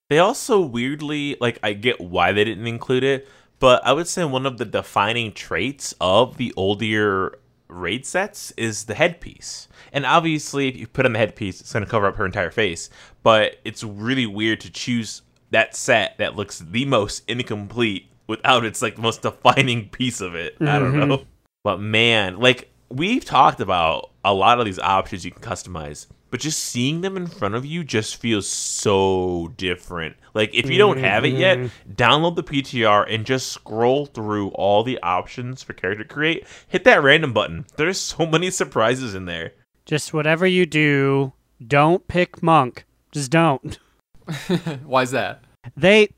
They 0.10 0.20
also 0.20 0.62
weirdly 0.62 1.36
like 1.42 1.60
I 1.64 1.74
get 1.74 2.00
why 2.00 2.32
they 2.32 2.46
didn't 2.46 2.66
include 2.66 3.04
it, 3.04 3.28
but 3.60 3.86
I 3.86 3.92
would 3.92 4.08
say 4.08 4.24
one 4.24 4.46
of 4.46 4.58
the 4.58 4.64
defining 4.64 5.34
traits 5.34 5.94
of 6.00 6.38
the 6.38 6.54
older 6.56 7.40
raid 7.68 8.06
sets 8.06 8.52
is 8.52 8.86
the 8.86 8.96
headpiece. 8.96 9.68
And 9.92 10.06
obviously, 10.06 10.70
if 10.70 10.78
you 10.78 10.88
put 10.88 11.06
on 11.06 11.12
the 11.12 11.20
headpiece, 11.20 11.60
it's 11.60 11.74
going 11.74 11.84
to 11.84 11.92
cover 11.92 12.06
up 12.06 12.16
her 12.16 12.26
entire 12.26 12.52
face. 12.52 12.90
But 13.22 13.58
it's 13.66 13.84
really 13.84 14.26
weird 14.26 14.62
to 14.62 14.72
choose 14.72 15.24
that 15.52 15.76
set 15.76 16.18
that 16.20 16.38
looks 16.38 16.60
the 16.60 16.86
most 16.86 17.24
incomplete 17.28 18.10
without 18.28 18.66
its 18.66 18.82
like 18.82 18.96
the 18.96 19.02
most 19.02 19.22
defining 19.22 19.90
piece 19.90 20.22
of 20.22 20.36
it. 20.36 20.56
I 20.62 20.80
don't 20.80 20.94
mm-hmm. 20.94 21.10
know. 21.10 21.26
But 21.64 21.80
man, 21.80 22.40
like 22.40 22.70
we've 22.90 23.26
talked 23.26 23.60
about 23.60 24.12
a 24.24 24.34
lot 24.34 24.60
of 24.60 24.66
these 24.66 24.80
options 24.80 25.26
you 25.26 25.32
can 25.32 25.42
customize, 25.42 26.08
but 26.30 26.40
just 26.40 26.60
seeing 26.60 27.02
them 27.02 27.18
in 27.18 27.28
front 27.28 27.56
of 27.56 27.66
you 27.66 27.84
just 27.84 28.18
feels 28.18 28.48
so 28.48 29.54
different. 29.58 30.16
Like 30.34 30.54
if 30.54 30.70
you 30.70 30.78
don't 30.78 31.00
have 31.00 31.26
it 31.26 31.34
yet, 31.34 31.58
mm-hmm. 31.58 31.92
download 31.94 32.36
the 32.36 32.44
PTR 32.44 33.14
and 33.14 33.26
just 33.26 33.52
scroll 33.52 34.06
through 34.06 34.50
all 34.50 34.84
the 34.84 35.00
options 35.02 35.64
for 35.64 35.74
character 35.74 36.04
create. 36.04 36.46
Hit 36.68 36.84
that 36.84 37.02
random 37.02 37.34
button. 37.34 37.66
There's 37.76 38.00
so 38.00 38.26
many 38.28 38.52
surprises 38.52 39.16
in 39.16 39.26
there. 39.26 39.54
Just 39.86 40.14
whatever 40.14 40.46
you 40.46 40.66
do, 40.66 41.34
don't 41.66 42.08
pick 42.08 42.44
monk. 42.44 42.86
Just 43.12 43.32
don't. 43.32 43.80
Why's 44.84 45.12
that? 45.12 45.44
They 45.76 46.10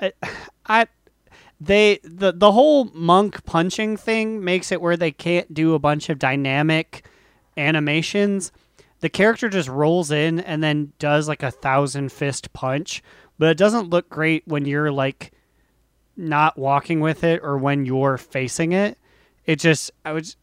I, 0.00 0.12
I 0.66 0.86
they 1.60 1.98
the 2.04 2.32
the 2.32 2.52
whole 2.52 2.84
monk 2.94 3.44
punching 3.44 3.96
thing 3.96 4.44
makes 4.44 4.70
it 4.70 4.80
where 4.80 4.96
they 4.96 5.10
can't 5.10 5.52
do 5.52 5.74
a 5.74 5.78
bunch 5.78 6.08
of 6.08 6.18
dynamic 6.18 7.06
animations. 7.56 8.52
The 9.00 9.08
character 9.08 9.48
just 9.48 9.68
rolls 9.68 10.10
in 10.10 10.40
and 10.40 10.62
then 10.62 10.92
does 10.98 11.28
like 11.28 11.42
a 11.42 11.50
thousand 11.50 12.12
fist 12.12 12.52
punch, 12.52 13.02
but 13.38 13.48
it 13.48 13.56
doesn't 13.56 13.90
look 13.90 14.08
great 14.08 14.42
when 14.46 14.64
you're 14.64 14.92
like 14.92 15.32
not 16.16 16.58
walking 16.58 17.00
with 17.00 17.22
it 17.22 17.40
or 17.42 17.58
when 17.58 17.86
you're 17.86 18.18
facing 18.18 18.72
it. 18.72 18.98
It 19.44 19.56
just 19.56 19.90
I 20.04 20.12
was 20.12 20.36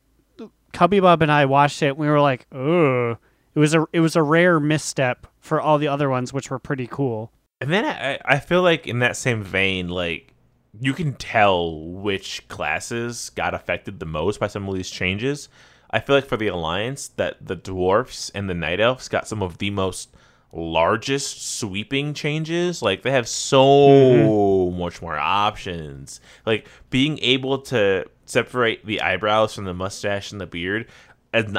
Cubby 0.73 0.99
Bub 0.99 1.21
and 1.21 1.31
I 1.31 1.45
watched 1.45 1.81
it 1.81 1.89
and 1.89 1.97
we 1.97 2.07
were 2.07 2.21
like, 2.21 2.45
"Oh, 2.51 3.17
it 3.53 3.59
was 3.59 3.73
a 3.73 3.85
it 3.93 4.01
was 4.01 4.17
a 4.17 4.23
rare 4.23 4.59
misstep 4.59 5.27
for 5.39 5.61
all 5.61 5.77
the 5.77 5.87
other 5.87 6.09
ones 6.09 6.33
which 6.33 6.49
were 6.49 6.59
pretty 6.59 6.87
cool." 6.87 7.31
And 7.61 7.71
then 7.71 7.85
I, 7.85 8.19
I 8.25 8.39
feel 8.39 8.61
like 8.61 8.85
in 8.85 8.99
that 8.99 9.17
same 9.17 9.43
vein, 9.43 9.87
like 9.87 10.33
you 10.79 10.93
can 10.93 11.13
tell 11.13 11.79
which 11.79 12.47
classes 12.47 13.29
got 13.31 13.53
affected 13.53 13.99
the 13.99 14.05
most 14.05 14.39
by 14.39 14.47
some 14.47 14.67
of 14.67 14.75
these 14.75 14.89
changes. 14.89 15.47
I 15.91 15.99
feel 15.99 16.15
like 16.15 16.25
for 16.27 16.37
the 16.37 16.47
alliance, 16.47 17.07
that 17.09 17.45
the 17.45 17.55
dwarfs 17.55 18.29
and 18.31 18.49
the 18.49 18.53
night 18.53 18.81
elves 18.81 19.07
got 19.07 19.27
some 19.27 19.41
of 19.41 19.59
the 19.59 19.69
most 19.69 20.09
largest 20.51 21.57
sweeping 21.57 22.13
changes. 22.13 22.81
Like 22.81 23.03
they 23.03 23.11
have 23.11 23.27
so 23.27 23.63
mm-hmm. 23.63 24.79
much 24.79 25.01
more 25.01 25.17
options. 25.17 26.19
Like 26.45 26.67
being 26.89 27.19
able 27.19 27.59
to 27.63 28.05
separate 28.25 28.85
the 28.85 29.01
eyebrows 29.01 29.53
from 29.53 29.65
the 29.65 29.73
mustache 29.73 30.31
and 30.31 30.41
the 30.41 30.45
beard. 30.45 30.87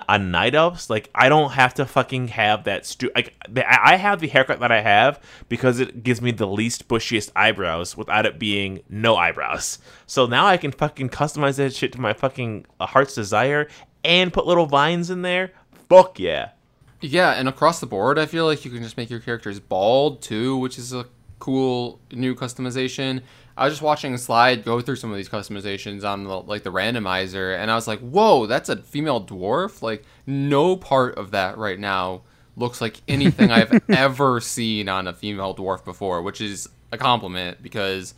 On 0.08 0.30
night 0.30 0.54
elves, 0.54 0.88
like 0.88 1.10
I 1.14 1.28
don't 1.28 1.52
have 1.52 1.74
to 1.74 1.84
fucking 1.84 2.28
have 2.28 2.64
that. 2.64 2.86
Stu- 2.86 3.10
like 3.14 3.34
I 3.56 3.78
I 3.92 3.96
have 3.96 4.20
the 4.20 4.28
haircut 4.28 4.60
that 4.60 4.72
I 4.72 4.80
have 4.80 5.20
because 5.48 5.80
it 5.80 6.02
gives 6.02 6.22
me 6.22 6.30
the 6.30 6.46
least 6.46 6.88
bushiest 6.88 7.30
eyebrows 7.36 7.96
without 7.96 8.24
it 8.26 8.38
being 8.38 8.82
no 8.88 9.16
eyebrows. 9.16 9.78
So 10.06 10.26
now 10.26 10.46
I 10.46 10.56
can 10.56 10.72
fucking 10.72 11.10
customize 11.10 11.56
that 11.56 11.74
shit 11.74 11.92
to 11.92 12.00
my 12.00 12.12
fucking 12.12 12.66
uh, 12.80 12.86
heart's 12.86 13.14
desire 13.14 13.68
and 14.04 14.32
put 14.32 14.46
little 14.46 14.66
vines 14.66 15.10
in 15.10 15.22
there. 15.22 15.52
Fuck 15.88 16.18
yeah. 16.18 16.50
Yeah, 17.00 17.32
and 17.32 17.48
across 17.48 17.80
the 17.80 17.86
board, 17.86 18.18
I 18.18 18.26
feel 18.26 18.46
like 18.46 18.64
you 18.64 18.70
can 18.70 18.82
just 18.82 18.96
make 18.96 19.10
your 19.10 19.20
characters 19.20 19.60
bald 19.60 20.22
too, 20.22 20.56
which 20.56 20.78
is 20.78 20.92
a 20.92 21.06
cool 21.38 22.00
new 22.12 22.34
customization. 22.34 23.22
I 23.57 23.64
was 23.64 23.72
just 23.72 23.82
watching 23.82 24.16
Slide 24.18 24.64
go 24.64 24.80
through 24.80 24.96
some 24.96 25.11
of 25.11 25.16
these 25.16 25.28
customizations 25.28 26.04
on 26.04 26.24
the, 26.24 26.40
like 26.40 26.62
the 26.62 26.72
randomizer, 26.72 27.57
and 27.59 27.70
I 27.70 27.74
was 27.74 27.88
like, 27.88 28.00
"Whoa, 28.00 28.46
that's 28.46 28.68
a 28.68 28.76
female 28.76 29.24
dwarf!" 29.24 29.82
Like, 29.82 30.04
no 30.26 30.76
part 30.76 31.16
of 31.16 31.30
that 31.30 31.57
right 31.57 31.78
now 31.78 32.22
looks 32.57 32.80
like 32.80 33.00
anything 33.09 33.50
I've 33.50 33.82
ever 33.90 34.40
seen 34.40 34.88
on 34.88 35.07
a 35.07 35.12
female 35.12 35.54
dwarf 35.54 35.84
before, 35.84 36.22
which 36.22 36.40
is 36.40 36.68
a 36.92 36.98
compliment 36.98 37.62
because, 37.62 38.14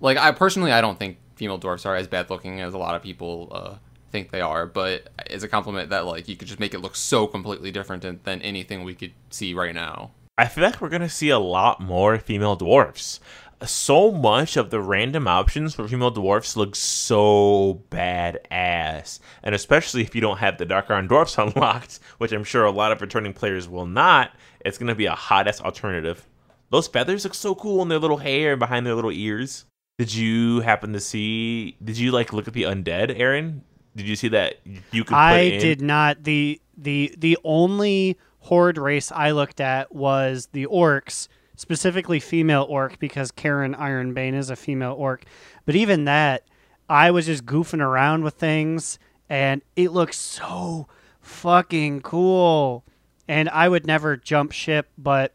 like, 0.00 0.16
I 0.16 0.32
personally 0.32 0.72
I 0.72 0.80
don't 0.80 0.98
think 0.98 1.18
female 1.36 1.58
dwarfs 1.58 1.86
are 1.86 1.94
as 1.94 2.06
bad 2.06 2.30
looking 2.30 2.60
as 2.60 2.74
a 2.74 2.78
lot 2.78 2.94
of 2.94 3.02
people 3.02 3.48
uh, 3.52 3.74
think 4.10 4.30
they 4.30 4.40
are, 4.40 4.66
but 4.66 5.08
it's 5.26 5.44
a 5.44 5.48
compliment 5.48 5.90
that 5.90 6.06
like 6.06 6.28
you 6.28 6.36
could 6.36 6.48
just 6.48 6.60
make 6.60 6.74
it 6.74 6.80
look 6.80 6.96
so 6.96 7.26
completely 7.26 7.70
different 7.70 8.02
than, 8.02 8.20
than 8.24 8.40
anything 8.42 8.84
we 8.84 8.94
could 8.94 9.12
see 9.30 9.54
right 9.54 9.74
now. 9.74 10.10
I 10.38 10.48
feel 10.48 10.64
like 10.64 10.80
we're 10.80 10.90
gonna 10.90 11.08
see 11.08 11.30
a 11.30 11.38
lot 11.38 11.80
more 11.80 12.18
female 12.18 12.56
dwarfs. 12.56 13.20
So 13.64 14.12
much 14.12 14.56
of 14.56 14.70
the 14.70 14.80
random 14.80 15.26
options 15.26 15.74
for 15.74 15.88
female 15.88 16.10
dwarfs 16.10 16.56
look 16.56 16.76
so 16.76 17.82
badass, 17.90 19.20
and 19.42 19.54
especially 19.54 20.02
if 20.02 20.14
you 20.14 20.20
don't 20.20 20.38
have 20.38 20.58
the 20.58 20.66
Dark 20.66 20.90
Iron 20.90 21.06
Dwarfs 21.06 21.38
unlocked, 21.38 22.00
which 22.18 22.32
I'm 22.32 22.44
sure 22.44 22.64
a 22.64 22.70
lot 22.70 22.92
of 22.92 23.00
returning 23.00 23.32
players 23.32 23.68
will 23.68 23.86
not. 23.86 24.32
It's 24.60 24.78
gonna 24.78 24.94
be 24.94 25.06
a 25.06 25.14
hot 25.14 25.48
ass 25.48 25.60
alternative. 25.60 26.26
Those 26.70 26.88
feathers 26.88 27.24
look 27.24 27.34
so 27.34 27.54
cool 27.54 27.82
in 27.82 27.88
their 27.88 27.98
little 27.98 28.18
hair 28.18 28.52
and 28.52 28.58
behind 28.58 28.86
their 28.86 28.94
little 28.94 29.12
ears. 29.12 29.64
Did 29.98 30.14
you 30.14 30.60
happen 30.60 30.92
to 30.92 31.00
see? 31.00 31.76
Did 31.82 31.96
you 31.96 32.12
like 32.12 32.32
look 32.32 32.48
at 32.48 32.54
the 32.54 32.64
undead, 32.64 33.18
Aaron? 33.18 33.62
Did 33.94 34.06
you 34.06 34.16
see 34.16 34.28
that 34.28 34.60
you 34.92 35.04
could? 35.04 35.14
I 35.14 35.40
in, 35.40 35.60
did 35.60 35.80
not. 35.80 36.24
the 36.24 36.60
the 36.76 37.14
The 37.16 37.38
only 37.44 38.18
horde 38.40 38.76
race 38.76 39.10
I 39.10 39.30
looked 39.30 39.60
at 39.60 39.94
was 39.94 40.48
the 40.52 40.66
orcs, 40.66 41.28
specifically 41.56 42.20
female 42.20 42.66
orc, 42.68 42.98
because 42.98 43.30
Karen 43.30 43.74
Ironbane 43.74 44.34
is 44.34 44.50
a 44.50 44.56
female 44.56 44.94
orc. 44.96 45.24
But 45.64 45.74
even 45.74 46.04
that, 46.04 46.44
I 46.88 47.10
was 47.10 47.26
just 47.26 47.44
goofing 47.44 47.80
around 47.80 48.22
with 48.22 48.34
things, 48.34 48.98
and 49.28 49.62
it 49.74 49.90
looks 49.90 50.16
so 50.16 50.86
fucking 51.20 52.02
cool. 52.02 52.84
And 53.26 53.48
I 53.48 53.68
would 53.68 53.86
never 53.86 54.16
jump 54.16 54.52
ship, 54.52 54.88
but 54.96 55.34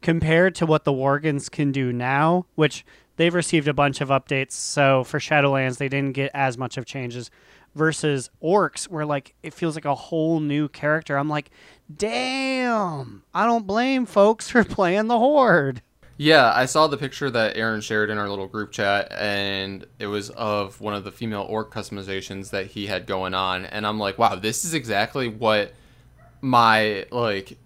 compared 0.00 0.54
to 0.54 0.66
what 0.66 0.84
the 0.84 0.92
Worgens 0.92 1.50
can 1.50 1.72
do 1.72 1.92
now, 1.92 2.46
which 2.54 2.86
they've 3.16 3.34
received 3.34 3.66
a 3.66 3.74
bunch 3.74 4.00
of 4.00 4.10
updates. 4.10 4.52
So 4.52 5.02
for 5.02 5.18
Shadowlands, 5.18 5.78
they 5.78 5.88
didn't 5.88 6.12
get 6.12 6.30
as 6.34 6.56
much 6.56 6.76
of 6.76 6.86
changes. 6.86 7.32
Versus 7.78 8.28
orcs, 8.42 8.88
where 8.88 9.06
like 9.06 9.36
it 9.44 9.54
feels 9.54 9.76
like 9.76 9.84
a 9.84 9.94
whole 9.94 10.40
new 10.40 10.68
character. 10.68 11.16
I'm 11.16 11.28
like, 11.28 11.50
damn! 11.94 13.22
I 13.32 13.46
don't 13.46 13.68
blame 13.68 14.04
folks 14.04 14.50
for 14.50 14.64
playing 14.76 15.06
the 15.06 15.18
horde. 15.18 15.80
Yeah, 16.16 16.52
I 16.52 16.66
saw 16.66 16.88
the 16.88 16.96
picture 16.96 17.30
that 17.30 17.56
Aaron 17.56 17.80
shared 17.80 18.10
in 18.10 18.18
our 18.18 18.28
little 18.28 18.48
group 18.48 18.72
chat, 18.72 19.12
and 19.12 19.86
it 20.00 20.08
was 20.08 20.30
of 20.30 20.80
one 20.80 20.94
of 20.94 21.04
the 21.04 21.12
female 21.12 21.46
orc 21.48 21.72
customizations 21.72 22.50
that 22.50 22.66
he 22.66 22.88
had 22.88 23.06
going 23.06 23.32
on, 23.34 23.64
and 23.66 23.86
I'm 23.86 24.00
like, 24.00 24.18
wow, 24.18 24.34
this 24.34 24.64
is 24.64 24.74
exactly 24.74 25.28
what 25.28 25.72
my 26.40 27.06
like 27.12 27.56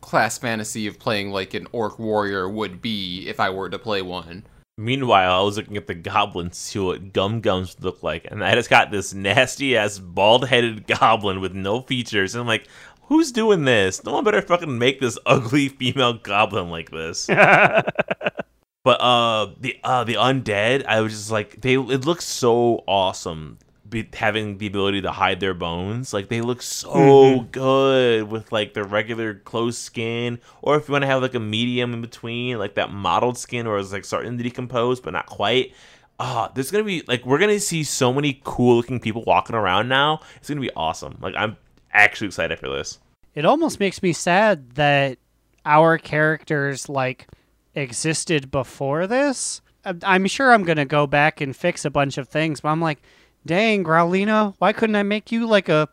class 0.00 0.36
fantasy 0.38 0.88
of 0.88 0.98
playing 0.98 1.30
like 1.30 1.54
an 1.54 1.68
orc 1.70 2.00
warrior 2.00 2.48
would 2.48 2.82
be 2.82 3.28
if 3.28 3.38
I 3.38 3.50
were 3.50 3.70
to 3.70 3.78
play 3.78 4.02
one. 4.02 4.44
Meanwhile, 4.76 5.40
I 5.40 5.42
was 5.42 5.56
looking 5.56 5.76
at 5.76 5.86
the 5.86 5.94
goblins 5.94 6.52
to 6.52 6.64
see 6.64 6.78
what 6.78 7.12
Gum 7.12 7.40
Gums 7.40 7.76
look 7.80 8.02
like, 8.02 8.26
and 8.30 8.42
I 8.42 8.54
just 8.54 8.70
got 8.70 8.90
this 8.90 9.12
nasty 9.12 9.76
ass 9.76 9.98
bald 9.98 10.48
headed 10.48 10.86
goblin 11.00 11.40
with 11.40 11.52
no 11.52 11.82
features. 11.82 12.34
And 12.34 12.40
I'm 12.40 12.46
like, 12.46 12.66
who's 13.02 13.32
doing 13.32 13.64
this? 13.64 14.02
No 14.04 14.12
one 14.12 14.24
better 14.24 14.40
fucking 14.40 14.78
make 14.78 15.00
this 15.00 15.18
ugly 15.26 15.68
female 15.68 16.14
goblin 16.14 16.70
like 16.70 16.90
this. 16.90 17.26
but 18.84 19.00
uh, 19.00 19.52
the 19.60 19.76
uh 19.84 20.04
the 20.04 20.14
undead, 20.14 20.86
I 20.86 21.00
was 21.02 21.12
just 21.12 21.30
like, 21.30 21.60
they 21.60 21.74
it 21.74 22.06
looks 22.06 22.24
so 22.24 22.84
awesome. 22.86 23.58
Be, 23.90 24.08
having 24.14 24.58
the 24.58 24.66
ability 24.68 25.02
to 25.02 25.10
hide 25.12 25.40
their 25.40 25.54
bones. 25.54 26.12
Like 26.14 26.28
they 26.28 26.40
look 26.40 26.62
so 26.62 26.88
Mm-hmm. 26.90 27.50
good 27.50 28.30
with 28.30 28.50
like 28.52 28.74
the 28.74 28.84
regular 28.84 29.34
closed 29.34 29.78
skin, 29.78 30.38
or 30.62 30.76
if 30.76 30.88
you 30.88 30.92
want 30.92 31.02
to 31.02 31.06
have 31.08 31.22
like 31.22 31.34
a 31.34 31.40
medium 31.40 31.92
in 31.92 32.00
between, 32.00 32.58
like 32.58 32.74
that 32.76 32.90
mottled 32.92 33.36
skin, 33.38 33.66
or 33.66 33.78
it's 33.78 33.92
like 33.92 34.04
starting 34.04 34.38
to 34.38 34.42
decompose 34.44 35.00
but 35.00 35.12
not 35.12 35.26
quite. 35.26 35.74
Ah, 36.18 36.50
there's 36.54 36.70
gonna 36.70 36.84
be 36.84 37.02
like 37.08 37.24
we're 37.24 37.38
gonna 37.38 37.58
see 37.60 37.82
so 37.82 38.12
many 38.12 38.40
cool 38.44 38.76
looking 38.76 39.00
people 39.00 39.24
walking 39.26 39.56
around 39.56 39.88
now. 39.88 40.20
It's 40.36 40.48
gonna 40.48 40.60
be 40.60 40.70
awesome. 40.76 41.16
Like 41.20 41.34
I'm 41.36 41.56
actually 41.92 42.26
excited 42.28 42.58
for 42.58 42.68
this. 42.68 42.98
It 43.34 43.44
almost 43.44 43.80
makes 43.80 44.02
me 44.02 44.12
sad 44.12 44.70
that 44.72 45.18
our 45.64 45.96
characters 45.98 46.88
like 46.88 47.26
existed 47.74 48.50
before 48.50 49.06
this. 49.06 49.60
I'm- 49.84 50.00
I'm 50.02 50.26
sure 50.26 50.52
I'm 50.52 50.64
gonna 50.64 50.84
go 50.84 51.06
back 51.06 51.40
and 51.40 51.56
fix 51.56 51.84
a 51.84 51.90
bunch 51.90 52.18
of 52.18 52.28
things, 52.28 52.60
but 52.60 52.68
I'm 52.68 52.80
like, 52.82 53.00
dang, 53.46 53.84
Growlina, 53.84 54.54
why 54.58 54.72
couldn't 54.72 54.96
I 54.96 55.02
make 55.02 55.32
you 55.32 55.46
like 55.46 55.68
a 55.68 55.88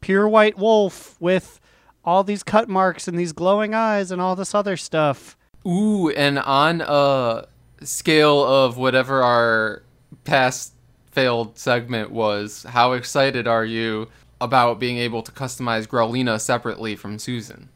pure 0.00 0.28
white 0.28 0.58
wolf 0.58 1.20
with 1.20 1.60
all 2.04 2.24
these 2.24 2.42
cut 2.42 2.68
marks 2.68 3.06
and 3.06 3.18
these 3.18 3.32
glowing 3.32 3.74
eyes 3.74 4.10
and 4.10 4.20
all 4.20 4.36
this 4.36 4.54
other 4.54 4.76
stuff? 4.76 5.36
Ooh, 5.66 6.08
and 6.10 6.38
on 6.38 6.80
a 6.80 7.46
scale 7.82 8.44
of 8.44 8.76
whatever 8.76 9.22
our 9.22 9.82
past 10.24 10.72
failed 11.10 11.58
segment 11.58 12.10
was, 12.10 12.64
how 12.68 12.92
excited 12.92 13.46
are 13.46 13.64
you 13.64 14.08
about 14.40 14.78
being 14.78 14.96
able 14.96 15.22
to 15.22 15.32
customize 15.32 15.86
Growlina 15.86 16.40
separately 16.40 16.96
from 16.96 17.18
Susan? 17.18 17.68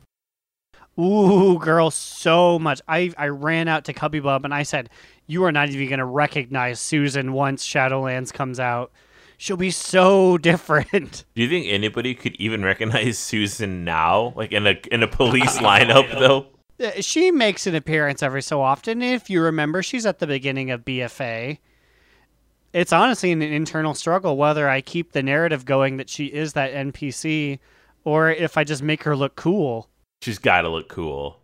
Ooh, 0.99 1.59
girl, 1.59 1.91
so 1.91 2.59
much. 2.59 2.81
I 2.87 3.13
I 3.19 3.27
ran 3.27 3.67
out 3.67 3.85
to 3.87 3.93
Cubby 3.93 4.21
Bub 4.21 4.45
and 4.45 4.55
I 4.55 4.63
said, 4.63 4.89
"You 5.27 5.43
are 5.45 5.51
not 5.51 5.69
even 5.69 5.89
gonna 5.89 6.07
recognize 6.07 6.79
Susan 6.79 7.33
once 7.33 7.67
Shadowlands 7.67 8.33
comes 8.33 8.61
out. 8.61 8.93
She'll 9.39 9.57
be 9.57 9.71
so 9.71 10.39
different." 10.51 11.25
Do 11.35 11.43
you 11.43 11.49
think 11.49 11.67
anybody 11.69 12.15
could 12.15 12.35
even 12.37 12.65
recognize 12.65 13.19
Susan 13.19 13.85
now, 13.85 14.33
like 14.37 14.53
in 14.53 14.67
a 14.67 14.77
in 14.91 15.03
a 15.03 15.09
police 15.09 15.59
lineup 15.59 16.11
though? 16.19 16.47
Uh, 16.85 17.01
She 17.01 17.31
makes 17.31 17.67
an 17.67 17.75
appearance 17.75 18.23
every 18.23 18.43
so 18.43 18.61
often. 18.61 19.01
If 19.03 19.31
you 19.31 19.41
remember, 19.43 19.83
she's 19.83 20.07
at 20.07 20.19
the 20.19 20.27
beginning 20.27 20.71
of 20.71 20.85
BFA. 20.85 21.59
It's 22.73 22.93
honestly 22.93 23.31
an 23.31 23.41
internal 23.41 23.95
struggle 23.95 24.37
whether 24.37 24.69
I 24.69 24.81
keep 24.81 25.13
the 25.13 25.23
narrative 25.23 25.65
going 25.65 25.97
that 25.99 26.09
she 26.11 26.27
is 26.27 26.55
that 26.55 26.73
NPC 26.73 27.61
or 28.03 28.31
if 28.31 28.59
I 28.59 28.65
just 28.65 28.83
make 28.83 29.05
her 29.05 29.15
look 29.17 29.37
cool. 29.37 29.89
She's 30.23 30.41
got 30.41 30.63
to 30.63 30.69
look 30.69 30.89
cool. 30.89 31.39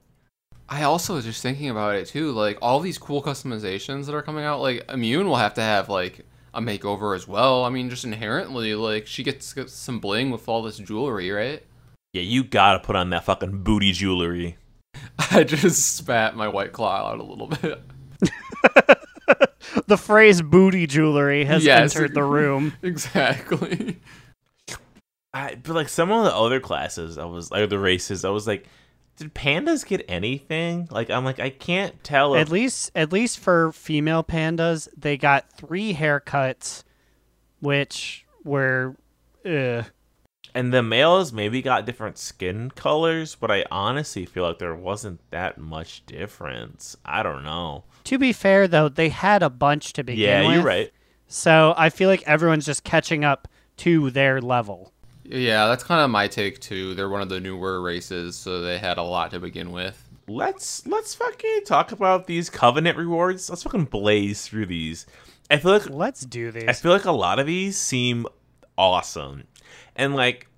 I 0.69 0.83
also 0.83 1.15
was 1.15 1.25
just 1.25 1.43
thinking 1.43 1.69
about 1.71 1.95
it 1.95 2.07
too, 2.09 2.33
like 2.33 2.59
all 2.61 2.81
these 2.81 2.99
cool 2.99 3.23
customizations 3.23 4.07
that 4.07 4.15
are 4.15 4.23
coming 4.23 4.45
out. 4.45 4.61
Like 4.61 4.85
Immune 4.91 5.29
will 5.29 5.37
have 5.37 5.55
to 5.55 5.63
have 5.63 5.89
like 5.89 6.27
a 6.55 6.61
makeover 6.61 7.15
as 7.15 7.27
well. 7.29 7.65
I 7.65 7.71
mean, 7.71 7.91
just 7.91 8.05
inherently, 8.05 8.75
like 8.75 9.07
she 9.07 9.23
gets, 9.23 9.53
gets 9.53 9.73
some 9.73 10.01
bling 10.01 10.31
with 10.31 10.49
all 10.49 10.63
this 10.63 10.79
jewelry, 10.79 11.31
right? 11.31 11.63
Yeah, 12.13 12.23
you 12.23 12.43
gotta 12.45 12.81
put 12.81 12.97
on 12.97 13.11
that 13.11 13.25
fucking 13.25 13.63
booty 13.63 13.93
jewelry. 13.93 14.57
I 15.31 15.45
just 15.45 15.97
spat 15.97 16.37
my 16.37 16.49
white 16.49 16.73
claw 16.73 17.11
out 17.13 17.21
a 17.21 17.23
little 17.23 17.47
bit. 17.47 17.81
The 19.87 19.97
phrase 19.97 20.43
booty 20.43 20.87
jewelry 20.89 21.45
has 21.45 21.65
Yes. 21.65 21.95
entered 21.95 22.15
the 22.15 22.25
room. 22.25 22.73
exactly. 22.83 23.99
I, 25.33 25.55
but 25.63 25.75
like 25.75 25.89
some 25.89 26.11
of 26.11 26.25
the 26.25 26.35
other 26.35 26.59
classes, 26.59 27.19
I 27.19 27.25
was 27.25 27.51
like 27.53 27.69
the 27.71 27.79
races, 27.79 28.25
I 28.25 28.31
was 28.31 28.49
like, 28.49 28.67
did 29.21 29.35
pandas 29.35 29.87
get 29.87 30.03
anything? 30.09 30.89
Like 30.91 31.11
I'm 31.11 31.25
like 31.27 31.39
I 31.39 31.51
can't 31.51 32.03
tell. 32.03 32.35
If, 32.35 32.41
At 32.41 32.49
least, 32.51 32.91
at 32.95 33.13
least 33.13 33.39
for 33.39 33.71
female 33.71 34.25
pandas, 34.25 34.89
they 34.97 35.19
got 35.19 35.53
three 35.53 35.93
haircuts, 35.93 36.85
which 37.61 38.25
were, 38.45 38.97
uh, 39.45 39.83
and 40.55 40.73
the 40.73 40.83
males 40.83 41.35
maybe 41.35 41.61
got 41.61 41.85
different 41.85 42.17
skin 42.17 42.71
colors, 42.71 43.35
but 43.35 43.51
I 43.51 43.67
honestly 43.71 44.25
feel 44.25 44.45
like 44.45 44.59
there 44.59 44.75
wasn't 44.75 45.21
that 45.31 45.59
much 45.59 46.05
difference. 46.07 46.97
I 47.05 47.23
don't 47.23 47.45
know. 47.45 47.85
to 48.05 48.19
be 48.19 48.33
fair 48.33 48.67
though, 48.67 48.89
they 48.89 49.11
had 49.11 49.43
a 49.43 49.51
bunch 49.51 49.93
to 49.93 50.03
begin 50.03 50.23
yeah, 50.23 50.41
with. 50.41 50.49
Yeah, 50.49 50.55
you're 50.55 50.65
right. 50.65 50.93
So 51.29 51.75
I 51.77 51.91
feel 51.91 52.09
like 52.09 52.23
everyone's 52.27 52.65
just 52.65 52.85
catching 52.85 53.23
up 53.23 53.49
to 53.79 54.11
their 54.11 54.41
level. 54.41 54.95
Yeah, 55.31 55.69
that's 55.69 55.85
kind 55.85 56.01
of 56.01 56.11
my 56.11 56.27
take 56.27 56.59
too. 56.61 56.95
They're 56.95 57.09
one 57.09 57.23
of 57.23 57.29
the 57.29 57.39
newer 57.39 57.81
races, 57.81 58.35
so 58.37 58.61
they 58.61 58.79
had 58.79 58.99
a 58.99 59.03
lot 59.03 59.31
to 59.31 59.39
begin 59.39 59.71
with. 59.71 60.09
Let's 60.27 60.85
let's 60.89 61.15
fucking 61.15 61.61
talk 61.67 61.93
about 61.93 62.27
these 62.27 62.51
covenant 62.51 62.99
rewards. 62.99 63.49
Let's 63.49 63.63
fucking 63.63 63.87
blaze 63.87 64.47
through 64.47 64.67
these. 64.67 65.07
I 65.49 65.59
feel 65.59 65.73
like 65.73 65.89
Let's 65.89 66.23
do 66.23 66.51
these. 66.51 66.65
I 66.69 66.73
feel 66.73 66.91
like 66.91 67.05
a 67.05 67.13
lot 67.13 67.39
of 67.39 67.47
these 67.47 67.77
seem 67.77 68.27
awesome. 68.77 69.45
And 69.95 70.17
like 70.17 70.49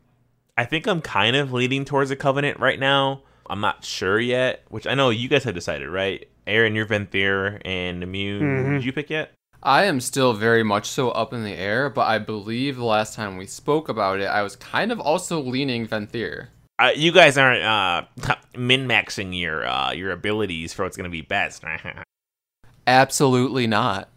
I 0.56 0.64
think 0.64 0.86
I'm 0.86 1.02
kind 1.02 1.36
of 1.36 1.52
leaning 1.52 1.84
towards 1.84 2.10
a 2.10 2.16
covenant 2.16 2.58
right 2.58 2.80
now. 2.80 3.24
I'm 3.50 3.60
not 3.60 3.84
sure 3.84 4.18
yet, 4.18 4.64
which 4.68 4.86
I 4.86 4.94
know 4.94 5.10
you 5.10 5.28
guys 5.28 5.44
have 5.44 5.54
decided, 5.54 5.90
right? 5.90 6.26
Aaron, 6.46 6.74
you're 6.74 6.86
Venthyr 6.86 7.60
and 7.64 8.02
Immune. 8.02 8.42
Mm-hmm. 8.42 8.72
Did 8.74 8.84
you 8.84 8.92
pick 8.92 9.10
yet? 9.10 9.32
I 9.62 9.84
am 9.84 10.00
still 10.00 10.32
very 10.32 10.64
much 10.64 10.88
so 10.88 11.10
up 11.10 11.32
in 11.32 11.44
the 11.44 11.52
air, 11.52 11.88
but 11.88 12.08
I 12.08 12.18
believe 12.18 12.76
the 12.76 12.84
last 12.84 13.14
time 13.14 13.36
we 13.36 13.46
spoke 13.46 13.88
about 13.88 14.18
it, 14.20 14.24
I 14.26 14.42
was 14.42 14.56
kind 14.56 14.90
of 14.90 14.98
also 14.98 15.40
leaning 15.40 15.86
Venthyr. 15.86 16.48
Uh, 16.80 16.90
you 16.96 17.12
guys 17.12 17.38
aren't 17.38 17.62
uh, 17.62 18.02
min 18.56 18.88
maxing 18.88 19.38
your 19.38 19.64
uh, 19.64 19.92
your 19.92 20.10
abilities 20.10 20.72
for 20.72 20.84
what's 20.84 20.96
gonna 20.96 21.08
be 21.10 21.20
best. 21.22 21.62
Absolutely 22.86 23.66
not. 23.66 24.08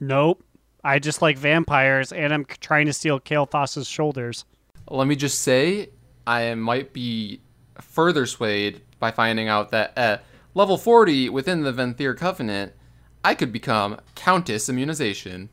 nope. 0.00 0.42
I 0.82 1.00
just 1.00 1.20
like 1.20 1.36
vampires, 1.36 2.12
and 2.12 2.32
I'm 2.32 2.44
trying 2.44 2.86
to 2.86 2.92
steal 2.92 3.18
Kael'thas's 3.18 3.88
shoulders. 3.88 4.44
Let 4.88 5.08
me 5.08 5.16
just 5.16 5.40
say, 5.40 5.88
I 6.28 6.54
might 6.54 6.92
be 6.92 7.40
further 7.80 8.24
swayed 8.24 8.82
by 9.00 9.10
finding 9.10 9.48
out 9.48 9.72
that 9.72 9.98
at 9.98 10.22
level 10.54 10.78
40 10.78 11.28
within 11.30 11.62
the 11.62 11.72
Venthyr 11.72 12.16
Covenant, 12.16 12.72
I 13.24 13.34
could 13.34 13.52
become 13.52 13.98
Countess 14.14 14.68
Immunization. 14.68 15.48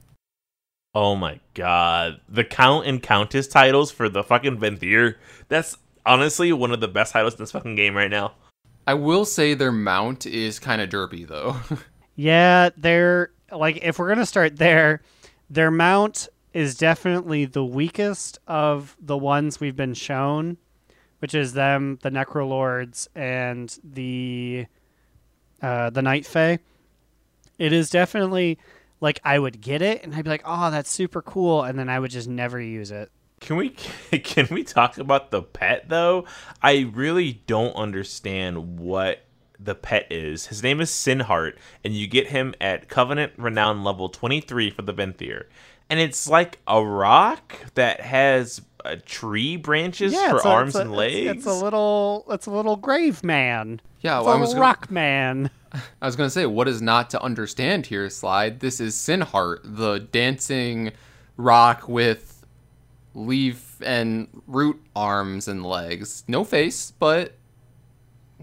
oh 0.95 1.15
my 1.15 1.39
god, 1.55 2.21
the 2.29 2.43
Count 2.43 2.85
and 2.85 3.01
Countess 3.01 3.47
titles 3.47 3.91
for 3.91 4.09
the 4.09 4.23
fucking 4.23 4.57
Venthyr. 4.59 5.15
That's 5.49 5.77
honestly 6.05 6.53
one 6.53 6.71
of 6.71 6.81
the 6.81 6.87
best 6.87 7.13
titles 7.13 7.33
in 7.33 7.39
this 7.39 7.51
fucking 7.51 7.75
game 7.75 7.95
right 7.95 8.11
now. 8.11 8.33
I 8.85 8.93
will 8.95 9.25
say 9.25 9.53
their 9.53 9.71
mount 9.71 10.25
is 10.25 10.59
kind 10.59 10.81
of 10.81 10.89
derpy 10.89 11.27
though. 11.27 11.57
Yeah, 12.15 12.69
they're 12.77 13.31
like 13.51 13.79
if 13.81 13.97
we're 13.97 14.09
gonna 14.09 14.27
start 14.27 14.57
there, 14.57 15.01
their 15.49 15.71
mount 15.71 16.27
is 16.53 16.77
definitely 16.77 17.45
the 17.45 17.65
weakest 17.65 18.37
of 18.47 18.95
the 19.01 19.17
ones 19.17 19.59
we've 19.59 19.75
been 19.75 19.95
shown, 19.95 20.57
which 21.19 21.33
is 21.33 21.53
them, 21.53 21.97
the 22.03 22.11
Necrolords, 22.11 23.07
and 23.15 23.75
the 23.83 24.67
uh, 25.63 25.89
the 25.89 26.03
Night 26.03 26.27
Fae. 26.27 26.59
It 27.57 27.73
is 27.73 27.89
definitely 27.89 28.57
like 29.01 29.19
I 29.23 29.37
would 29.39 29.61
get 29.61 29.81
it 29.81 30.03
and 30.03 30.13
I'd 30.15 30.23
be 30.23 30.29
like, 30.29 30.43
oh, 30.45 30.71
that's 30.71 30.89
super 30.89 31.21
cool, 31.21 31.63
and 31.63 31.77
then 31.77 31.89
I 31.89 31.99
would 31.99 32.11
just 32.11 32.27
never 32.29 32.59
use 32.59 32.91
it. 32.91 33.11
Can 33.41 33.57
we 33.57 33.69
can 34.23 34.47
we 34.51 34.63
talk 34.63 34.97
about 34.97 35.31
the 35.31 35.41
pet 35.41 35.89
though? 35.89 36.25
I 36.61 36.89
really 36.93 37.41
don't 37.47 37.75
understand 37.75 38.79
what 38.79 39.23
the 39.59 39.75
pet 39.75 40.07
is. 40.11 40.47
His 40.47 40.61
name 40.63 40.81
is 40.81 40.89
Sinheart, 40.89 41.55
and 41.83 41.93
you 41.93 42.07
get 42.07 42.27
him 42.27 42.53
at 42.59 42.89
Covenant 42.89 43.33
Renown 43.37 43.83
level 43.83 44.09
23 44.09 44.69
for 44.71 44.81
the 44.81 44.93
Venthyr. 44.93 45.45
And 45.89 45.99
it's 45.99 46.27
like 46.27 46.59
a 46.67 46.83
rock 46.83 47.55
that 47.75 48.01
has 48.01 48.61
uh, 48.83 48.95
tree 49.05 49.55
branches 49.57 50.13
for 50.15 50.37
a- 50.37 50.47
arms 50.47 50.75
a- 50.75 50.81
and 50.81 50.91
legs. 50.93 51.37
It's, 51.37 51.45
a 51.45 51.53
little, 51.53 52.25
it's 52.29 52.45
a 52.45 52.51
little 52.51 52.75
grave 52.77 53.23
man. 53.23 53.79
yeah, 54.01 54.17
It's 54.17 54.25
well, 54.25 54.33
a 54.35 54.37
I 54.37 54.39
was 54.41 54.49
little 54.49 54.61
gonna, 54.63 54.67
rock 54.71 54.91
man. 54.91 55.49
I 55.73 56.05
was 56.05 56.15
gonna 56.15 56.29
say, 56.29 56.45
what 56.45 56.67
is 56.67 56.81
not 56.81 57.09
to 57.11 57.21
understand 57.21 57.87
here, 57.87 58.09
Slide? 58.09 58.59
This 58.59 58.79
is 58.79 58.95
Sinheart, 58.95 59.59
the 59.63 59.99
dancing 59.99 60.91
rock 61.37 61.87
with 61.87 62.45
leaf 63.13 63.81
and 63.81 64.27
root 64.47 64.81
arms 64.95 65.47
and 65.47 65.65
legs. 65.65 66.23
No 66.27 66.43
face, 66.43 66.91
but 66.91 67.33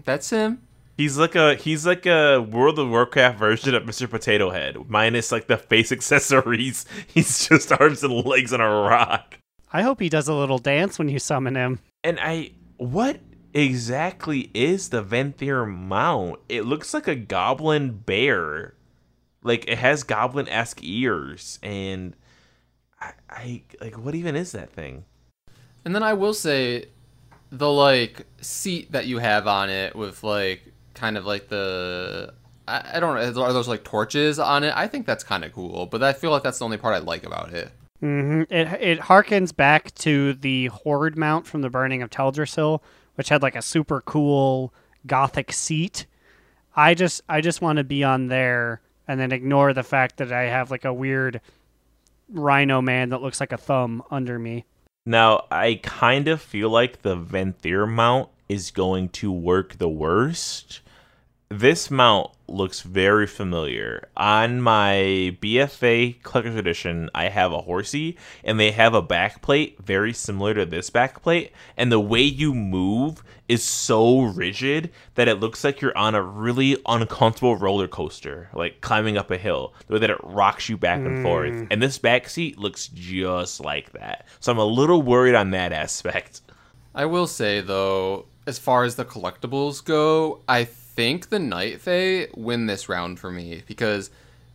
that's 0.03 0.29
him. 0.29 0.61
He's 0.97 1.17
like 1.17 1.35
a 1.35 1.55
he's 1.55 1.85
like 1.85 2.05
a 2.05 2.39
World 2.39 2.77
of 2.77 2.89
Warcraft 2.89 3.39
version 3.39 3.73
of 3.73 3.83
Mr. 3.83 4.09
Potato 4.09 4.49
Head, 4.51 4.77
minus 4.87 5.31
like 5.31 5.47
the 5.47 5.57
face 5.57 5.91
accessories. 5.91 6.85
He's 7.07 7.47
just 7.47 7.71
arms 7.71 8.03
and 8.03 8.13
legs 8.25 8.53
on 8.53 8.61
a 8.61 8.69
rock. 8.69 9.37
I 9.73 9.83
hope 9.83 9.99
he 10.01 10.09
does 10.09 10.27
a 10.27 10.33
little 10.33 10.59
dance 10.59 10.99
when 10.99 11.09
you 11.09 11.17
summon 11.17 11.55
him. 11.55 11.79
And 12.03 12.19
I 12.19 12.51
what 12.77 13.19
exactly 13.53 14.49
is 14.53 14.89
the 14.89 15.03
Venthyr 15.03 15.65
mount? 15.65 16.39
It 16.49 16.65
looks 16.65 16.93
like 16.93 17.07
a 17.07 17.15
goblin 17.15 17.91
bear. 17.97 18.73
Like 19.43 19.67
it 19.67 19.77
has 19.77 20.03
goblin 20.03 20.47
esque 20.49 20.83
ears 20.83 21.59
and 21.63 22.15
I, 22.99 23.13
I 23.29 23.63
like 23.81 23.97
what 23.97 24.15
even 24.15 24.35
is 24.35 24.51
that 24.51 24.71
thing? 24.71 25.05
And 25.83 25.95
then 25.95 26.03
I 26.03 26.13
will 26.13 26.33
say, 26.33 26.85
the 27.51 27.69
like 27.69 28.25
seat 28.39 28.91
that 28.93 29.07
you 29.07 29.17
have 29.17 29.45
on 29.45 29.69
it 29.69 29.95
with 29.95 30.23
like 30.23 30.71
kind 30.93 31.17
of 31.17 31.25
like 31.25 31.49
the 31.49 32.33
I, 32.67 32.91
I 32.93 32.99
don't 32.99 33.15
know 33.35 33.41
are 33.43 33.53
those 33.53 33.67
like 33.67 33.83
torches 33.83 34.39
on 34.39 34.63
it? 34.63 34.73
I 34.75 34.87
think 34.87 35.05
that's 35.05 35.23
kind 35.23 35.43
of 35.43 35.51
cool, 35.51 35.85
but 35.85 36.01
I 36.01 36.13
feel 36.13 36.31
like 36.31 36.43
that's 36.43 36.59
the 36.59 36.65
only 36.65 36.77
part 36.77 36.95
I 36.95 36.99
like 36.99 37.25
about 37.25 37.53
it. 37.53 37.71
hmm 37.99 38.43
It 38.49 38.67
it 38.81 38.99
harkens 38.99 39.55
back 39.55 39.93
to 39.95 40.33
the 40.33 40.67
horde 40.67 41.17
mount 41.17 41.45
from 41.45 41.61
the 41.61 41.69
Burning 41.69 42.01
of 42.01 42.09
Teldrassil, 42.09 42.81
which 43.15 43.29
had 43.29 43.41
like 43.41 43.55
a 43.55 43.61
super 43.61 44.01
cool 44.01 44.73
gothic 45.05 45.51
seat. 45.51 46.05
I 46.75 46.93
just 46.93 47.21
I 47.27 47.41
just 47.41 47.61
want 47.61 47.77
to 47.77 47.83
be 47.83 48.03
on 48.03 48.27
there 48.27 48.81
and 49.07 49.19
then 49.19 49.31
ignore 49.31 49.73
the 49.73 49.83
fact 49.83 50.17
that 50.17 50.31
I 50.31 50.43
have 50.43 50.71
like 50.71 50.85
a 50.85 50.93
weird 50.93 51.41
rhino 52.29 52.81
man 52.81 53.09
that 53.09 53.21
looks 53.21 53.39
like 53.39 53.51
a 53.51 53.57
thumb 53.57 54.03
under 54.09 54.39
me. 54.39 54.65
Now, 55.05 55.45
I 55.49 55.79
kind 55.81 56.27
of 56.27 56.41
feel 56.41 56.69
like 56.69 57.01
the 57.01 57.17
Venthyr 57.17 57.89
mount 57.89 58.29
is 58.47 58.71
going 58.71 59.09
to 59.09 59.31
work 59.31 59.77
the 59.77 59.89
worst. 59.89 60.81
This 61.49 61.89
mount 61.89 62.31
looks 62.51 62.81
very 62.81 63.27
familiar. 63.27 64.09
On 64.15 64.61
my 64.61 65.37
BFA 65.41 66.21
Collector's 66.23 66.55
Edition, 66.55 67.09
I 67.15 67.29
have 67.29 67.51
a 67.51 67.61
horsey, 67.61 68.17
and 68.43 68.59
they 68.59 68.71
have 68.71 68.93
a 68.93 69.03
backplate 69.03 69.79
very 69.79 70.13
similar 70.13 70.53
to 70.53 70.65
this 70.65 70.89
backplate. 70.89 71.51
And 71.77 71.91
the 71.91 71.99
way 71.99 72.21
you 72.21 72.53
move 72.53 73.23
is 73.47 73.63
so 73.63 74.21
rigid 74.21 74.91
that 75.15 75.27
it 75.27 75.39
looks 75.39 75.63
like 75.63 75.81
you're 75.81 75.97
on 75.97 76.15
a 76.15 76.21
really 76.21 76.77
uncomfortable 76.85 77.57
roller 77.57 77.87
coaster, 77.87 78.49
like 78.53 78.81
climbing 78.81 79.17
up 79.17 79.29
a 79.29 79.37
hill. 79.37 79.73
The 79.87 79.93
way 79.93 79.99
that 79.99 80.09
it 80.09 80.23
rocks 80.23 80.69
you 80.69 80.77
back 80.77 80.99
and 80.99 81.21
forth. 81.21 81.51
Mm. 81.51 81.67
And 81.71 81.81
this 81.81 81.97
back 81.97 82.29
seat 82.29 82.57
looks 82.57 82.87
just 82.87 83.59
like 83.59 83.91
that. 83.91 84.25
So 84.39 84.51
I'm 84.51 84.57
a 84.57 84.65
little 84.65 85.01
worried 85.01 85.35
on 85.35 85.51
that 85.51 85.71
aspect. 85.73 86.41
I 86.93 87.05
will 87.05 87.27
say 87.27 87.61
though, 87.61 88.25
as 88.47 88.57
far 88.57 88.83
as 88.83 88.95
the 88.95 89.05
collectibles 89.05 89.83
go, 89.83 90.41
I 90.47 90.65
think 90.95 91.29
the 91.29 91.39
Night 91.39 91.81
Fae 91.81 92.27
win 92.35 92.65
this 92.65 92.89
round 92.89 93.19
for 93.19 93.31
me 93.31 93.63
because 93.65 94.11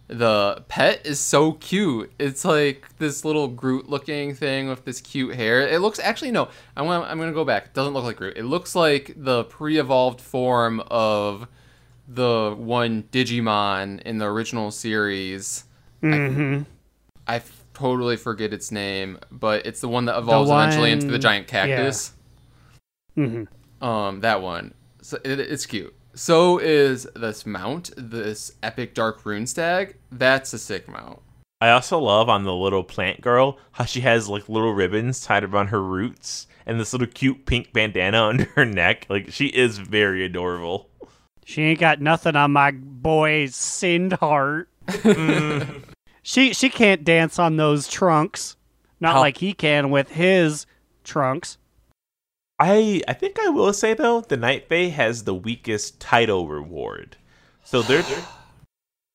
the 0.09 0.63
pet 0.69 1.05
is 1.05 1.19
so 1.19 1.53
cute. 1.53 2.13
It's 2.19 2.45
like 2.45 2.97
this 2.99 3.25
little 3.25 3.49
Groot 3.49 3.89
looking 3.89 4.35
thing 4.35 4.69
with 4.69 4.85
this 4.85 5.01
cute 5.01 5.35
hair. 5.35 5.67
It 5.67 5.81
looks 5.81 5.99
actually 5.99 6.31
no. 6.31 6.49
I'm 6.77 6.87
gonna, 6.87 7.05
I'm 7.05 7.19
gonna 7.19 7.33
go 7.33 7.45
back. 7.45 7.67
It 7.67 7.75
doesn't 7.75 7.93
look 7.95 8.05
like 8.05 8.17
Groot. 8.17 8.37
It 8.37 8.45
looks 8.45 8.75
like 8.75 9.15
the 9.17 9.45
pre-evolved 9.45 10.21
form 10.21 10.81
of 10.89 11.49
the 12.07 12.55
one 12.57 13.05
Digimon 13.11 14.01
in 14.03 14.19
the 14.19 14.27
original 14.27 14.71
series. 14.71 15.65
Mm-hmm. 16.03 16.63
I 17.27 17.37
f- 17.37 17.65
totally 17.75 18.17
forget 18.17 18.53
its 18.53 18.71
name, 18.71 19.19
but 19.33 19.67
it's 19.67 19.81
the 19.81 19.89
one 19.89 20.05
that 20.05 20.17
evolves 20.17 20.51
eventually 20.51 20.93
into 20.93 21.07
the 21.07 21.19
giant 21.19 21.49
cactus. 21.49 22.13
Mm-hmm. 23.17 23.85
Um, 23.85 24.21
that 24.21 24.41
one. 24.41 24.75
So 25.03 25.19
it, 25.25 25.41
it's 25.41 25.67
cute. 25.67 25.96
So 26.17 26.57
is 26.57 27.07
this 27.15 27.45
mount, 27.45 27.91
this 27.99 28.53
epic 28.63 28.95
dark 28.95 29.27
rune 29.27 29.47
stag. 29.47 29.97
That's 30.11 30.55
a 30.55 30.59
sick 30.59 30.89
mount. 30.89 31.21
I 31.61 31.71
also 31.71 31.99
love 31.99 32.31
on 32.31 32.45
the 32.45 32.55
little 32.55 32.83
plant 32.85 33.21
girl 33.21 33.59
how 33.73 33.85
she 33.85 34.01
has 34.01 34.27
like 34.27 34.49
little 34.49 34.73
ribbons 34.73 35.21
tied 35.21 35.45
around 35.45 35.69
her 35.69 35.83
roots 35.83 36.47
and 36.65 36.81
this 36.81 36.95
little 36.95 37.07
cute 37.07 37.45
pink 37.45 37.75
bandana 37.75 38.25
under 38.29 38.45
her 38.57 38.65
neck. 38.65 39.05
Like 39.11 39.31
she 39.31 39.49
is 39.49 39.77
very 39.77 40.25
adorable. 40.25 40.89
She 41.45 41.63
ain't 41.63 41.81
got 41.81 42.01
nothing 42.01 42.35
on 42.35 42.51
my 42.51 42.71
boy 42.71 43.49
Sinheart. 43.49 44.67
she 46.23 46.55
she 46.55 46.71
can't 46.71 47.05
dance 47.05 47.39
on 47.39 47.59
those 47.59 47.89
trunks. 47.89 48.57
Not 49.01 49.15
How- 49.17 49.21
like 49.21 49.37
he 49.37 49.53
can 49.53 49.91
with 49.91 50.11
his 50.13 50.65
trunks. 51.05 51.59
I 52.59 53.03
I 53.07 53.13
think 53.13 53.39
I 53.39 53.49
will 53.49 53.73
say 53.73 53.95
though 53.95 54.21
the 54.21 54.37
Night 54.37 54.69
Fae 54.69 54.89
has 54.89 55.25
the 55.25 55.35
weakest 55.35 56.01
title 56.01 56.49
reward. 56.49 57.17
So 57.65 57.83
their 57.83 58.05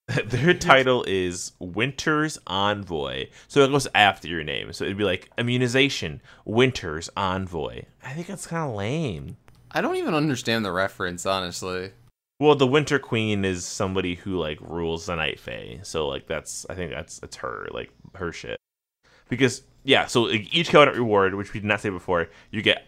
their 0.25 0.53
title 0.53 1.03
is 1.07 1.53
Winter's 1.59 2.37
Envoy. 2.47 3.27
So 3.47 3.63
it 3.63 3.71
goes 3.71 3.87
after 3.95 4.27
your 4.27 4.43
name. 4.43 4.73
So 4.73 4.83
it'd 4.83 4.97
be 4.97 5.03
like 5.03 5.29
immunization, 5.37 6.21
Winter's 6.45 7.09
Envoy. 7.15 7.83
I 8.03 8.13
think 8.13 8.27
that's 8.27 8.47
kind 8.47 8.69
of 8.69 8.75
lame. 8.75 9.37
I 9.71 9.81
don't 9.81 9.95
even 9.95 10.13
understand 10.13 10.65
the 10.65 10.71
reference, 10.71 11.25
honestly. 11.25 11.91
Well, 12.39 12.55
the 12.55 12.67
Winter 12.67 12.99
Queen 12.99 13.45
is 13.45 13.65
somebody 13.65 14.15
who 14.15 14.37
like 14.37 14.59
rules 14.61 15.05
the 15.05 15.15
Night 15.15 15.39
Fae. 15.39 15.79
So 15.83 16.07
like 16.07 16.27
that's 16.27 16.65
I 16.69 16.75
think 16.75 16.91
that's 16.91 17.19
it's 17.23 17.37
her 17.37 17.67
like 17.71 17.91
her 18.15 18.31
shit. 18.31 18.57
Because 19.29 19.63
yeah, 19.83 20.05
so 20.05 20.29
each 20.29 20.69
covenant 20.69 20.97
reward, 20.97 21.35
which 21.35 21.53
we 21.53 21.59
did 21.59 21.67
not 21.67 21.81
say 21.81 21.89
before, 21.89 22.29
you 22.51 22.61
get 22.61 22.85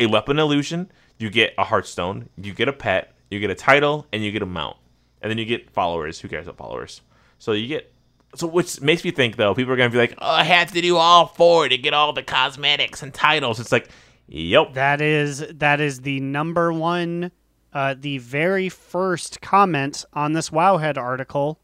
a 0.00 0.06
weapon 0.06 0.38
illusion, 0.38 0.90
you 1.18 1.30
get 1.30 1.52
a 1.58 1.64
hearthstone, 1.64 2.28
you 2.36 2.52
get 2.54 2.68
a 2.68 2.72
pet, 2.72 3.12
you 3.30 3.38
get 3.38 3.50
a 3.50 3.54
title, 3.54 4.06
and 4.12 4.24
you 4.24 4.32
get 4.32 4.42
a 4.42 4.46
mount, 4.46 4.76
and 5.22 5.30
then 5.30 5.38
you 5.38 5.44
get 5.44 5.70
followers. 5.70 6.18
Who 6.20 6.28
cares 6.28 6.46
about 6.48 6.56
followers? 6.58 7.02
So 7.38 7.52
you 7.52 7.68
get. 7.68 7.92
So 8.34 8.46
which 8.46 8.80
makes 8.80 9.04
me 9.04 9.10
think 9.10 9.36
though, 9.36 9.54
people 9.54 9.72
are 9.72 9.76
gonna 9.76 9.90
be 9.90 9.98
like, 9.98 10.14
"Oh, 10.18 10.30
I 10.30 10.44
have 10.44 10.72
to 10.72 10.80
do 10.80 10.96
all 10.96 11.26
four 11.26 11.68
to 11.68 11.76
get 11.76 11.94
all 11.94 12.12
the 12.12 12.22
cosmetics 12.22 13.02
and 13.02 13.12
titles." 13.12 13.58
It's 13.60 13.72
like, 13.72 13.88
yep, 14.28 14.74
That 14.74 15.00
is 15.00 15.44
that 15.54 15.80
is 15.80 16.00
the 16.02 16.20
number 16.20 16.72
one 16.72 17.32
uh 17.72 17.94
the 17.98 18.18
very 18.18 18.68
first 18.68 19.40
comment 19.40 20.04
on 20.12 20.32
this 20.32 20.50
Wowhead 20.50 20.96
article 20.96 21.60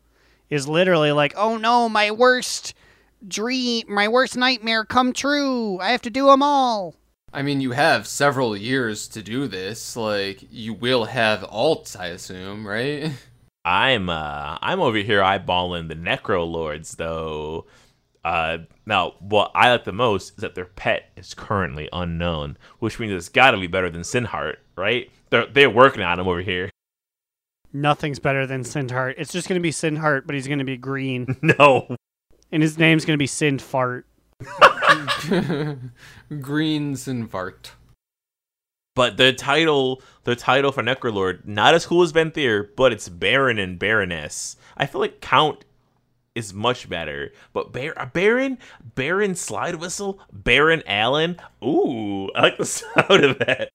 is 0.50 0.66
literally 0.68 1.12
like, 1.12 1.34
"Oh 1.36 1.56
no, 1.56 1.88
my 1.88 2.10
worst 2.10 2.74
dream, 3.26 3.84
my 3.88 4.08
worst 4.08 4.36
nightmare 4.36 4.84
come 4.84 5.12
true. 5.12 5.78
I 5.80 5.90
have 5.90 6.02
to 6.02 6.10
do 6.10 6.26
them 6.26 6.42
all." 6.42 6.94
I 7.36 7.42
mean, 7.42 7.60
you 7.60 7.72
have 7.72 8.06
several 8.06 8.56
years 8.56 9.06
to 9.08 9.22
do 9.22 9.46
this. 9.46 9.94
Like, 9.94 10.42
you 10.50 10.72
will 10.72 11.04
have 11.04 11.40
alts, 11.42 11.94
I 11.94 12.06
assume, 12.06 12.66
right? 12.66 13.12
I'm 13.62 14.08
uh 14.08 14.56
I'm 14.62 14.80
over 14.80 14.96
here 14.98 15.20
eyeballing 15.20 15.88
the 15.88 15.96
Necro 15.96 16.50
Lords 16.50 16.94
though. 16.94 17.66
Uh 18.24 18.58
now 18.86 19.14
what 19.18 19.50
I 19.54 19.70
like 19.70 19.84
the 19.84 19.92
most 19.92 20.30
is 20.30 20.36
that 20.36 20.54
their 20.54 20.66
pet 20.66 21.10
is 21.16 21.34
currently 21.34 21.88
unknown, 21.92 22.56
which 22.78 22.98
means 22.98 23.12
it's 23.12 23.28
gotta 23.28 23.58
be 23.58 23.66
better 23.66 23.90
than 23.90 24.02
Sinheart, 24.02 24.56
right? 24.76 25.10
They're 25.30 25.46
they're 25.46 25.68
working 25.68 26.02
on 26.02 26.18
him 26.20 26.28
over 26.28 26.40
here. 26.42 26.70
Nothing's 27.72 28.20
better 28.20 28.46
than 28.46 28.62
Sinheart. 28.62 29.16
It's 29.18 29.32
just 29.32 29.48
going 29.48 29.58
to 29.60 29.62
be 29.62 29.72
Sinheart, 29.72 30.22
but 30.24 30.34
he's 30.34 30.46
going 30.46 30.60
to 30.60 30.64
be 30.64 30.78
green 30.78 31.36
No. 31.42 31.94
and 32.50 32.62
his 32.62 32.78
name's 32.78 33.04
going 33.04 33.18
to 33.18 33.22
be 33.22 33.26
Sindfart. 33.26 34.04
Greens 36.40 37.08
and 37.08 37.30
Vart. 37.30 37.70
But 38.94 39.16
the 39.16 39.32
title 39.32 40.02
the 40.24 40.36
title 40.36 40.72
for 40.72 40.82
Necrolord, 40.82 41.46
not 41.46 41.74
as 41.74 41.86
cool 41.86 42.02
as 42.02 42.12
Venthyr, 42.12 42.70
but 42.76 42.92
it's 42.92 43.08
Baron 43.08 43.58
and 43.58 43.78
Baroness. 43.78 44.56
I 44.76 44.86
feel 44.86 45.00
like 45.00 45.20
Count 45.20 45.64
is 46.34 46.54
much 46.54 46.88
better. 46.88 47.32
But 47.52 47.72
Bar- 47.72 47.94
uh, 47.96 48.06
Baron, 48.06 48.58
Baron 48.94 49.34
Slide 49.34 49.76
Whistle, 49.76 50.20
Baron 50.32 50.82
Allen. 50.86 51.36
Ooh, 51.62 52.30
I 52.34 52.42
like 52.42 52.58
the 52.58 52.64
sound 53.04 53.24
of 53.24 53.38
that. 53.40 53.70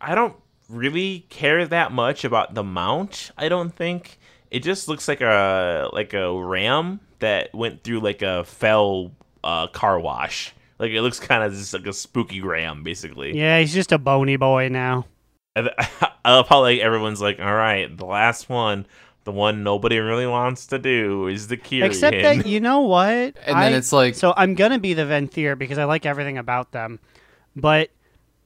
I 0.00 0.14
don't 0.14 0.36
really 0.68 1.26
care 1.28 1.66
that 1.66 1.92
much 1.92 2.24
about 2.24 2.54
the 2.54 2.64
mount. 2.64 3.30
I 3.36 3.48
don't 3.48 3.74
think 3.74 4.18
it 4.50 4.60
just 4.60 4.88
looks 4.88 5.08
like 5.08 5.20
a 5.20 5.90
like 5.92 6.14
a 6.14 6.32
ram 6.32 7.00
that 7.18 7.54
went 7.54 7.82
through 7.82 8.00
like 8.00 8.22
a 8.22 8.44
fell 8.44 9.12
uh, 9.46 9.68
car 9.68 9.98
wash. 9.98 10.52
Like 10.78 10.90
it 10.90 11.00
looks 11.00 11.20
kind 11.20 11.42
of 11.42 11.52
just 11.52 11.72
like 11.72 11.86
a 11.86 11.92
spooky 11.92 12.42
ram, 12.42 12.82
basically. 12.82 13.38
Yeah, 13.38 13.60
he's 13.60 13.72
just 13.72 13.92
a 13.92 13.98
bony 13.98 14.36
boy 14.36 14.68
now. 14.68 15.06
I, 15.54 15.70
I 16.24 16.32
love 16.34 16.48
how 16.48 16.60
like 16.60 16.80
everyone's 16.80 17.20
like, 17.20 17.38
all 17.38 17.54
right, 17.54 17.96
the 17.96 18.04
last 18.04 18.48
one, 18.50 18.86
the 19.24 19.32
one 19.32 19.62
nobody 19.62 19.98
really 19.98 20.26
wants 20.26 20.66
to 20.66 20.78
do 20.78 21.28
is 21.28 21.46
the 21.48 21.56
Kyrian. 21.56 21.84
Except 21.84 22.16
that 22.16 22.46
you 22.46 22.60
know 22.60 22.80
what? 22.80 23.06
And 23.46 23.56
then 23.62 23.72
it's 23.72 23.92
like, 23.92 24.16
so 24.16 24.34
I'm 24.36 24.54
gonna 24.54 24.80
be 24.80 24.92
the 24.92 25.04
Venthyr 25.04 25.56
because 25.56 25.78
I 25.78 25.84
like 25.84 26.04
everything 26.04 26.36
about 26.36 26.72
them, 26.72 26.98
but 27.54 27.90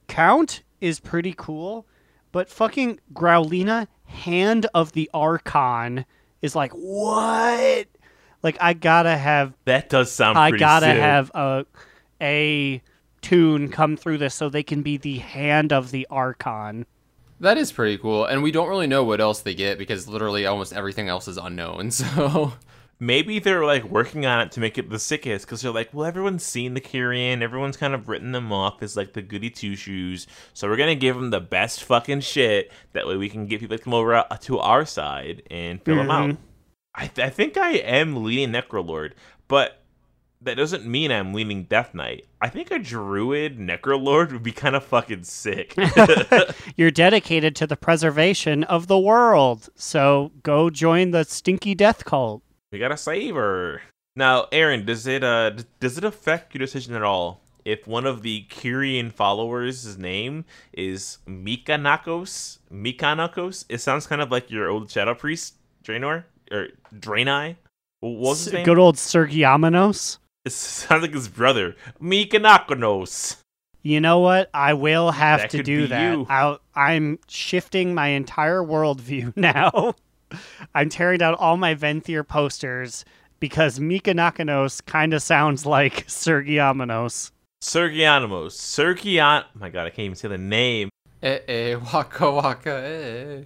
Count 0.07 0.61
is 0.79 0.99
pretty 0.99 1.33
cool. 1.35 1.85
But 2.31 2.49
fucking 2.49 2.99
Growlina, 3.13 3.87
Hand 4.05 4.67
of 4.73 4.93
the 4.93 5.09
Archon, 5.13 6.05
is 6.41 6.55
like 6.55 6.71
what? 6.71 7.87
Like 8.43 8.57
I 8.59 8.73
gotta 8.73 9.15
have, 9.15 9.53
that 9.65 9.89
does 9.89 10.11
sound. 10.11 10.37
I 10.37 10.51
gotta 10.51 10.87
sick. 10.87 10.97
have 10.97 11.31
a 11.33 11.65
a 12.21 12.81
tune 13.21 13.69
come 13.69 13.95
through 13.97 14.17
this 14.17 14.33
so 14.35 14.49
they 14.49 14.63
can 14.63 14.81
be 14.81 14.97
the 14.97 15.17
Hand 15.19 15.71
of 15.71 15.91
the 15.91 16.07
Archon. 16.09 16.85
that 17.39 17.57
is 17.57 17.71
pretty 17.71 17.97
cool. 17.97 18.25
And 18.25 18.41
we 18.43 18.51
don't 18.51 18.69
really 18.69 18.87
know 18.87 19.03
what 19.03 19.21
else 19.21 19.41
they 19.41 19.53
get 19.55 19.77
because 19.77 20.07
literally 20.07 20.45
almost 20.45 20.73
everything 20.73 21.07
else 21.09 21.27
is 21.27 21.37
unknown. 21.37 21.91
So, 22.01 22.53
Maybe 23.03 23.39
they're 23.39 23.65
like 23.65 23.83
working 23.85 24.27
on 24.27 24.41
it 24.41 24.51
to 24.51 24.59
make 24.59 24.77
it 24.77 24.91
the 24.91 24.99
sickest 24.99 25.47
because 25.47 25.63
they're 25.63 25.71
like, 25.71 25.89
well, 25.91 26.05
everyone's 26.05 26.43
seen 26.45 26.75
the 26.75 26.81
Kyrian, 26.81 27.41
everyone's 27.41 27.75
kind 27.75 27.95
of 27.95 28.07
written 28.07 28.31
them 28.31 28.53
off 28.53 28.83
as 28.83 28.95
like 28.95 29.13
the 29.13 29.23
goody 29.23 29.49
two 29.49 29.75
shoes, 29.75 30.27
so 30.53 30.69
we're 30.69 30.77
gonna 30.77 30.93
give 30.93 31.15
them 31.15 31.31
the 31.31 31.39
best 31.39 31.83
fucking 31.83 32.19
shit. 32.21 32.71
That 32.93 33.07
way 33.07 33.17
we 33.17 33.27
can 33.27 33.47
get 33.47 33.59
people 33.59 33.75
to 33.75 33.83
come 33.83 33.95
over 33.95 34.13
uh, 34.17 34.23
to 34.41 34.59
our 34.59 34.85
side 34.85 35.41
and 35.49 35.81
fill 35.81 35.95
them 35.95 36.11
out. 36.11 36.37
I, 36.93 37.07
th- 37.07 37.25
I 37.25 37.29
think 37.29 37.57
I 37.57 37.71
am 37.71 38.23
leaning 38.23 38.51
Necrolord, 38.51 39.13
but 39.47 39.81
that 40.41 40.57
doesn't 40.57 40.85
mean 40.85 41.11
I'm 41.11 41.33
leaning 41.33 41.63
Death 41.63 41.93
Knight. 41.93 42.25
I 42.41 42.49
think 42.49 42.71
a 42.71 42.79
Druid 42.79 43.57
Necrolord 43.59 44.31
would 44.31 44.43
be 44.43 44.51
kind 44.51 44.75
of 44.75 44.83
fucking 44.83 45.23
sick. 45.23 45.75
You're 46.75 46.91
dedicated 46.91 47.55
to 47.57 47.67
the 47.67 47.77
preservation 47.77 48.63
of 48.65 48.87
the 48.87 48.97
world, 48.97 49.69
so 49.75 50.31
go 50.43 50.69
join 50.69 51.11
the 51.11 51.23
stinky 51.23 51.75
death 51.75 52.03
cult. 52.05 52.41
we 52.71 52.79
gotta 52.79 52.97
save 52.97 53.35
her. 53.35 53.81
Now, 54.15 54.47
Aaron, 54.51 54.85
does 54.85 55.07
it 55.07 55.23
uh 55.23 55.51
d- 55.51 55.63
does 55.79 55.97
it 55.97 56.03
affect 56.03 56.53
your 56.53 56.59
decision 56.59 56.95
at 56.95 57.03
all 57.03 57.41
if 57.63 57.87
one 57.87 58.05
of 58.05 58.23
the 58.23 58.45
Kyrian 58.49 59.13
followers' 59.13 59.97
name 59.97 60.43
is 60.73 61.19
Mikanikos? 61.27 62.57
Mikanikos? 62.71 63.65
It 63.69 63.77
sounds 63.79 64.07
kind 64.07 64.21
of 64.21 64.31
like 64.31 64.49
your 64.49 64.67
old 64.67 64.89
shadow 64.89 65.13
priest, 65.13 65.53
Draenor 65.83 66.25
or 66.51 66.67
Draenei. 66.95 67.55
What 68.01 68.13
was 68.17 68.45
his 68.45 68.53
name? 68.53 68.65
Good 68.65 68.79
old 68.79 68.95
Sergiamenos. 68.95 70.17
It 70.45 70.51
sounds 70.53 71.03
like 71.03 71.13
his 71.13 71.27
brother, 71.27 71.75
Mikanikos. 72.01 73.37
You 73.83 73.99
know 73.99 74.19
what? 74.19 74.49
I 74.53 74.73
will 74.73 75.11
have 75.11 75.41
That 75.41 75.49
to 75.51 75.63
do 75.63 75.87
that. 75.87 76.11
you. 76.13 76.25
I'll, 76.29 76.59
I'm 76.75 77.19
shifting 77.27 77.93
my 77.95 78.07
entire 78.09 78.61
worldview 78.61 79.35
now. 79.37 79.95
I'm 80.75 80.89
tearing 80.89 81.17
down 81.19 81.35
all 81.35 81.57
my 81.57 81.75
Venthyr 81.75 82.27
posters 82.27 83.05
because 83.39 83.79
Mikanakanos 83.79 84.85
kind 84.85 85.13
of 85.13 85.21
sounds 85.21 85.65
like 85.65 86.05
Sergiamenos. 86.07 87.31
Sergianimos. 87.63 88.51
Sergian. 88.53 89.43
Oh 89.43 89.59
my 89.59 89.69
God, 89.69 89.85
I 89.87 89.89
can't 89.89 90.05
even 90.05 90.15
say 90.15 90.27
the 90.27 90.37
name. 90.37 90.89
Eh 91.21 91.39
eh 91.47 91.75
waka 91.93 92.31
waka 92.31 92.69
eh. 92.83 93.43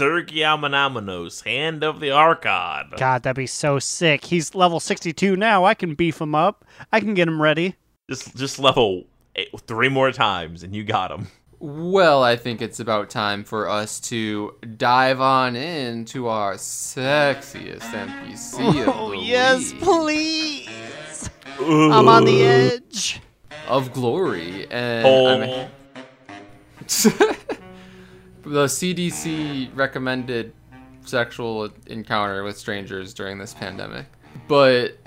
Sergiamenamenos, 0.00 1.44
Hand 1.44 1.84
of 1.84 2.00
the 2.00 2.10
Archon. 2.10 2.90
God, 2.96 3.22
that'd 3.22 3.36
be 3.36 3.46
so 3.46 3.78
sick. 3.78 4.24
He's 4.24 4.54
level 4.54 4.80
62 4.80 5.36
now. 5.36 5.64
I 5.64 5.74
can 5.74 5.94
beef 5.94 6.20
him 6.20 6.34
up. 6.34 6.64
I 6.92 7.00
can 7.00 7.14
get 7.14 7.28
him 7.28 7.40
ready. 7.40 7.76
Just 8.08 8.34
just 8.36 8.58
level 8.58 9.04
eight, 9.36 9.48
three 9.66 9.88
more 9.88 10.10
times 10.10 10.62
and 10.62 10.74
you 10.74 10.84
got 10.84 11.10
him. 11.10 11.28
Well, 11.60 12.22
I 12.24 12.36
think 12.36 12.62
it's 12.62 12.80
about 12.80 13.10
time 13.10 13.44
for 13.44 13.68
us 13.68 14.00
to 14.00 14.54
dive 14.78 15.20
on 15.20 15.54
into 15.56 16.26
our 16.28 16.54
sexiest 16.54 17.80
NPC 17.82 18.80
of 18.82 18.88
Oh, 18.96 19.10
the 19.10 19.18
yes, 19.18 19.72
week 19.72 19.80
please. 19.82 21.30
I'm 21.60 22.08
on 22.08 22.24
the 22.24 22.42
edge. 22.42 23.20
of 23.68 23.92
glory, 23.92 24.66
and 24.70 25.06
Oh, 25.06 25.26
I'm- 25.26 25.70
the 28.42 28.66
CDC 28.66 29.70
recommended 29.76 30.52
sexual 31.04 31.68
encounter 31.86 32.42
with 32.42 32.56
strangers 32.56 33.14
during 33.14 33.38
this 33.38 33.54
pandemic. 33.54 34.06
But 34.48 34.98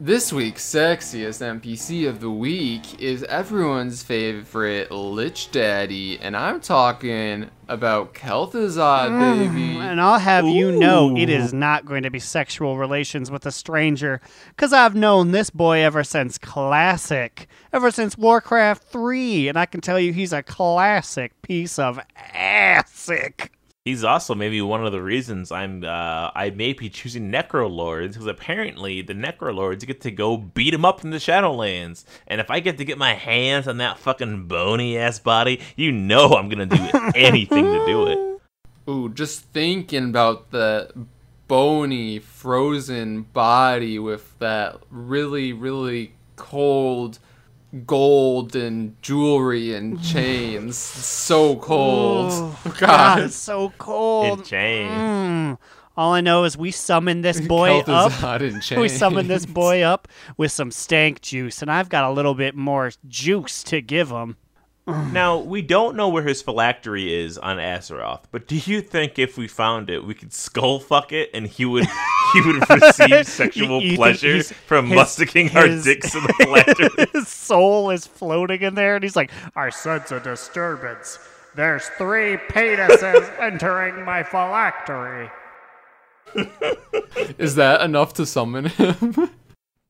this 0.00 0.32
week's 0.32 0.64
sexiest 0.64 1.40
NPC 1.40 2.08
of 2.08 2.20
the 2.20 2.30
week 2.30 3.00
is 3.00 3.22
everyone's 3.24 4.02
favorite 4.02 4.90
Lich 4.90 5.52
Daddy, 5.52 6.18
and 6.18 6.36
I'm 6.36 6.60
talking 6.60 7.48
about 7.68 8.12
Kel'Thuzad, 8.12 9.10
mm, 9.10 9.48
baby. 9.48 9.78
And 9.78 10.00
I'll 10.00 10.18
have 10.18 10.48
you 10.48 10.72
know 10.72 11.16
it 11.16 11.30
is 11.30 11.54
not 11.54 11.84
going 11.86 12.02
to 12.02 12.10
be 12.10 12.18
sexual 12.18 12.76
relations 12.76 13.30
with 13.30 13.46
a 13.46 13.52
stranger, 13.52 14.20
because 14.48 14.72
I've 14.72 14.96
known 14.96 15.30
this 15.30 15.50
boy 15.50 15.78
ever 15.80 16.02
since 16.02 16.38
Classic, 16.38 17.46
ever 17.72 17.92
since 17.92 18.18
Warcraft 18.18 18.82
3, 18.82 19.48
and 19.48 19.56
I 19.56 19.66
can 19.66 19.80
tell 19.80 20.00
you 20.00 20.12
he's 20.12 20.32
a 20.32 20.42
classic 20.42 21.40
piece 21.42 21.78
of 21.78 22.00
assic. 22.34 23.52
He's 23.84 24.02
also 24.02 24.34
maybe 24.34 24.62
one 24.62 24.86
of 24.86 24.92
the 24.92 25.02
reasons 25.02 25.52
I'm 25.52 25.84
uh, 25.84 26.30
I 26.34 26.50
may 26.56 26.72
be 26.72 26.88
choosing 26.88 27.30
Necrolords 27.30 28.12
because 28.12 28.26
apparently 28.26 29.02
the 29.02 29.12
Necrolords 29.12 29.86
get 29.86 30.00
to 30.00 30.10
go 30.10 30.38
beat 30.38 30.72
him 30.72 30.86
up 30.86 31.04
in 31.04 31.10
the 31.10 31.18
Shadowlands, 31.18 32.06
and 32.26 32.40
if 32.40 32.50
I 32.50 32.60
get 32.60 32.78
to 32.78 32.86
get 32.86 32.96
my 32.96 33.12
hands 33.12 33.68
on 33.68 33.76
that 33.78 33.98
fucking 33.98 34.46
bony 34.46 34.96
ass 34.96 35.18
body, 35.18 35.60
you 35.76 35.92
know 35.92 36.30
I'm 36.30 36.48
gonna 36.48 36.64
do 36.64 36.82
anything 37.14 37.66
to 37.66 37.84
do 37.84 38.06
it. 38.06 38.40
Ooh, 38.88 39.10
just 39.10 39.42
thinking 39.52 40.08
about 40.08 40.50
the 40.50 40.90
bony, 41.46 42.20
frozen 42.20 43.24
body 43.34 43.98
with 43.98 44.38
that 44.38 44.78
really, 44.88 45.52
really 45.52 46.14
cold 46.36 47.18
gold 47.86 48.54
and 48.54 49.00
jewelry 49.02 49.74
and 49.74 50.02
chains. 50.02 50.76
so 50.76 51.56
cold. 51.56 52.30
God, 52.64 52.74
God. 52.78 53.20
it's 53.20 53.36
so 53.36 53.72
cold. 53.78 54.40
It 54.40 54.44
changed. 54.44 54.94
Mm. 54.94 55.58
All 55.96 56.12
I 56.12 56.20
know 56.20 56.44
is 56.44 56.56
we 56.56 56.70
summon 56.70 57.20
this 57.20 57.40
boy 57.46 57.80
up. 57.80 58.12
Kel'Thuzad 58.12 58.74
in 58.74 58.80
We 58.80 58.88
summon 58.88 59.28
this 59.28 59.46
boy 59.46 59.82
up 59.82 60.08
with 60.36 60.52
some 60.52 60.70
stank 60.70 61.20
juice, 61.20 61.62
and 61.62 61.70
I've 61.70 61.88
got 61.88 62.04
a 62.04 62.12
little 62.12 62.34
bit 62.34 62.54
more 62.54 62.90
juice 63.08 63.62
to 63.64 63.80
give 63.80 64.10
him. 64.10 64.36
Now 65.12 65.38
we 65.38 65.62
don't 65.62 65.96
know 65.96 66.08
where 66.10 66.22
his 66.22 66.42
phylactery 66.42 67.12
is 67.12 67.38
on 67.38 67.56
Azeroth, 67.56 68.24
but 68.30 68.46
do 68.46 68.56
you 68.56 68.82
think 68.82 69.18
if 69.18 69.38
we 69.38 69.48
found 69.48 69.88
it, 69.88 70.04
we 70.04 70.12
could 70.14 70.32
skull 70.34 70.78
fuck 70.78 71.10
it 71.12 71.30
and 71.32 71.46
he 71.46 71.64
would 71.64 71.86
he 72.34 72.40
would 72.42 72.68
receive 72.68 73.26
sexual 73.26 73.80
You 73.80 73.88
think 73.90 73.96
pleasure 73.96 74.34
he's- 74.34 74.52
from 74.52 74.88
his- 74.88 74.98
musticking 74.98 75.54
our 75.54 75.66
his- 75.66 75.84
dicks 75.84 76.14
in 76.14 76.22
the 76.24 76.32
phylactery? 76.38 77.06
His 77.14 77.28
soul 77.28 77.90
is 77.90 78.06
floating 78.06 78.60
in 78.62 78.74
there, 78.74 78.94
and 78.96 79.02
he's 79.04 79.16
like, 79.16 79.30
I 79.56 79.70
sense 79.70 80.12
a 80.12 80.20
disturbance. 80.20 81.18
There's 81.56 81.86
three 81.96 82.36
penises 82.36 83.30
entering 83.40 84.04
my 84.04 84.22
phylactery. 84.24 85.30
Is 87.38 87.54
that 87.54 87.80
enough 87.80 88.12
to 88.14 88.26
summon 88.26 88.66
him? 88.66 89.30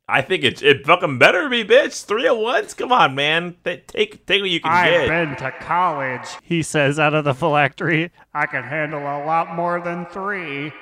I 0.09 0.21
think 0.21 0.45
it 0.45 0.63
it 0.63 0.85
fucking 0.87 1.19
better 1.19 1.49
be, 1.49 1.65
bitch. 1.65 2.05
Three 2.05 2.27
at 2.27 2.37
once. 2.37 2.75
Come 2.75 2.93
on, 2.93 3.15
man. 3.15 3.57
Take 3.65 4.27
take 4.27 4.43
what 4.43 4.51
you 4.51 4.61
can 4.61 4.71
I've 4.71 4.91
get. 4.91 5.09
been 5.09 5.37
to 5.37 5.51
college, 5.61 6.29
he 6.43 6.63
says 6.63 6.99
out 6.99 7.15
of 7.15 7.25
the 7.25 7.33
phylactery. 7.35 8.11
I 8.35 8.47
can 8.47 8.65
handle 8.65 9.01
a 9.01 9.25
lot 9.25 9.55
more 9.55 9.81
than 9.81 10.05
three. 10.07 10.73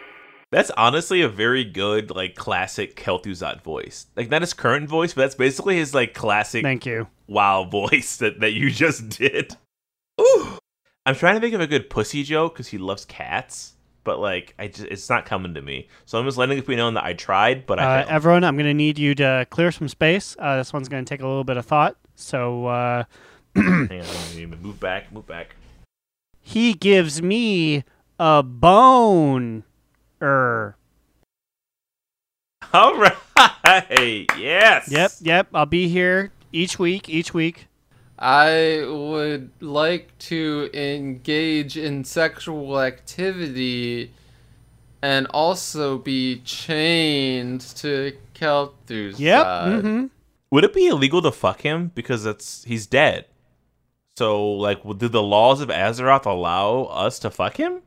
That's 0.50 0.70
honestly 0.76 1.22
a 1.22 1.28
very 1.28 1.64
good 1.64 2.10
like 2.10 2.34
classic 2.34 2.96
Kel'Thuzad 2.96 3.62
voice. 3.62 4.06
Like 4.16 4.28
not 4.28 4.42
his 4.42 4.52
current 4.52 4.88
voice, 4.88 5.14
but 5.14 5.22
that's 5.22 5.34
basically 5.34 5.76
his 5.76 5.94
like 5.94 6.14
classic 6.14 6.62
Thank 6.62 6.84
you. 6.84 7.06
wow 7.26 7.64
voice 7.70 8.16
that, 8.18 8.40
that 8.40 8.52
you 8.52 8.70
just 8.70 9.08
did. 9.08 9.56
Ooh. 10.20 10.58
I'm 11.06 11.14
trying 11.14 11.36
to 11.36 11.40
think 11.40 11.54
of 11.54 11.60
a 11.60 11.66
good 11.66 11.88
pussy 11.90 12.22
joke 12.22 12.54
because 12.54 12.68
he 12.68 12.78
loves 12.78 13.04
cats, 13.04 13.72
but 14.05 14.18
like 14.18 14.55
I 14.59 14.68
just 14.68 14.84
it's 14.88 15.09
not 15.09 15.24
coming 15.26 15.55
to 15.55 15.62
me. 15.62 15.88
So 16.07 16.18
I'm 16.18 16.24
just 16.24 16.36
letting 16.38 16.59
it 16.59 16.66
be 16.66 16.76
known 16.76 16.94
that 16.94 17.05
I 17.05 17.12
tried, 17.14 17.66
but 17.66 17.78
I 17.78 18.03
Uh, 18.03 18.07
everyone, 18.09 18.44
I'm 18.44 18.57
going 18.57 18.66
to 18.66 18.74
need 18.74 18.98
you 18.98 19.14
to 19.16 19.46
clear 19.50 19.70
some 19.72 19.88
space. 19.88 20.36
Uh, 20.38 20.57
this 20.57 20.72
one's 20.72 20.88
going 20.88 21.05
to 21.05 21.09
take 21.09 21.20
a 21.20 21.26
little 21.26 21.44
bit 21.44 21.57
of 21.57 21.66
thought. 21.66 21.96
So, 22.14 22.66
uh, 22.66 23.05
Hang 23.55 23.90
on, 24.03 24.61
move 24.62 24.78
back, 24.80 25.12
move 25.12 25.26
back. 25.26 25.57
he 26.40 26.74
gives 26.74 27.20
me 27.22 27.84
a 28.18 28.42
bone. 28.42 29.64
Er. 30.20 30.76
All 32.72 32.94
right, 32.96 34.26
yes. 34.38 34.90
Yep, 34.90 35.11
yep. 35.20 35.48
I'll 35.53 35.66
be 35.66 35.88
here 35.88 36.32
each 36.53 36.78
week, 36.78 37.09
each 37.09 37.34
week. 37.34 37.66
I 38.18 38.84
would 38.86 39.50
like 39.60 40.16
to 40.20 40.70
engage 40.72 41.76
in 41.76 42.04
sexual 42.04 42.80
activity 42.80 44.12
and 45.02 45.26
also 45.28 45.98
be 45.98 46.40
chained 46.44 47.62
to 47.76 48.16
Kel'Thuzad. 48.34 49.18
Yep. 49.18 49.82
hmm 49.82 50.06
Would 50.50 50.64
it 50.64 50.72
be 50.74 50.86
illegal 50.86 51.20
to 51.22 51.32
fuck 51.32 51.62
him 51.62 51.90
because 51.94 52.22
that's 52.22 52.64
he's 52.64 52.86
dead? 52.86 53.26
So 54.16 54.52
like, 54.52 54.82
do 54.98 55.08
the 55.08 55.22
laws 55.22 55.60
of 55.60 55.68
Azeroth 55.70 56.26
allow 56.26 56.84
us 56.84 57.18
to 57.20 57.30
fuck 57.30 57.56
him? 57.56 57.80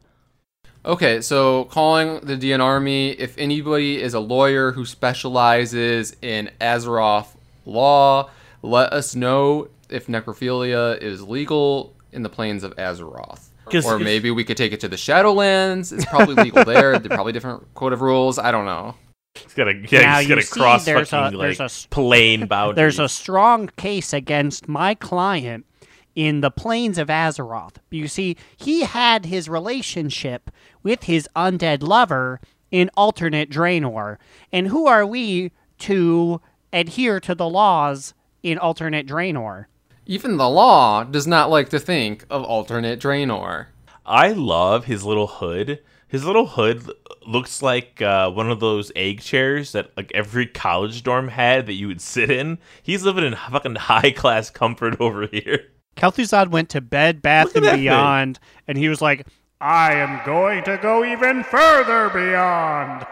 Okay, 0.83 1.21
so 1.21 1.65
calling 1.65 2.19
the 2.19 2.35
DN 2.37 2.59
Army, 2.59 3.11
if 3.11 3.35
anybody 3.37 4.01
is 4.01 4.13
a 4.13 4.19
lawyer 4.19 4.71
who 4.71 4.85
specializes 4.85 6.15
in 6.21 6.51
Azeroth 6.61 7.35
law, 7.65 8.29
let 8.61 8.93
us 8.93 9.15
know 9.15 9.67
if 9.89 10.07
necrophilia 10.07 10.97
is 11.01 11.21
legal 11.21 11.95
in 12.11 12.23
the 12.23 12.29
plains 12.29 12.63
of 12.63 12.75
Azeroth. 12.75 13.49
'Cause 13.71 13.85
Or 13.85 13.97
maybe 13.97 14.29
we 14.29 14.43
could 14.43 14.57
take 14.57 14.73
it 14.73 14.79
to 14.81 14.87
the 14.87 14.95
Shadowlands. 14.95 15.91
It's 15.91 16.05
probably 16.05 16.35
legal 16.35 16.63
there. 16.73 16.99
They're 16.99 17.09
probably 17.09 17.31
different 17.33 17.73
code 17.73 17.93
of 17.93 18.01
rules. 18.01 18.37
I 18.37 18.51
don't 18.51 18.65
know. 18.65 18.95
He's 19.33 19.53
got 19.55 19.65
to 19.65 19.73
yeah, 19.89 20.01
Now, 20.01 20.19
he's 20.19 20.27
got 20.27 20.35
you 20.35 20.41
to 20.41 20.47
see, 20.47 20.59
cross 20.59 20.85
there's 20.85 21.07
a- 21.07 21.11
fucking 21.11 21.39
there's 21.39 21.59
like 21.59 21.63
a 21.65 21.65
s- 21.65 21.87
plane 21.89 22.45
boundaries. 22.47 22.75
There's 22.75 22.99
a 22.99 23.09
strong 23.09 23.69
case 23.75 24.13
against 24.13 24.67
my 24.67 24.93
client 24.93 25.65
in 26.15 26.39
the 26.41 26.51
plains 26.51 26.97
of 26.97 27.07
Azeroth. 27.09 27.75
You 27.89 28.07
see, 28.07 28.37
he 28.55 28.81
had 28.83 29.25
his 29.25 29.49
relationship 29.49 30.51
with 30.83 31.03
his 31.03 31.27
undead 31.35 31.81
lover 31.83 32.39
in 32.71 32.89
alternate 32.95 33.49
Draenor. 33.49 34.17
And 34.53 34.67
who 34.67 34.85
are 34.87 35.05
we 35.05 35.51
to 35.79 36.39
adhere 36.71 37.19
to 37.19 37.33
the 37.35 37.49
laws 37.49 38.13
in 38.43 38.57
alternate 38.57 39.07
Draenor? 39.07 39.65
Even 40.05 40.37
the 40.37 40.49
law 40.49 41.03
does 41.03 41.25
not 41.25 41.49
like 41.49 41.69
to 41.69 41.79
think 41.79 42.25
of 42.29 42.43
alternate 42.43 42.99
Draenor. 42.99 43.67
I 44.05 44.33
love 44.33 44.85
his 44.85 45.03
little 45.03 45.25
hood. 45.25 45.79
His 46.07 46.23
little 46.23 46.45
hood 46.45 46.91
looks 47.25 47.63
like 47.63 48.03
uh, 48.03 48.29
one 48.29 48.51
of 48.51 48.59
those 48.59 48.91
egg 48.95 49.21
chairs 49.21 49.71
that 49.71 49.97
like 49.97 50.11
every 50.13 50.45
college 50.45 51.01
dorm 51.01 51.29
had 51.29 51.65
that 51.65 51.73
you 51.73 51.87
would 51.87 52.01
sit 52.01 52.29
in. 52.29 52.59
He's 52.83 53.03
living 53.03 53.25
in 53.25 53.35
fucking 53.35 53.75
high 53.75 54.11
class 54.11 54.51
comfort 54.51 54.97
over 55.01 55.25
here. 55.25 55.65
Kel'Thuzad 55.97 56.49
went 56.49 56.69
to 56.69 56.81
Bed 56.81 57.23
Bath 57.23 57.55
and 57.55 57.65
that 57.65 57.71
thing. 57.71 57.81
Beyond, 57.81 58.39
and 58.67 58.77
he 58.77 58.89
was 58.89 59.01
like, 59.01 59.25
I 59.59 59.93
am 59.93 60.23
going 60.25 60.63
to 60.65 60.77
go 60.81 61.03
even 61.03 61.43
further 61.43 62.09
beyond. 62.09 63.07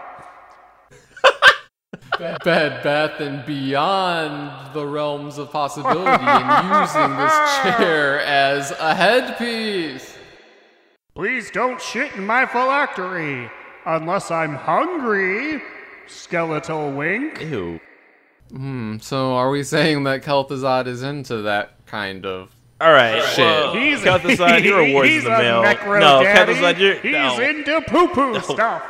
Bed 2.18 2.82
Bath 2.82 3.20
and 3.20 3.44
beyond 3.46 4.74
the 4.74 4.86
realms 4.86 5.38
of 5.38 5.50
possibility 5.50 6.00
and 6.24 6.80
using 6.80 7.16
this 7.16 7.32
chair 7.62 8.20
as 8.20 8.70
a 8.72 8.94
headpiece. 8.94 10.16
Please 11.14 11.50
don't 11.50 11.80
shit 11.80 12.14
in 12.16 12.26
my 12.26 12.44
phylactery 12.46 13.50
unless 13.86 14.30
I'm 14.30 14.54
hungry. 14.54 15.62
Skeletal 16.06 16.92
wink. 16.92 17.40
Ew. 17.40 17.80
Hmm, 18.50 18.98
so 18.98 19.32
are 19.34 19.50
we 19.50 19.62
saying 19.62 20.04
that 20.04 20.22
Kel'Thuzad 20.22 20.86
is 20.86 21.02
into 21.02 21.42
that 21.42 21.86
kind 21.86 22.26
of 22.26 22.50
All 22.80 22.92
right. 22.92 23.22
Shit. 23.30 23.38
Well, 23.38 23.74
He's 23.74 24.00
Kel'Thuzad, 24.00 24.64
your 24.64 24.80
awards 24.80 25.08
he's 25.10 25.24
in 25.24 25.30
the 25.30 25.36
a 25.36 25.42
mail. 25.42 25.62
necro 25.62 26.00
no, 26.00 26.22
daddy. 26.22 26.54
Kel'Thuzad, 26.54 26.78
you're 26.78 26.94
He's 26.96 27.12
no. 27.12 27.38
into 27.40 27.80
poo 27.88 28.08
poo 28.08 28.38
stuff. 28.40 28.82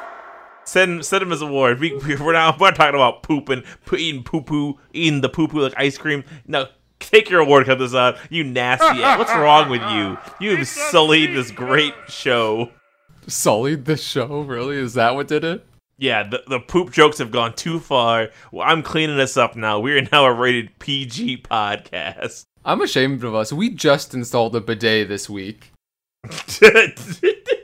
Send 0.65 1.05
send 1.05 1.23
him 1.23 1.31
his 1.31 1.43
award. 1.43 1.81
We, 1.81 1.95
we 1.97 2.17
we're 2.17 2.33
not 2.33 2.59
we're 2.59 2.69
not 2.69 2.77
talking 2.77 2.95
about 2.95 3.23
pooping, 3.23 3.65
poo, 3.87 3.97
eating 3.97 4.23
poo 4.23 4.43
poo, 4.43 4.79
eating 4.93 5.21
the 5.21 5.29
poo 5.29 5.49
poo 5.49 5.61
like 5.61 5.75
ice 5.77 5.99
cream. 5.99 6.25
No, 6.47 6.69
take 7.01 7.29
your 7.31 7.41
award, 7.41 7.67
cut 7.67 7.79
this 7.79 7.95
out. 7.95 8.17
You 8.31 8.45
nasty. 8.45 9.03
ass. 9.03 9.19
What's 9.19 9.33
wrong 9.35 9.69
with 9.71 9.83
you? 9.83 10.19
You 10.41 10.57
have 10.57 10.67
sullied 10.69 11.35
this 11.35 11.51
great 11.51 11.95
show. 12.09 12.71
sullied 13.27 13.85
the 13.85 13.97
show? 13.97 14.41
Really? 14.43 14.77
Is 14.77 14.95
that 14.95 15.15
what 15.15 15.29
did 15.29 15.45
it? 15.45 15.67
Yeah, 15.97 16.25
the, 16.25 16.43
the 16.49 16.59
poop 16.59 16.91
jokes 16.91 17.19
have 17.19 17.31
gone 17.31 17.55
too 17.55 17.79
far. 17.79 18.31
Well, 18.51 18.67
I'm 18.69 18.83
cleaning 18.83 19.17
this 19.17 19.37
up 19.37 19.55
now. 19.55 19.79
We 19.79 19.93
are 19.97 20.03
now 20.11 20.25
a 20.25 20.33
rated 20.33 20.79
PG 20.81 21.43
podcast. 21.43 22.45
I'm 22.65 22.81
ashamed 22.81 23.23
of 23.23 23.35
us. 23.35 23.53
We 23.53 23.71
just 23.71 24.13
installed 24.15 24.57
a 24.57 24.61
bidet 24.61 25.09
this 25.09 25.31
week. 25.31 25.71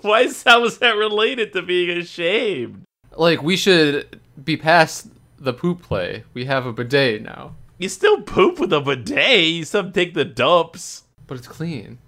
Why 0.08 0.20
is 0.22 0.42
how 0.42 0.64
is 0.64 0.78
that 0.78 0.96
related 0.96 1.52
to 1.54 1.62
being 1.62 1.90
ashamed? 1.98 2.82
Like 3.16 3.42
we 3.42 3.56
should 3.56 4.20
be 4.42 4.56
past 4.56 5.08
the 5.38 5.52
poop 5.52 5.82
play. 5.82 6.24
We 6.34 6.44
have 6.46 6.66
a 6.66 6.72
bidet 6.72 7.22
now, 7.22 7.54
You 7.78 7.88
still 7.88 8.20
poop 8.22 8.58
with 8.60 8.72
a 8.72 8.80
bidet. 8.80 9.46
You 9.46 9.64
still 9.64 9.90
take 9.90 10.14
the 10.14 10.24
dumps. 10.24 11.04
but 11.26 11.38
it's 11.38 11.48
clean. 11.48 11.98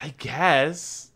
I 0.00 0.14
guess. 0.18 1.10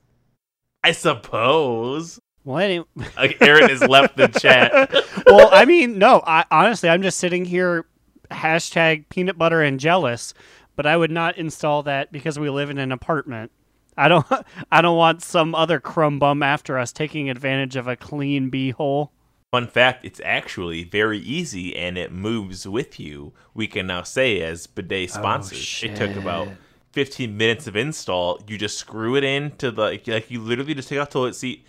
I 0.85 0.93
suppose. 0.93 2.19
Well, 2.45 2.59
any- 2.59 2.85
Like 3.17 3.41
Aaron 3.43 3.69
has 3.69 3.83
left 3.83 4.17
the 4.17 4.29
chat. 4.29 4.93
well, 5.27 5.49
I 5.53 5.65
mean, 5.65 5.99
no. 5.99 6.23
I 6.27 6.45
honestly, 6.51 6.89
I'm 6.89 7.03
just 7.03 7.19
sitting 7.19 7.45
here, 7.45 7.87
hashtag 8.31 9.09
peanut 9.09 9.37
butter 9.37 9.63
and 9.63 9.81
jealous. 9.81 10.33
But 10.77 10.87
I 10.87 10.97
would 10.97 11.11
not 11.11 11.39
install 11.39 11.83
that 11.85 12.13
because 12.13 12.39
we 12.39 12.49
live 12.51 12.71
in 12.71 12.79
an 12.79 12.93
apartment. 12.93 13.51
I 13.99 14.09
don't. 14.09 14.27
I 14.73 14.83
don't 14.83 14.97
want 14.97 15.23
some 15.23 15.55
other 15.55 15.81
crumb 15.81 16.19
bum 16.19 16.43
after 16.43 16.79
us 16.79 16.93
taking 16.93 17.31
advantage 17.31 17.77
of 17.77 17.89
a 17.89 17.97
clean 17.97 18.51
bee 18.51 18.71
hole. 18.71 19.13
Fun 19.51 19.67
fact: 19.67 20.05
It's 20.05 20.21
actually 20.25 20.85
very 20.85 21.19
easy, 21.19 21.75
and 21.75 21.97
it 21.97 22.13
moves 22.13 22.69
with 22.69 23.01
you. 23.01 23.33
We 23.55 23.67
can 23.67 23.87
now 23.87 24.03
say 24.03 24.41
as 24.43 24.67
bidet 24.67 25.11
oh, 25.11 25.21
sponsors. 25.21 25.83
it 25.83 25.97
took 25.97 26.15
about 26.17 26.49
15 26.93 27.37
minutes 27.37 27.67
of 27.67 27.77
install. 27.77 28.41
You 28.47 28.59
just 28.59 28.79
screw 28.79 29.17
it 29.17 29.25
into 29.25 29.71
the 29.71 29.83
like. 29.83 30.07
like 30.07 30.31
You 30.31 30.41
literally 30.41 30.75
just 30.75 30.89
take 30.89 30.99
out 30.99 31.11
toilet 31.11 31.35
seat, 31.35 31.65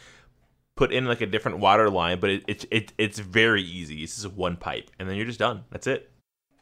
put 0.76 0.92
in 0.92 1.06
like 1.06 1.22
a 1.22 1.26
different 1.26 1.60
water 1.60 1.90
line, 1.90 2.20
but 2.20 2.30
it, 2.30 2.44
it, 2.48 2.66
it 2.72 2.94
it's 2.98 3.20
very 3.20 3.64
easy. 3.64 4.02
This 4.02 4.18
is 4.18 4.28
one 4.28 4.58
pipe, 4.58 4.92
and 5.00 5.08
then 5.08 5.16
you're 5.16 5.26
just 5.26 5.40
done. 5.40 5.64
That's 5.72 5.88
it. 5.88 6.12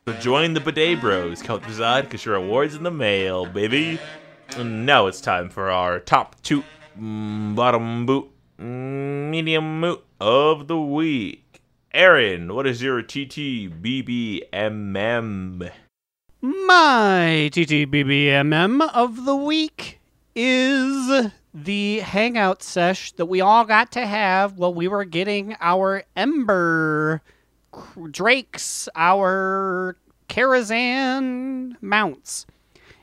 So 0.08 0.14
join 0.18 0.54
the 0.54 0.60
bidet 0.60 1.02
bros, 1.02 1.42
Kel'Thuzad, 1.42 2.04
because 2.04 2.24
your 2.24 2.36
awards 2.36 2.76
in 2.76 2.84
the 2.84 2.92
mail, 2.92 3.48
baby. 3.48 4.00
Now 4.58 5.08
it's 5.08 5.20
time 5.20 5.50
for 5.50 5.70
our 5.70 6.00
top 6.00 6.42
two, 6.42 6.64
mm, 6.98 7.56
bottom 7.56 8.06
boot, 8.06 8.30
mm, 8.58 9.30
medium 9.30 9.82
moot 9.82 10.02
of 10.22 10.68
the 10.68 10.80
week. 10.80 11.62
Aaron, 11.94 12.54
what 12.54 12.66
is 12.66 12.82
your 12.82 13.04
TTBBMM? 13.04 13.72
My 16.42 17.50
TTBBMM 17.52 18.90
of 18.94 19.26
the 19.26 19.36
week 19.36 20.00
is 20.36 21.32
the 21.54 22.00
hangout 22.00 22.64
sesh 22.64 23.12
that 23.14 23.26
we 23.26 23.42
all 23.42 23.66
got 23.66 23.92
to 23.92 24.06
have 24.06 24.58
while 24.58 24.74
we 24.74 24.88
were 24.88 25.04
getting 25.04 25.58
our 25.60 26.06
Ember 26.16 27.22
Drakes, 28.10 28.88
our 28.96 29.98
Karazhan 30.30 31.76
mounts. 31.82 32.46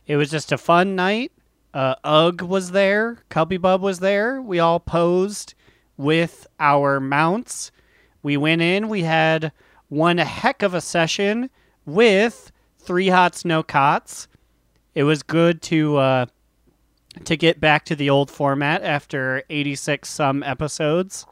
It 0.06 0.16
was 0.16 0.30
just 0.30 0.50
a 0.50 0.56
fun 0.56 0.96
night. 0.96 1.30
Uh, 1.74 1.94
Ugg 2.04 2.42
was 2.42 2.72
there, 2.72 3.18
Cubby 3.28 3.56
Bub 3.56 3.80
was 3.80 4.00
there. 4.00 4.42
We 4.42 4.58
all 4.58 4.80
posed 4.80 5.54
with 5.96 6.46
our 6.60 7.00
mounts. 7.00 7.70
We 8.22 8.36
went 8.36 8.62
in, 8.62 8.88
we 8.88 9.02
had 9.02 9.52
one 9.88 10.18
heck 10.18 10.62
of 10.62 10.74
a 10.74 10.80
session 10.80 11.50
with 11.86 12.52
three 12.78 13.08
hots, 13.08 13.44
no 13.44 13.62
cots. 13.62 14.28
It 14.94 15.04
was 15.04 15.22
good 15.22 15.62
to 15.62 15.96
uh, 15.96 16.26
to 17.24 17.36
get 17.36 17.60
back 17.60 17.84
to 17.86 17.96
the 17.96 18.10
old 18.10 18.30
format 18.30 18.82
after 18.82 19.42
86 19.48 20.08
some 20.08 20.42
episodes. 20.42 21.26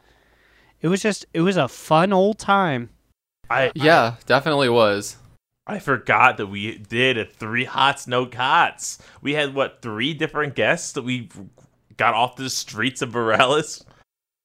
It 0.81 0.87
was 0.87 1.01
just 1.01 1.25
it 1.33 1.41
was 1.41 1.57
a 1.57 1.67
fun 1.67 2.11
old 2.13 2.39
time. 2.39 2.89
I 3.49 3.71
Yeah, 3.75 4.15
definitely 4.25 4.69
was. 4.69 5.17
I 5.67 5.79
forgot 5.79 6.37
that 6.37 6.47
we 6.47 6.77
did 6.77 7.17
a 7.17 7.25
three 7.25 7.65
hots 7.65 8.07
no 8.07 8.25
cots. 8.25 8.97
We 9.21 9.33
had 9.33 9.53
what 9.53 9.81
three 9.81 10.13
different 10.13 10.55
guests 10.55 10.93
that 10.93 11.03
we 11.03 11.29
got 11.97 12.13
off 12.13 12.35
the 12.35 12.49
streets 12.49 13.01
of 13.01 13.11
Borealis. 13.11 13.83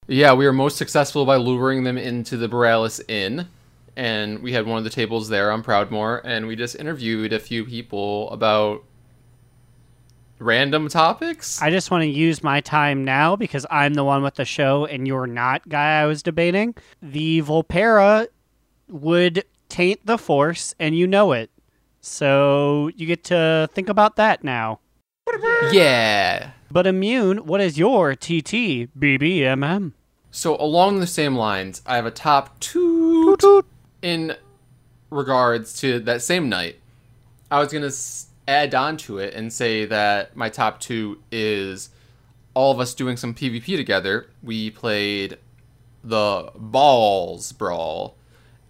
Yeah, 0.08 0.34
we 0.34 0.44
were 0.44 0.52
most 0.52 0.76
successful 0.76 1.24
by 1.24 1.36
luring 1.36 1.84
them 1.84 1.98
into 1.98 2.36
the 2.36 2.48
Borealis 2.48 3.00
Inn, 3.08 3.48
and 3.96 4.40
we 4.40 4.52
had 4.52 4.66
one 4.66 4.78
of 4.78 4.84
the 4.84 4.90
tables 4.90 5.28
there 5.28 5.50
on 5.50 5.64
Proudmoore, 5.64 6.20
and 6.22 6.46
we 6.46 6.54
just 6.54 6.76
interviewed 6.76 7.32
a 7.32 7.40
few 7.40 7.64
people 7.64 8.30
about 8.30 8.84
random 10.38 10.88
topics. 10.88 11.60
I 11.62 11.70
just 11.70 11.90
want 11.90 12.02
to 12.02 12.08
use 12.08 12.42
my 12.42 12.60
time 12.60 13.04
now 13.04 13.36
because 13.36 13.66
I'm 13.70 13.94
the 13.94 14.04
one 14.04 14.22
with 14.22 14.34
the 14.34 14.44
show 14.44 14.84
and 14.84 15.06
you're 15.06 15.26
not 15.26 15.66
guy 15.68 16.02
I 16.02 16.06
was 16.06 16.22
debating. 16.22 16.74
The 17.00 17.42
Volpera 17.42 18.28
would 18.88 19.44
taint 19.76 20.00
the 20.06 20.16
force 20.16 20.74
and 20.80 20.96
you 20.96 21.06
know 21.06 21.32
it. 21.32 21.50
So 22.00 22.90
you 22.96 23.06
get 23.06 23.24
to 23.24 23.68
think 23.74 23.90
about 23.90 24.16
that 24.16 24.42
now. 24.42 24.80
yeah. 25.70 26.52
But 26.70 26.86
immune, 26.86 27.44
what 27.44 27.60
is 27.60 27.76
your 27.76 28.14
TT 28.14 28.88
BBMM? 28.98 29.92
So 30.30 30.56
along 30.56 31.00
the 31.00 31.06
same 31.06 31.36
lines, 31.36 31.82
I 31.84 31.96
have 31.96 32.06
a 32.06 32.10
top 32.10 32.58
two 32.58 33.36
in 34.00 34.34
regards 35.10 35.78
to 35.80 36.00
that 36.00 36.22
same 36.22 36.48
night. 36.48 36.76
I 37.50 37.58
was 37.58 37.70
gonna 37.70 37.92
add 38.48 38.74
on 38.74 38.96
to 38.98 39.18
it 39.18 39.34
and 39.34 39.52
say 39.52 39.84
that 39.84 40.34
my 40.34 40.48
top 40.48 40.80
two 40.80 41.20
is 41.30 41.90
all 42.54 42.72
of 42.72 42.80
us 42.80 42.94
doing 42.94 43.18
some 43.18 43.34
PvP 43.34 43.76
together. 43.76 44.26
We 44.42 44.70
played 44.70 45.36
the 46.02 46.50
Balls 46.56 47.52
Brawl, 47.52 48.16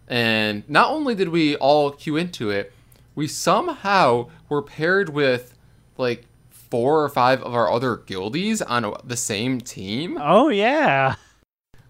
and 0.08 0.68
not 0.68 0.90
only 0.90 1.14
did 1.14 1.28
we 1.28 1.56
all 1.56 1.90
queue 1.90 2.16
into 2.16 2.50
it, 2.50 2.72
we 3.14 3.26
somehow 3.26 4.28
were 4.48 4.62
paired 4.62 5.08
with 5.08 5.54
like 5.96 6.26
four 6.50 7.02
or 7.02 7.08
five 7.08 7.42
of 7.42 7.54
our 7.54 7.70
other 7.70 7.96
guildies 7.96 8.60
on 8.60 8.94
the 9.04 9.16
same 9.16 9.60
team. 9.60 10.18
Oh 10.20 10.48
yeah. 10.48 11.14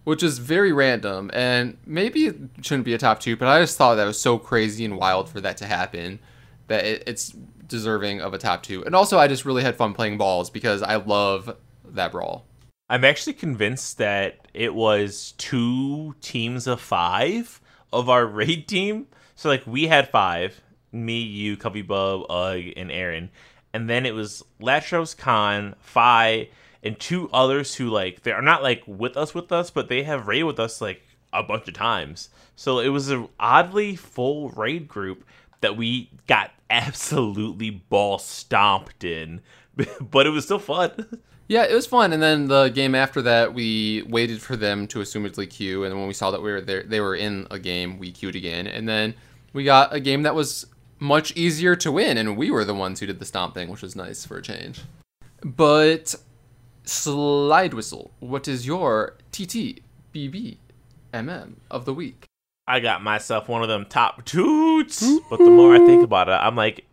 which 0.04 0.22
is 0.22 0.38
very 0.38 0.72
random 0.72 1.30
and 1.34 1.76
maybe 1.84 2.26
it 2.26 2.36
shouldn't 2.62 2.84
be 2.84 2.94
a 2.94 2.98
top 2.98 3.18
two 3.18 3.36
but 3.36 3.48
i 3.48 3.60
just 3.60 3.76
thought 3.76 3.96
that 3.96 4.04
was 4.04 4.20
so 4.20 4.38
crazy 4.38 4.84
and 4.84 4.96
wild 4.96 5.28
for 5.28 5.40
that 5.40 5.56
to 5.56 5.66
happen 5.66 6.20
that 6.68 6.84
it, 6.84 7.02
it's 7.08 7.34
deserving 7.66 8.20
of 8.20 8.32
a 8.32 8.38
top 8.38 8.62
two. 8.62 8.84
And 8.84 8.94
also 8.94 9.18
i 9.18 9.26
just 9.26 9.44
really 9.44 9.64
had 9.64 9.74
fun 9.74 9.94
playing 9.94 10.16
balls 10.16 10.48
because 10.48 10.80
i 10.82 10.94
love 10.94 11.56
that 11.84 12.12
brawl. 12.12 12.46
I'm 12.88 13.04
actually 13.04 13.32
convinced 13.32 13.98
that 13.98 14.46
it 14.54 14.72
was 14.74 15.34
two 15.38 16.14
teams 16.20 16.68
of 16.68 16.80
five 16.80 17.60
of 17.92 18.08
our 18.08 18.26
raid 18.26 18.68
team. 18.68 19.06
So 19.34 19.48
like 19.48 19.66
we 19.66 19.86
had 19.86 20.08
five, 20.08 20.60
me, 20.92 21.20
you, 21.20 21.56
Cubby 21.56 21.82
Bub, 21.82 22.26
Ugg, 22.30 22.72
and 22.76 22.90
Aaron, 22.90 23.30
and 23.72 23.90
then 23.90 24.06
it 24.06 24.14
was 24.14 24.42
Latros 24.60 25.16
Khan, 25.16 25.74
Phi, 25.80 26.48
and 26.82 26.98
two 26.98 27.28
others 27.32 27.74
who 27.74 27.88
like 27.88 28.22
they 28.22 28.32
are 28.32 28.42
not 28.42 28.62
like 28.62 28.82
with 28.86 29.16
us 29.16 29.34
with 29.34 29.52
us, 29.52 29.70
but 29.70 29.88
they 29.88 30.04
have 30.04 30.28
raid 30.28 30.44
with 30.44 30.58
us 30.58 30.80
like 30.80 31.02
a 31.32 31.42
bunch 31.42 31.68
of 31.68 31.74
times. 31.74 32.30
So 32.54 32.78
it 32.78 32.88
was 32.88 33.10
an 33.10 33.28
oddly 33.38 33.96
full 33.96 34.50
raid 34.50 34.88
group 34.88 35.24
that 35.60 35.76
we 35.76 36.10
got 36.26 36.52
absolutely 36.70 37.70
ball 37.70 38.18
stomped 38.18 39.04
in, 39.04 39.40
but 40.00 40.26
it 40.26 40.30
was 40.30 40.44
still 40.44 40.58
fun. 40.58 41.20
yeah 41.48 41.64
it 41.64 41.74
was 41.74 41.86
fun. 41.86 42.12
And 42.12 42.22
then 42.22 42.48
the 42.48 42.68
game 42.68 42.94
after 42.94 43.22
that 43.22 43.54
we 43.54 44.02
waited 44.08 44.40
for 44.40 44.56
them 44.56 44.86
to 44.88 45.00
assumedly 45.00 45.48
queue 45.48 45.84
and 45.84 45.92
then 45.92 45.98
when 45.98 46.08
we 46.08 46.14
saw 46.14 46.30
that 46.30 46.42
we 46.42 46.50
were 46.52 46.60
there 46.60 46.82
they 46.82 47.00
were 47.00 47.14
in 47.14 47.46
a 47.50 47.58
game 47.58 47.98
we 47.98 48.12
queued 48.12 48.36
again. 48.36 48.66
And 48.66 48.88
then 48.88 49.14
we 49.52 49.64
got 49.64 49.94
a 49.94 50.00
game 50.00 50.22
that 50.22 50.34
was 50.34 50.66
much 50.98 51.36
easier 51.36 51.76
to 51.76 51.92
win. 51.92 52.18
And 52.18 52.36
we 52.36 52.50
were 52.50 52.64
the 52.64 52.74
ones 52.74 53.00
who 53.00 53.06
did 53.06 53.18
the 53.18 53.24
stomping 53.24 53.68
which 53.68 53.82
was 53.82 53.96
nice 53.96 54.24
for 54.24 54.38
a 54.38 54.42
change. 54.42 54.80
But 55.42 56.14
slide 56.84 57.74
whistle 57.74 58.12
what 58.20 58.46
is 58.46 58.64
your 58.64 59.16
tt 59.32 59.82
bb 60.14 60.58
MM 61.12 61.54
of 61.70 61.84
the 61.84 61.94
week. 61.94 62.26
I 62.68 62.80
got 62.80 63.02
myself 63.02 63.48
one 63.48 63.62
of 63.62 63.68
them 63.68 63.86
top 63.88 64.24
toots. 64.24 65.04
But 65.30 65.38
the 65.38 65.50
more 65.50 65.74
I 65.74 65.78
think 65.78 66.04
about 66.04 66.28
it, 66.28 66.32
I'm 66.32 66.56
like, 66.56 66.84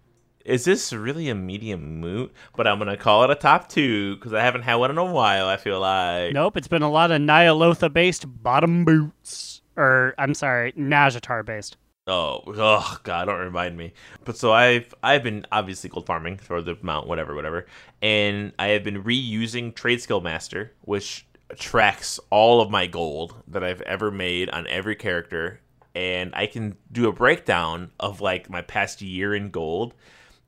is 0.46 0.66
this 0.66 0.92
really 0.94 1.30
a 1.30 1.36
medium 1.36 2.00
moot? 2.00 2.34
But 2.56 2.68
I'm 2.68 2.80
gonna 2.80 2.98
call 2.98 3.24
it 3.24 3.30
a 3.30 3.36
top 3.36 3.70
two 3.70 4.16
because 4.16 4.34
I 4.34 4.42
haven't 4.42 4.64
had 4.64 4.76
one 4.76 4.92
in 4.92 4.98
a 4.98 5.06
while. 5.06 5.48
I 5.48 5.58
feel 5.58 5.80
like. 5.80 6.34
Nope, 6.34 6.58
it's 6.58 6.68
been 6.68 6.82
a 6.82 6.92
lot 6.92 7.12
of 7.12 7.22
Ny'alotha 7.22 7.92
based 7.92 8.26
bottom 8.44 8.86
boots. 8.86 9.62
Or, 9.76 10.14
I'm 10.20 10.36
sorry, 10.36 10.72
Nazjatar 10.74 11.44
based. 11.44 11.78
Oh, 12.06 12.42
oh 12.48 13.00
God! 13.04 13.26
Don't 13.26 13.40
remind 13.40 13.78
me. 13.78 13.94
But 14.26 14.38
so 14.38 14.52
I've 14.52 14.94
I've 15.02 15.24
been 15.24 15.46
obviously 15.52 15.90
gold 15.90 16.06
farming 16.06 16.38
for 16.38 16.62
the 16.62 16.78
mount, 16.82 17.08
whatever, 17.08 17.34
whatever, 17.34 17.66
and 18.02 18.52
I 18.60 18.68
have 18.70 18.84
been 18.84 19.04
reusing 19.04 19.74
Trade 19.74 20.02
Skill 20.02 20.20
Master, 20.20 20.74
which 20.82 21.26
tracks 21.58 22.20
all 22.30 22.60
of 22.60 22.70
my 22.70 22.88
gold 22.88 23.36
that 23.48 23.64
I've 23.64 23.82
ever 23.84 24.12
made 24.12 24.50
on 24.50 24.68
every 24.68 24.96
character, 24.98 25.62
and 25.96 26.34
I 26.36 26.46
can 26.48 26.76
do 26.92 27.08
a 27.08 27.14
breakdown 27.14 27.92
of 28.02 28.20
like 28.20 28.50
my 28.50 28.62
past 28.62 29.02
year 29.02 29.34
in 29.34 29.50
gold, 29.50 29.94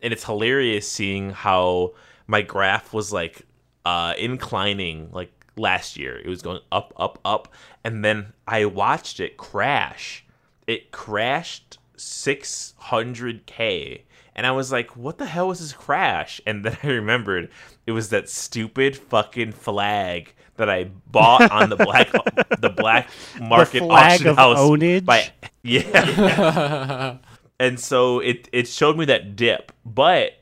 and 0.06 0.14
it's 0.14 0.24
hilarious 0.24 0.90
seeing 0.90 1.32
how 1.32 1.94
my 2.28 2.42
graph 2.42 2.94
was 2.94 3.12
like 3.12 3.42
uh 3.86 4.14
inclining 4.18 5.10
like 5.12 5.32
last 5.58 5.98
year. 5.98 6.18
It 6.18 6.30
was 6.30 6.42
going 6.42 6.62
up, 6.72 6.94
up, 6.96 7.20
up, 7.26 7.50
and 7.84 8.06
then 8.06 8.32
I 8.48 8.66
watched 8.66 9.20
it 9.20 9.36
crash 9.36 10.26
it 10.68 10.92
crashed 10.92 11.78
600k 11.98 14.02
and 14.36 14.46
i 14.46 14.52
was 14.52 14.72
like 14.72 14.96
what 14.96 15.18
the 15.18 15.26
hell 15.26 15.48
was 15.48 15.60
this 15.60 15.74
crash 15.74 16.42
and 16.46 16.66
then 16.66 16.78
i 16.84 16.88
remembered 16.88 17.50
it 17.86 17.92
was 17.92 18.10
that 18.10 18.30
stupid 18.30 18.98
fucking 18.98 19.52
flag 19.52 20.34
that 20.58 20.70
i 20.70 20.86
bought 21.08 21.50
on 21.52 21.70
the 21.70 21.76
black 21.76 22.12
the 22.60 22.70
black 22.70 23.10
market 23.40 23.80
flag 23.80 24.14
auction 24.14 24.28
of 24.28 24.38
house 24.38 24.58
ownage? 24.58 25.06
by 25.06 25.30
yeah 25.64 27.18
and 27.60 27.80
so 27.80 28.20
it 28.20 28.50
it 28.52 28.68
showed 28.68 28.98
me 28.98 29.06
that 29.06 29.36
dip 29.36 29.72
but 29.86 30.34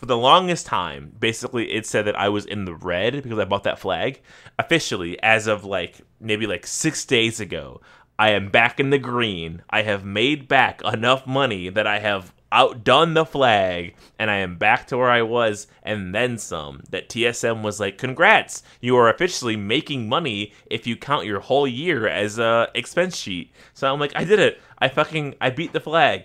for 0.00 0.06
the 0.06 0.16
longest 0.16 0.64
time, 0.64 1.12
basically 1.20 1.70
it 1.72 1.84
said 1.84 2.06
that 2.06 2.18
I 2.18 2.30
was 2.30 2.46
in 2.46 2.64
the 2.64 2.74
red 2.74 3.22
because 3.22 3.38
I 3.38 3.44
bought 3.44 3.64
that 3.64 3.78
flag. 3.78 4.22
Officially, 4.58 5.22
as 5.22 5.46
of 5.46 5.62
like 5.62 6.00
maybe 6.18 6.46
like 6.46 6.66
six 6.66 7.04
days 7.04 7.38
ago, 7.38 7.82
I 8.18 8.30
am 8.30 8.48
back 8.48 8.80
in 8.80 8.88
the 8.88 8.98
green. 8.98 9.60
I 9.68 9.82
have 9.82 10.02
made 10.02 10.48
back 10.48 10.80
enough 10.82 11.26
money 11.26 11.68
that 11.68 11.86
I 11.86 11.98
have 11.98 12.32
outdone 12.52 13.14
the 13.14 13.24
flag 13.24 13.94
and 14.18 14.30
I 14.30 14.36
am 14.36 14.56
back 14.56 14.86
to 14.86 14.96
where 14.96 15.10
I 15.10 15.22
was 15.22 15.66
and 15.82 16.14
then 16.14 16.38
some. 16.38 16.82
That 16.90 17.08
TSM 17.08 17.62
was 17.62 17.78
like, 17.78 17.98
congrats, 17.98 18.62
you 18.80 18.96
are 18.96 19.08
officially 19.08 19.56
making 19.56 20.08
money 20.08 20.52
if 20.66 20.86
you 20.86 20.96
count 20.96 21.26
your 21.26 21.40
whole 21.40 21.68
year 21.68 22.08
as 22.08 22.38
a 22.38 22.68
expense 22.74 23.16
sheet. 23.16 23.52
So 23.74 23.92
I'm 23.92 24.00
like, 24.00 24.12
I 24.14 24.24
did 24.24 24.38
it. 24.38 24.60
I 24.80 24.88
fucking, 24.88 25.36
I 25.40 25.50
beat 25.50 25.72
the 25.72 25.80
flag. 25.80 26.24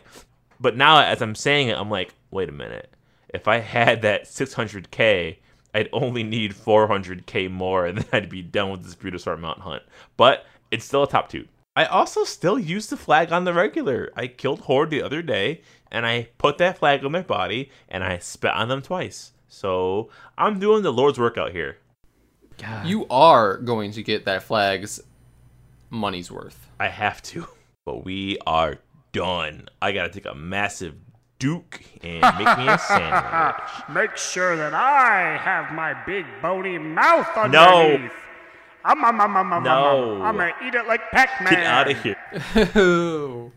But 0.59 0.77
now 0.77 0.99
as 0.99 1.21
I'm 1.21 1.35
saying 1.35 1.67
it, 1.67 1.77
I'm 1.77 1.89
like, 1.89 2.13
wait 2.31 2.49
a 2.49 2.53
minute 2.53 2.95
if 3.35 3.47
I 3.49 3.57
had 3.57 4.01
that 4.01 4.23
600k, 4.23 5.37
I'd 5.73 5.89
only 5.91 6.23
need 6.23 6.53
400k 6.53 7.51
more, 7.51 7.85
and 7.85 7.97
then 7.97 8.07
I'd 8.13 8.29
be 8.29 8.41
done 8.41 8.71
with 8.71 8.83
this 8.83 8.95
Brutosaur 8.95 9.37
Mountain 9.37 9.63
Hunt. 9.63 9.83
But 10.15 10.45
it's 10.71 10.85
still 10.85 11.03
a 11.03 11.07
top 11.07 11.29
two. 11.29 11.47
I 11.75 11.85
also 11.85 12.23
still 12.23 12.57
use 12.57 12.87
the 12.87 12.95
flag 12.95 13.33
on 13.33 13.43
the 13.43 13.53
regular. 13.53 14.09
I 14.15 14.27
killed 14.27 14.61
Horde 14.61 14.89
the 14.89 15.01
other 15.01 15.21
day, 15.21 15.61
and 15.91 16.05
I 16.05 16.29
put 16.37 16.57
that 16.59 16.77
flag 16.77 17.03
on 17.03 17.11
their 17.11 17.23
body, 17.23 17.69
and 17.89 18.03
I 18.03 18.17
spit 18.19 18.51
on 18.51 18.69
them 18.69 18.81
twice. 18.81 19.33
So 19.49 20.09
I'm 20.37 20.57
doing 20.57 20.83
the 20.83 20.93
Lord's 20.93 21.19
work 21.19 21.37
out 21.37 21.51
here. 21.51 21.77
You 22.85 23.05
are 23.09 23.57
going 23.57 23.91
to 23.91 24.03
get 24.03 24.23
that 24.25 24.43
flag's 24.43 25.01
money's 25.89 26.31
worth. 26.31 26.69
I 26.79 26.87
have 26.87 27.21
to, 27.23 27.47
but 27.85 28.03
we 28.03 28.37
are 28.45 28.79
done. 29.11 29.67
I 29.81 29.91
gotta 29.91 30.09
take 30.09 30.25
a 30.25 30.35
massive 30.35 30.95
Duke 31.37 31.81
and 32.01 32.21
make 32.21 32.57
me 32.57 32.67
a 32.67 32.77
sandwich. 32.87 33.71
Make 33.89 34.17
sure 34.17 34.55
that 34.55 34.73
I 34.73 35.37
have 35.37 35.73
my 35.73 35.93
big 36.05 36.25
bony 36.41 36.77
mouth 36.77 37.27
underneath. 37.35 37.51
No. 37.53 37.83
underneath. 37.85 38.11
Um, 38.85 39.03
um, 39.03 39.19
um, 39.21 39.35
um, 39.35 39.53
um, 39.53 39.63
No. 39.63 40.15
um, 40.15 40.21
I'm 40.21 40.37
gonna 40.37 40.53
eat 40.65 40.75
it 40.75 40.87
like 40.87 41.01
Pac-Man. 41.11 41.53
Get 41.53 41.63
out 41.63 41.89
of 41.91 42.01
here. 42.03 42.15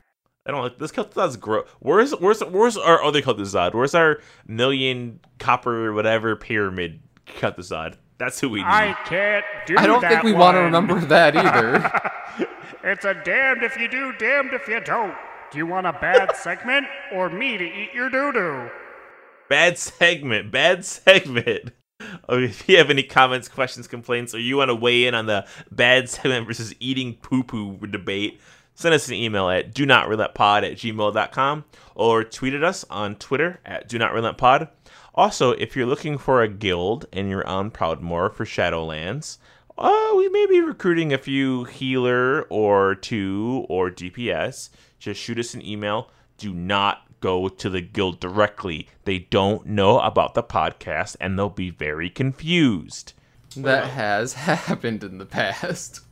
I 0.47 0.51
don't 0.51 0.63
like 0.63 0.79
this 0.79 0.91
Kel'Thuzad's 0.93 1.37
gross. 1.37 1.69
Where's 1.81 2.13
where's 2.13 2.41
where's 2.41 2.77
our 2.79 3.03
other 3.03 3.21
Kel'Thuzad? 3.21 3.75
Where's 3.75 3.95
our 3.95 4.21
million 4.47 5.21
copper 5.39 5.93
whatever 5.93 6.35
pyramid 6.37 7.01
Kel'Thuzad? 7.27 7.97
That's 8.19 8.41
who 8.41 8.51
we 8.51 8.59
need. 8.61 8.67
I 8.67 8.93
can't 9.07 9.45
do 9.67 9.77
I 9.79 9.87
don't 9.87 10.01
that 10.03 10.11
think 10.11 10.23
we 10.25 10.33
want 10.33 10.57
to 10.57 10.61
remember 10.61 11.01
that 11.01 11.37
either. 11.37 12.47
It's 12.85 13.05
a 13.05 13.13
damned 13.13 13.65
if 13.65 13.77
you 13.77 13.89
do, 13.89 14.13
damned 14.19 14.55
if 14.55 14.69
you 14.69 14.81
don't. 14.81 15.15
Do 15.51 15.59
you 15.59 15.67
want 15.67 15.87
a 15.87 15.93
bad 15.93 16.37
segment 16.37 16.87
or 17.13 17.29
me 17.29 17.59
to 17.59 17.65
eat 17.65 17.93
your 17.93 18.09
doo-doo? 18.09 18.71
Bad 19.49 19.77
segment. 19.79 20.51
Bad 20.51 20.85
segment. 20.85 21.73
Oh, 22.29 22.39
if 22.39 22.69
you 22.69 22.79
have 22.79 22.91
any 22.91 23.03
comments, 23.03 23.49
questions, 23.49 23.89
complaints, 23.89 24.33
or 24.33 24.39
you 24.39 24.57
want 24.57 24.69
to 24.69 24.75
weigh 24.75 25.07
in 25.07 25.15
on 25.17 25.27
the 25.27 25.45
bad 25.73 26.09
segment 26.09 26.47
versus 26.47 26.73
eating 26.79 27.15
poo 27.15 27.43
poo 27.43 27.77
debate, 27.89 28.41
send 28.75 28.95
us 28.95 29.09
an 29.09 29.15
email 29.15 29.49
at 29.49 29.75
do 29.75 29.85
not 29.85 30.09
relent 30.09 30.33
pod 30.33 30.63
at 30.63 30.75
gmail.com 30.75 31.65
or 31.97 32.23
tweet 32.23 32.55
at 32.55 32.63
us 32.63 32.85
on 32.89 33.17
Twitter 33.17 33.59
at 33.65 33.89
do 33.89 33.99
not 33.99 34.13
relent 34.13 34.39
pod. 34.39 34.69
Also, 35.19 35.51
if 35.51 35.75
you're 35.75 35.85
looking 35.85 36.17
for 36.17 36.43
a 36.43 36.49
guild 36.49 37.07
and 37.13 37.29
you're 37.29 37.45
on 37.45 37.73
Proudmoore 37.73 38.33
for 38.33 38.45
Shadowlands, 38.45 39.39
uh, 39.77 40.13
we 40.17 40.29
may 40.29 40.47
be 40.47 40.61
recruiting 40.61 41.13
a 41.13 41.19
few 41.19 41.65
healer 41.65 42.43
or 42.43 42.95
two 42.95 43.67
or 43.69 43.91
DPS. 43.91 44.71
Just 45.01 45.21
shoot 45.21 45.41
us 45.41 45.55
an 45.55 45.67
email. 45.67 46.09
Do 46.37 46.55
not 46.55 47.03
go 47.19 47.49
to 47.49 47.69
the 47.69 47.81
guild 47.81 48.21
directly. 48.21 48.87
They 49.07 49.19
don't 49.19 49.67
know 49.67 49.99
about 49.99 50.35
the 50.35 50.43
podcast 50.45 51.17
and 51.21 51.37
they'll 51.37 51.51
be 51.51 51.71
very 51.71 52.11
confused. 52.11 53.13
that 53.57 53.87
has 53.87 54.33
happened 54.35 55.03
in 55.03 55.19
the 55.19 55.27
past. 55.27 56.03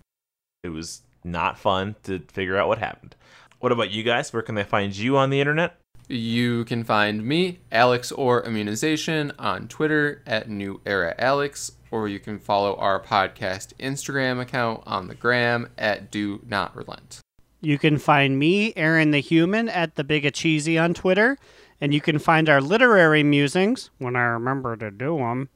It 0.64 0.70
was 0.70 1.02
not 1.22 1.60
fun 1.60 1.94
to 2.02 2.18
figure 2.26 2.56
out 2.56 2.66
what 2.66 2.78
happened. 2.78 3.14
What 3.60 3.70
about 3.70 3.92
you 3.92 4.02
guys? 4.02 4.32
Where 4.32 4.42
can 4.42 4.56
they 4.56 4.64
find 4.64 4.96
you 4.96 5.16
on 5.16 5.30
the 5.30 5.40
internet? 5.40 5.78
You 6.08 6.64
can 6.64 6.84
find 6.84 7.24
me, 7.24 7.58
Alex 7.72 8.12
or 8.12 8.44
Immunization, 8.44 9.32
on 9.38 9.66
Twitter 9.66 10.22
at 10.24 10.48
New 10.48 10.80
Era 10.86 11.16
Alex, 11.18 11.72
or 11.90 12.06
you 12.08 12.20
can 12.20 12.38
follow 12.38 12.76
our 12.76 13.02
podcast 13.02 13.72
Instagram 13.80 14.40
account 14.40 14.84
on 14.86 15.08
the 15.08 15.16
gram 15.16 15.68
at 15.76 16.12
Do 16.12 16.42
Not 16.46 16.76
Relent. 16.76 17.18
You 17.60 17.76
can 17.78 17.98
find 17.98 18.38
me, 18.38 18.72
Aaron 18.76 19.10
the 19.10 19.18
Human, 19.18 19.68
at 19.68 19.96
the 19.96 20.04
Big 20.04 20.32
Cheesy 20.32 20.78
on 20.78 20.94
Twitter, 20.94 21.38
and 21.80 21.92
you 21.92 22.00
can 22.00 22.20
find 22.20 22.48
our 22.48 22.60
literary 22.60 23.24
musings 23.24 23.90
when 23.98 24.14
I 24.14 24.22
remember 24.22 24.76
to 24.76 24.92
do 24.92 25.16
them 25.16 25.48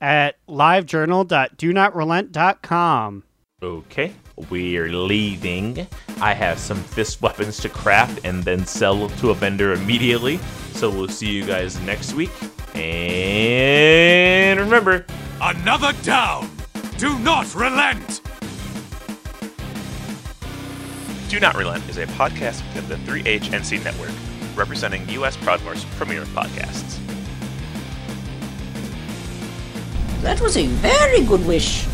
at 0.00 0.44
livejournal.donotrelent.com. 0.48 3.22
Okay, 3.62 4.12
we're 4.50 4.88
leaving. 4.88 5.86
I 6.20 6.34
have 6.34 6.58
some 6.58 6.82
fist 6.82 7.22
weapons 7.22 7.58
to 7.58 7.68
craft 7.68 8.20
and 8.24 8.42
then 8.42 8.66
sell 8.66 9.08
to 9.08 9.30
a 9.30 9.34
vendor 9.34 9.72
immediately. 9.72 10.38
So 10.72 10.90
we'll 10.90 11.08
see 11.08 11.30
you 11.30 11.44
guys 11.44 11.80
next 11.80 12.14
week. 12.14 12.30
And 12.74 14.58
remember, 14.58 15.06
Another 15.46 15.92
down! 16.02 16.48
Do 16.96 17.18
not 17.18 17.54
relent! 17.54 18.22
Do 21.28 21.40
Not 21.40 21.56
Relent 21.56 21.86
is 21.88 21.98
a 21.98 22.06
podcast 22.06 22.62
within 22.74 22.88
the 22.88 22.94
3HNC 23.10 23.82
network, 23.82 24.12
representing 24.54 25.08
U.S. 25.10 25.36
Proudmoore's 25.36 25.84
premier 25.96 26.22
podcasts. 26.26 26.98
That 30.22 30.40
was 30.40 30.56
a 30.56 30.66
very 30.66 31.24
good 31.24 31.44
wish. 31.44 31.86